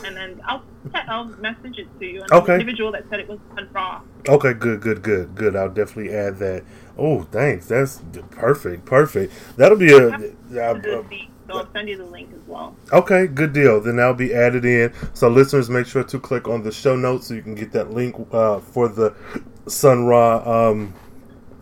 And 0.05 0.16
then 0.16 0.40
I'll 0.47 0.62
I'll 0.94 1.24
message 1.24 1.78
it 1.78 1.89
to 2.01 2.06
you. 2.06 2.23
And 2.23 2.32
Okay. 2.32 2.55
Individual 2.55 2.93
that 2.93 3.05
said 3.10 3.20
it 3.20 3.28
was 3.28 3.39
Ra. 3.73 4.01
Okay, 4.28 4.52
good, 4.55 4.81
good, 4.81 5.02
good, 5.02 5.35
good. 5.35 5.56
I'll 5.56 5.70
definitely 5.70 6.14
add 6.14 6.39
that. 6.39 6.64
Oh, 6.97 7.23
thanks. 7.23 7.66
That's 7.66 8.02
perfect, 8.31 8.85
perfect. 8.85 9.32
That'll 9.56 9.78
be 9.78 9.93
a. 9.93 10.09
Uh, 10.09 11.05
so 11.48 11.59
I'll 11.59 11.73
send 11.73 11.89
you 11.89 11.97
the 11.97 12.05
link 12.05 12.31
as 12.35 12.47
well. 12.47 12.77
Okay, 12.93 13.27
good 13.27 13.52
deal. 13.52 13.81
Then 13.81 13.97
that'll 13.97 14.14
be 14.14 14.32
added 14.32 14.64
in. 14.64 14.93
So 15.12 15.28
listeners, 15.28 15.69
make 15.69 15.86
sure 15.86 16.05
to 16.05 16.19
click 16.19 16.48
on 16.48 16.62
the 16.62 16.73
show 16.73 16.97
notes 16.97 17.27
so 17.28 17.35
you 17.35 17.43
can 17.43 17.55
get 17.55 17.73
that 17.73 17.90
link 17.90 18.14
uh, 18.32 18.60
for 18.60 18.89
the 18.89 19.14
Sun 19.66 20.06
Ra 20.06 20.70
um, 20.70 20.94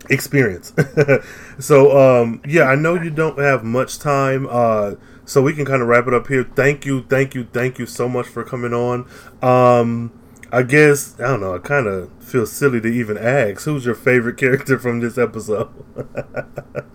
experience. 0.09 0.73
so 1.59 2.21
um, 2.21 2.41
yeah, 2.47 2.63
I 2.63 2.75
know 2.75 2.95
you 2.95 3.09
don't 3.09 3.39
have 3.39 3.63
much 3.63 3.99
time, 3.99 4.47
uh, 4.49 4.95
so 5.31 5.41
we 5.41 5.53
can 5.53 5.63
kind 5.63 5.81
of 5.81 5.87
wrap 5.87 6.07
it 6.07 6.13
up 6.13 6.27
here. 6.27 6.43
Thank 6.43 6.85
you, 6.85 7.03
thank 7.03 7.33
you, 7.33 7.45
thank 7.45 7.79
you 7.79 7.85
so 7.85 8.09
much 8.09 8.27
for 8.27 8.43
coming 8.43 8.73
on. 8.73 9.07
Um, 9.41 10.11
I 10.51 10.63
guess 10.63 11.17
I 11.21 11.27
don't 11.27 11.39
know. 11.39 11.55
I 11.55 11.59
kind 11.59 11.87
of 11.87 12.11
feel 12.21 12.45
silly 12.45 12.81
to 12.81 12.87
even 12.89 13.17
ask. 13.17 13.63
Who's 13.63 13.85
your 13.85 13.95
favorite 13.95 14.35
character 14.35 14.77
from 14.77 14.99
this 14.99 15.17
episode? 15.17 15.69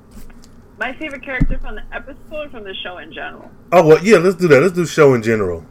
My 0.78 0.92
favorite 0.98 1.22
character 1.22 1.58
from 1.58 1.76
the 1.76 1.84
episode, 1.90 2.50
from 2.50 2.64
the 2.64 2.74
show 2.74 2.98
in 2.98 3.10
general. 3.10 3.50
oh 3.72 3.86
well, 3.86 4.04
yeah. 4.04 4.18
Let's 4.18 4.36
do 4.36 4.48
that. 4.48 4.60
Let's 4.60 4.74
do 4.74 4.84
show 4.84 5.14
in 5.14 5.22
general. 5.22 5.64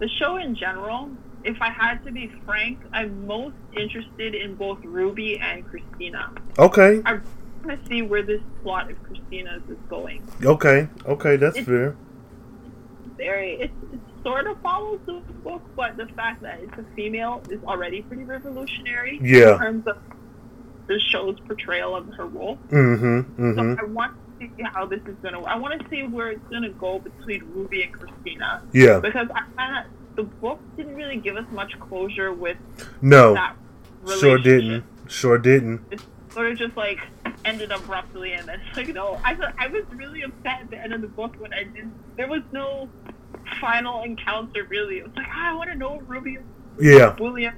The 0.00 0.08
show 0.18 0.38
in 0.38 0.56
general. 0.56 1.10
If 1.44 1.62
I 1.62 1.70
had 1.70 2.04
to 2.04 2.10
be 2.10 2.26
frank, 2.44 2.80
I'm 2.92 3.24
most 3.24 3.54
interested 3.72 4.34
in 4.34 4.56
both 4.56 4.80
Ruby 4.82 5.38
and 5.38 5.64
Christina. 5.64 6.32
Okay. 6.58 7.00
I 7.04 7.20
want 7.66 7.80
to 7.82 7.88
see 7.88 8.02
where 8.02 8.22
this 8.22 8.40
plot 8.62 8.90
of 8.90 9.02
Christina's 9.02 9.62
is 9.68 9.78
going. 9.88 10.26
Okay. 10.44 10.88
Okay. 11.06 11.36
That's 11.36 11.56
It's- 11.56 11.66
fair. 11.66 11.96
Very, 13.16 13.54
it, 13.54 13.70
sort 14.22 14.46
of 14.46 14.60
follows 14.60 14.98
the 15.06 15.20
book, 15.44 15.62
but 15.76 15.96
the 15.96 16.06
fact 16.16 16.42
that 16.42 16.60
it's 16.60 16.76
a 16.78 16.84
female 16.94 17.40
is 17.48 17.62
already 17.64 18.02
pretty 18.02 18.24
revolutionary 18.24 19.18
Yeah. 19.22 19.52
in 19.54 19.58
terms 19.58 19.86
of 19.86 19.96
the 20.86 20.98
show's 21.12 21.38
portrayal 21.40 21.94
of 21.96 22.08
her 22.14 22.26
role. 22.26 22.58
Mm-hmm. 22.68 23.20
So 23.36 23.42
Mm-hmm. 23.62 23.80
I 23.80 23.84
want 23.84 24.16
to 24.40 24.46
see 24.56 24.62
how 24.64 24.84
this 24.84 25.00
is 25.06 25.14
gonna. 25.22 25.40
I 25.44 25.56
want 25.56 25.80
to 25.80 25.88
see 25.88 26.02
where 26.02 26.30
it's 26.30 26.46
gonna 26.50 26.70
go 26.70 26.98
between 26.98 27.44
Ruby 27.54 27.84
and 27.84 27.92
Christina 27.92 28.62
Yeah. 28.72 28.98
because 29.00 29.28
I 29.34 29.42
kind 29.56 29.86
of 29.86 30.16
the 30.16 30.24
book 30.24 30.60
didn't 30.76 30.94
really 30.96 31.16
give 31.16 31.36
us 31.36 31.46
much 31.52 31.78
closure 31.80 32.32
with 32.34 32.58
No. 33.00 33.32
that. 33.34 33.56
Sure 34.18 34.38
didn't. 34.38 34.84
Sure 35.08 35.38
didn't. 35.38 35.80
It 35.90 36.02
sort 36.36 36.52
of 36.52 36.58
just 36.58 36.76
like 36.76 36.98
ended 37.44 37.72
abruptly, 37.72 38.34
and 38.34 38.46
then 38.46 38.60
it's 38.68 38.76
like 38.76 38.88
no. 38.88 39.18
I 39.24 39.34
thought 39.34 39.54
I 39.58 39.66
was 39.68 39.84
really 39.94 40.22
upset 40.22 40.60
at 40.60 40.70
the 40.70 40.78
end 40.78 40.92
of 40.92 41.00
the 41.00 41.08
book 41.08 41.34
when 41.38 41.52
I 41.52 41.64
didn't. 41.64 41.94
There 42.16 42.28
was 42.28 42.42
no 42.52 42.88
final 43.60 44.02
encounter 44.02 44.64
really. 44.68 44.98
It 44.98 45.04
was 45.08 45.16
like 45.16 45.26
ah, 45.28 45.50
I 45.50 45.54
want 45.54 45.70
to 45.70 45.76
know 45.76 45.98
Ruby 46.06 46.38
Yeah. 46.78 47.16
William. 47.18 47.54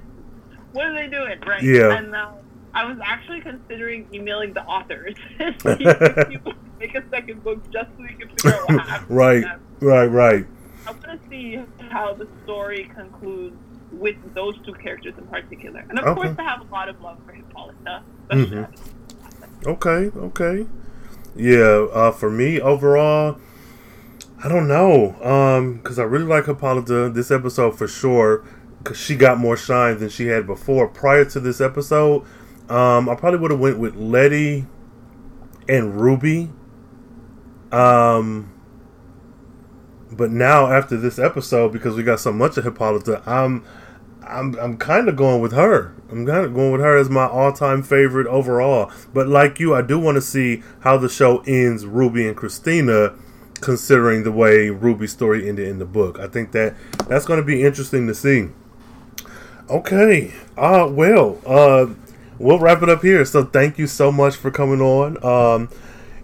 What 0.71 0.85
are 0.85 0.93
they 0.93 1.07
doing? 1.07 1.39
Right. 1.41 1.61
Yeah. 1.61 1.97
And 1.97 2.15
uh, 2.15 2.31
I 2.73 2.85
was 2.85 2.97
actually 3.03 3.41
considering 3.41 4.07
emailing 4.13 4.53
the 4.53 4.63
authors 4.63 5.15
to 5.39 5.53
see 5.77 5.83
if 5.85 6.31
you 6.31 6.39
would 6.45 6.55
make 6.79 6.95
a 6.95 7.03
second 7.09 7.43
book 7.43 7.59
just 7.71 7.89
so 7.97 8.03
we 8.03 8.13
can 8.13 8.29
figure 8.29 8.53
out 8.55 8.69
what 8.69 8.87
happened. 8.87 9.09
right. 9.17 9.43
Right. 9.81 10.05
Right. 10.07 10.45
I 10.87 10.91
want 10.91 11.03
to 11.03 11.19
see 11.29 11.59
how 11.89 12.13
the 12.13 12.27
story 12.43 12.89
concludes 12.95 13.57
with 13.99 14.15
those 14.33 14.55
two 14.65 14.73
characters 14.73 15.13
in 15.17 15.27
particular. 15.27 15.85
And 15.89 15.99
of 15.99 16.05
Okay. 16.05 16.13
course, 16.15 16.35
I 16.39 16.43
have 16.43 16.61
a 16.61 16.73
lot 16.73 16.89
of 16.89 16.99
love 17.01 17.17
for 17.25 17.33
Hippolyta. 17.33 18.03
Mhm. 18.31 18.67
Okay, 19.65 20.11
okay. 20.17 20.65
Yeah, 21.35 21.87
uh, 21.93 22.11
for 22.11 22.29
me 22.31 22.59
overall, 22.61 23.37
I 24.43 24.47
don't 24.47 24.67
know. 24.67 25.15
Um, 25.21 25.79
cuz 25.83 25.99
I 25.99 26.03
really 26.03 26.25
like 26.25 26.45
Hippolyta 26.45 27.09
this 27.09 27.29
episode 27.29 27.77
for 27.77 27.87
sure 27.87 28.43
cuz 28.83 28.97
she 28.97 29.15
got 29.15 29.37
more 29.37 29.57
shine 29.57 29.99
than 29.99 30.09
she 30.09 30.27
had 30.27 30.47
before. 30.47 30.87
Prior 30.87 31.25
to 31.25 31.39
this 31.39 31.59
episode, 31.59 32.23
um, 32.69 33.09
I 33.09 33.15
probably 33.15 33.39
would 33.39 33.51
have 33.51 33.59
went 33.59 33.79
with 33.79 33.95
Leti 33.95 34.65
and 35.67 35.99
Ruby. 35.99 36.49
Um 37.71 38.49
but 40.11 40.31
now 40.31 40.67
after 40.71 40.97
this 40.97 41.19
episode 41.19 41.71
because 41.71 41.95
we 41.95 42.03
got 42.03 42.19
so 42.19 42.31
much 42.31 42.57
of 42.57 42.63
Hippolyta, 42.63 43.21
I'm 43.27 43.63
I'm 44.29 44.55
I'm 44.59 44.77
kind 44.77 45.09
of 45.09 45.15
going 45.15 45.41
with 45.41 45.53
her. 45.53 45.93
I'm 46.11 46.25
kind 46.25 46.45
of 46.45 46.53
going 46.53 46.71
with 46.71 46.81
her 46.81 46.97
as 46.97 47.09
my 47.09 47.27
all-time 47.27 47.83
favorite 47.83 48.27
overall. 48.27 48.91
But 49.13 49.27
like 49.27 49.59
you, 49.59 49.75
I 49.75 49.81
do 49.81 49.99
want 49.99 50.15
to 50.15 50.21
see 50.21 50.63
how 50.81 50.97
the 50.97 51.09
show 51.09 51.39
ends 51.47 51.85
Ruby 51.85 52.27
and 52.27 52.35
Christina 52.35 53.13
considering 53.61 54.23
the 54.23 54.31
way 54.31 54.69
Ruby's 54.69 55.11
story 55.11 55.47
ended 55.47 55.67
in 55.67 55.79
the 55.79 55.85
book. 55.85 56.19
I 56.19 56.27
think 56.27 56.51
that 56.53 56.75
that's 57.07 57.25
going 57.25 57.39
to 57.39 57.45
be 57.45 57.63
interesting 57.63 58.07
to 58.07 58.15
see. 58.15 58.49
Okay. 59.69 60.33
Uh 60.57 60.87
well, 60.89 61.39
uh 61.45 61.87
we'll 62.39 62.59
wrap 62.59 62.81
it 62.81 62.89
up 62.89 63.01
here. 63.01 63.23
So 63.25 63.43
thank 63.43 63.77
you 63.77 63.87
so 63.87 64.11
much 64.11 64.35
for 64.35 64.49
coming 64.49 64.81
on. 64.81 65.23
Um 65.23 65.69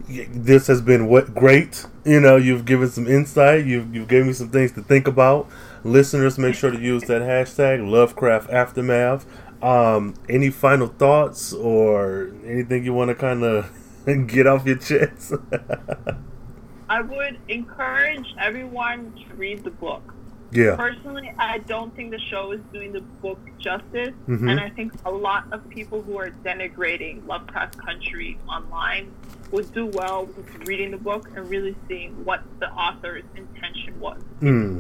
this 0.08 0.68
has 0.68 0.82
been 0.82 1.08
what 1.08 1.34
great. 1.34 1.86
You 2.06 2.20
know, 2.20 2.36
you've 2.38 2.66
given 2.66 2.90
some 2.90 3.08
insight. 3.08 3.66
You've 3.66 3.94
you've 3.94 4.08
given 4.08 4.28
me 4.28 4.34
some 4.34 4.50
things 4.50 4.72
to 4.74 4.82
think 4.82 5.08
about. 5.08 5.48
Listeners, 5.90 6.40
make 6.40 6.56
sure 6.56 6.72
to 6.72 6.80
use 6.80 7.04
that 7.04 7.22
hashtag 7.22 7.88
Lovecraft 7.88 8.50
Aftermath. 8.50 9.26
Um, 9.62 10.16
any 10.28 10.50
final 10.50 10.88
thoughts 10.88 11.54
or 11.54 12.32
anything 12.44 12.84
you 12.84 12.94
want 12.94 13.10
to 13.10 13.16
kind 13.16 13.44
of 13.44 13.72
get 14.28 14.48
off 14.48 14.66
your 14.66 14.78
chest? 14.78 15.34
I 16.90 17.02
would 17.02 17.40
encourage 17.48 18.26
everyone 18.40 19.14
to 19.28 19.36
read 19.36 19.64
the 19.64 19.70
book. 19.70 20.14
yeah. 20.52 20.76
Personally, 20.76 21.32
I 21.38 21.60
don't 21.60 21.96
think 21.96 22.10
the 22.12 22.20
show 22.32 22.52
is 22.52 22.62
doing 22.74 22.92
the 22.92 23.02
book 23.02 23.40
justice, 23.60 24.14
Mhm. 24.28 24.50
and 24.52 24.60
I 24.60 24.70
think 24.72 24.92
a 25.06 25.12
lot 25.12 25.46
of 25.52 25.68
people 25.70 26.02
who 26.02 26.18
are 26.18 26.30
denigrating 26.44 27.26
Lovecraft 27.28 27.78
Country 27.78 28.38
online 28.48 29.12
would 29.52 29.72
do 29.74 29.86
well 29.88 30.26
with 30.26 30.68
reading 30.68 30.92
the 30.92 30.98
book 30.98 31.30
and 31.36 31.48
really 31.50 31.76
seeing 31.88 32.24
what 32.26 32.42
the 32.60 32.70
author's 32.72 33.24
intention 33.36 34.00
was. 34.00 34.22
Hmm. 34.40 34.80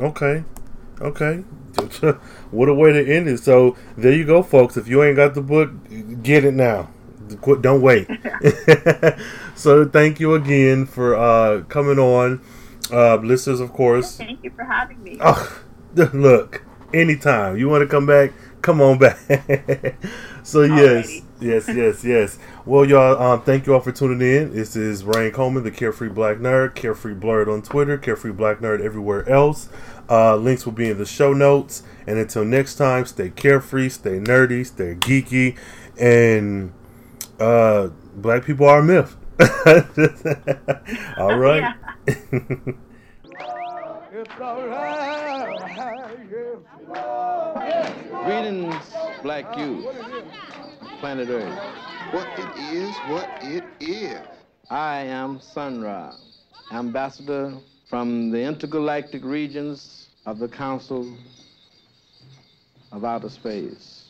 Okay. 0.00 0.44
Okay. 1.00 1.36
what 2.50 2.68
a 2.68 2.74
way 2.74 2.92
to 2.92 3.14
end 3.14 3.28
it. 3.28 3.38
So 3.40 3.76
there 3.96 4.12
you 4.12 4.24
go, 4.24 4.42
folks. 4.42 4.76
If 4.76 4.88
you 4.88 5.02
ain't 5.02 5.16
got 5.16 5.34
the 5.34 5.42
book, 5.42 5.70
get 6.22 6.44
it 6.44 6.54
now. 6.54 6.90
Quit- 7.40 7.62
Don't 7.62 7.82
wait. 7.82 8.08
so 9.54 9.84
thank 9.86 10.20
you 10.20 10.34
again 10.34 10.86
for 10.86 11.14
uh, 11.16 11.62
coming 11.68 11.98
on, 11.98 12.40
uh, 12.90 13.16
listeners. 13.16 13.60
Of 13.60 13.72
course. 13.72 14.16
thank 14.16 14.42
you 14.44 14.50
for 14.50 14.64
having 14.64 15.02
me. 15.02 15.18
Oh, 15.20 15.62
look, 15.94 16.62
anytime 16.94 17.58
you 17.58 17.68
want 17.68 17.82
to 17.82 17.88
come 17.88 18.06
back, 18.06 18.32
come 18.62 18.80
on 18.80 18.98
back. 18.98 19.18
so 20.42 20.60
Alrighty. 20.66 20.76
yes, 20.78 21.22
yes, 21.40 21.68
yes. 21.68 22.04
Yes. 22.04 22.38
Well, 22.64 22.84
y'all, 22.84 23.20
um, 23.20 23.42
thank 23.42 23.66
you 23.66 23.74
all 23.74 23.80
for 23.80 23.92
tuning 23.92 24.20
in. 24.20 24.52
This 24.54 24.76
is 24.76 25.04
Rain 25.04 25.32
Coleman, 25.32 25.64
the 25.64 25.70
Carefree 25.70 26.08
Black 26.08 26.38
Nerd, 26.38 26.74
Carefree 26.74 27.14
Blurred 27.14 27.48
on 27.48 27.62
Twitter, 27.62 27.98
Carefree 27.98 28.32
Black 28.32 28.58
Nerd 28.58 28.80
everywhere 28.80 29.28
else. 29.28 29.68
Uh, 30.08 30.36
links 30.36 30.64
will 30.64 30.72
be 30.72 30.88
in 30.88 30.98
the 30.98 31.06
show 31.06 31.32
notes. 31.32 31.82
And 32.06 32.18
until 32.18 32.44
next 32.44 32.76
time, 32.76 33.06
stay 33.06 33.30
carefree, 33.30 33.88
stay 33.88 34.18
nerdy, 34.18 34.64
stay 34.64 34.94
geeky, 34.94 35.56
and 35.98 36.72
uh, 37.40 37.88
black 38.14 38.44
people 38.44 38.66
are 38.66 38.78
a 38.80 38.82
myth. 38.82 39.16
all 41.18 41.38
right. 41.38 41.74
Greetings, 48.24 48.74
black 49.22 49.56
youth, 49.58 49.86
planet 50.96 51.28
Earth. 51.28 51.58
What 52.10 52.26
it 52.38 52.56
is, 52.56 52.96
what 53.08 53.28
it 53.42 53.64
is. 53.80 54.20
I 54.70 55.00
am 55.00 55.40
Sun 55.40 55.82
Ra, 55.82 56.14
ambassador 56.70 57.54
from 57.88 58.30
the 58.30 58.40
intergalactic 58.40 59.24
regions 59.24 60.08
of 60.24 60.38
the 60.38 60.48
Council 60.48 61.16
of 62.92 63.04
Outer 63.04 63.28
Space. 63.28 64.04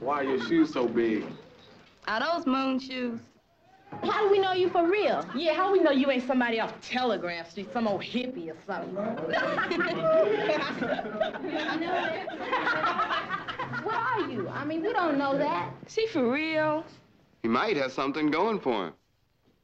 Why 0.00 0.20
are 0.20 0.24
your 0.24 0.40
shoes 0.40 0.72
so 0.72 0.88
big? 0.88 1.24
Are 2.08 2.20
those 2.20 2.46
moon 2.46 2.78
shoes? 2.78 3.20
How 4.02 4.24
do 4.24 4.30
we 4.30 4.38
know 4.38 4.52
you 4.52 4.70
for 4.70 4.90
real? 4.90 5.24
Yeah, 5.36 5.54
how 5.54 5.68
do 5.68 5.72
we 5.72 5.80
know 5.80 5.92
you 5.92 6.10
ain't 6.10 6.26
somebody 6.26 6.58
off 6.60 6.74
Telegraph 6.80 7.50
Street, 7.50 7.72
some 7.72 7.86
old 7.86 8.02
hippie 8.02 8.50
or 8.50 8.56
something? 8.66 8.96
What 13.84 13.94
are 13.94 14.20
you? 14.30 14.48
I 14.48 14.64
mean, 14.64 14.82
we 14.82 14.92
don't 14.92 15.18
know 15.18 15.36
that. 15.38 15.70
she 15.88 16.06
for 16.08 16.30
real? 16.32 16.84
He 17.42 17.48
might 17.48 17.76
have 17.76 17.92
something 17.92 18.30
going 18.30 18.58
for 18.60 18.86
him. 18.86 18.92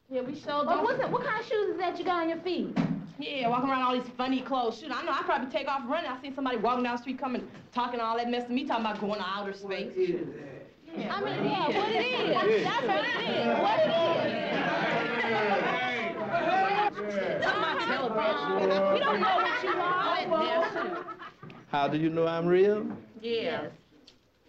Yeah, 0.09 0.21
we 0.21 0.35
sure 0.39 0.51
Oh, 0.53 0.63
don't. 0.65 0.83
what's 0.83 0.99
that? 0.99 1.09
What 1.11 1.23
kind 1.25 1.39
of 1.41 1.47
shoes 1.47 1.69
is 1.71 1.77
that 1.77 1.97
you 1.97 2.05
got 2.05 2.21
on 2.21 2.29
your 2.29 2.37
feet? 2.39 2.77
Yeah, 3.17 3.47
walking 3.49 3.69
around 3.69 3.81
all 3.83 3.93
these 3.93 4.07
funny 4.17 4.41
clothes. 4.41 4.77
Shoot, 4.79 4.91
I 4.91 5.01
know 5.03 5.11
I 5.11 5.23
probably 5.23 5.49
take 5.49 5.67
off 5.67 5.81
running. 5.87 6.09
I 6.11 6.21
seen 6.21 6.35
somebody 6.35 6.57
walking 6.57 6.83
down 6.83 6.95
the 6.97 7.01
street 7.01 7.17
coming, 7.19 7.47
talking 7.73 7.99
all 7.99 8.17
that 8.17 8.29
mess 8.29 8.43
to 8.45 8.51
me, 8.51 8.65
talking 8.65 8.85
about 8.85 8.99
going 8.99 9.19
to 9.19 9.25
outer 9.25 9.53
space. 9.53 9.91
I 9.97 10.01
mean, 11.21 11.45
yeah, 11.45 11.67
what 11.67 11.89
it 11.89 12.05
is. 12.05 12.63
That's 12.63 12.85
what 12.85 13.05
it 13.05 13.29
is. 13.29 13.59
What 13.59 13.79
it 13.79 14.27
is. 14.27 14.31
Talking 17.43 17.59
about 17.59 17.79
Telegraph 17.87 18.37
Street. 18.43 18.61
We 18.93 18.99
don't 18.99 19.19
know 19.21 19.35
what 19.37 19.63
you 19.63 19.69
are. 19.69 21.05
How 21.69 21.87
do 21.87 21.97
you 21.97 22.09
know 22.09 22.27
I'm 22.27 22.45
real? 22.47 22.85
Yeah. 23.21 23.67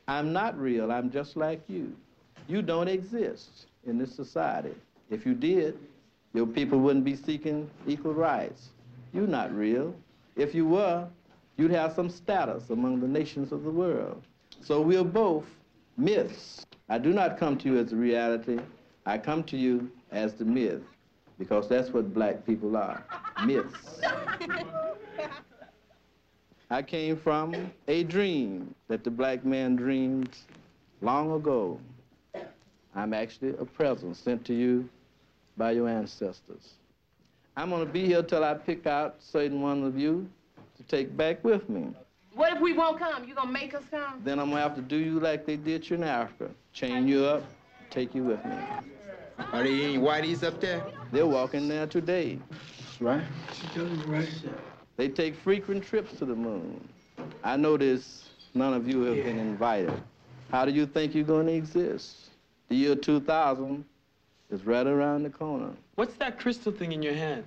I'm 0.09 0.33
not 0.33 0.59
real. 0.59 0.91
I'm 0.91 1.11
just 1.11 1.37
like 1.37 1.63
you. 1.69 1.95
You 2.49 2.63
don't 2.63 2.89
exist 2.89 3.67
in 3.87 3.99
this 3.99 4.15
society. 4.15 4.75
If 5.11 5.25
you 5.25 5.35
did, 5.35 5.79
your 6.35 6.47
people 6.47 6.79
wouldn't 6.81 7.05
be 7.05 7.17
seeking 7.17 7.71
equal 7.87 8.15
rights. 8.15 8.71
You're 9.13 9.27
not 9.27 9.55
real. 9.55 9.95
If 10.37 10.55
you 10.55 10.67
were, 10.67 11.07
you'd 11.57 11.71
have 11.71 11.93
some 11.93 12.09
status 12.09 12.71
among 12.71 13.01
the 13.01 13.09
nations 13.09 13.53
of 13.53 13.63
the 13.65 13.71
world. 13.71 14.23
So 14.61 14.81
we're 14.81 15.05
both 15.05 15.45
myths. 15.97 16.65
I 16.89 16.99
do 16.99 17.13
not 17.13 17.39
come 17.39 17.57
to 17.59 17.69
you 17.69 17.79
as 17.79 17.93
a 17.93 17.97
reality. 17.97 18.59
I 19.07 19.19
come 19.19 19.45
to 19.45 19.57
you 19.57 19.91
as 20.11 20.35
the 20.35 20.45
myth, 20.45 20.83
because 21.39 21.69
that's 21.69 21.91
what 21.91 22.15
black 22.15 22.47
people 22.47 22.77
are 22.77 23.05
myths. 23.45 24.01
I 26.73 26.81
came 26.81 27.19
from 27.19 27.71
a 27.87 28.03
dream 28.03 28.75
that 28.89 29.05
the 29.05 29.11
black 29.11 29.45
man 29.45 29.77
dreamed 29.77 30.35
long 31.03 31.31
ago. 31.35 31.79
I'm 32.95 33.13
actually 33.13 33.51
a 33.59 33.65
present 33.67 34.17
sent 34.17 34.43
to 34.47 34.55
you 34.55 34.89
by 35.59 35.73
your 35.73 35.87
ancestors. 35.87 36.73
I'm 37.59 37.69
gonna 37.69 37.85
be 37.85 38.07
here 38.07 38.23
till 38.23 38.43
I 38.43 38.55
pick 38.55 38.87
out 38.87 39.17
certain 39.19 39.61
one 39.61 39.85
of 39.85 39.99
you 39.99 40.27
to 40.79 40.83
take 40.85 41.15
back 41.15 41.45
with 41.45 41.69
me. 41.69 41.89
What 42.33 42.55
if 42.55 42.63
we 42.63 42.73
won't 42.73 42.99
come? 42.99 43.29
You 43.29 43.35
gonna 43.35 43.53
make 43.53 43.75
us 43.75 43.85
come? 43.91 44.23
Then 44.25 44.39
I'm 44.39 44.49
gonna 44.49 44.63
have 44.63 44.75
to 44.77 44.81
do 44.81 44.97
you 44.97 45.21
like 45.21 45.45
they 45.45 45.57
did 45.57 45.91
you 45.91 45.97
in 45.97 46.05
Africa. 46.05 46.51
Chain 46.73 47.07
you 47.07 47.27
up, 47.27 47.45
take 47.91 48.15
you 48.15 48.25
with 48.25 48.43
me. 48.47 48.57
Are 49.53 49.63
there 49.63 49.67
any 49.67 49.99
whiteys 49.99 50.43
up 50.43 50.59
there? 50.63 50.83
They're 51.13 51.27
walking 51.27 51.69
there 51.69 51.87
today. 51.87 52.39
That's 52.79 53.03
right. 53.03 53.23
They 54.97 55.09
take 55.09 55.35
frequent 55.35 55.85
trips 55.85 56.17
to 56.19 56.25
the 56.25 56.35
moon. 56.35 56.89
I 57.43 57.57
notice 57.57 58.29
none 58.55 58.75
of 58.75 58.89
you 58.89 59.03
have 59.03 59.17
been 59.17 59.39
invited. 59.39 59.93
How 60.51 60.65
do 60.65 60.73
you 60.73 60.87
think 60.87 61.15
you're 61.15 61.25
going 61.25 61.47
to 61.47 61.55
exist? 61.55 62.31
The 62.69 62.77
year 62.77 62.95
2000 62.95 63.85
is 64.51 64.65
right 64.65 64.87
around 64.87 65.23
the 65.23 65.31
corner. 65.31 65.71
What's 65.95 66.15
that 66.17 66.39
crystal 66.39 66.73
thing 66.73 66.93
in 66.93 67.03
your 67.03 67.15
hand? 67.15 67.45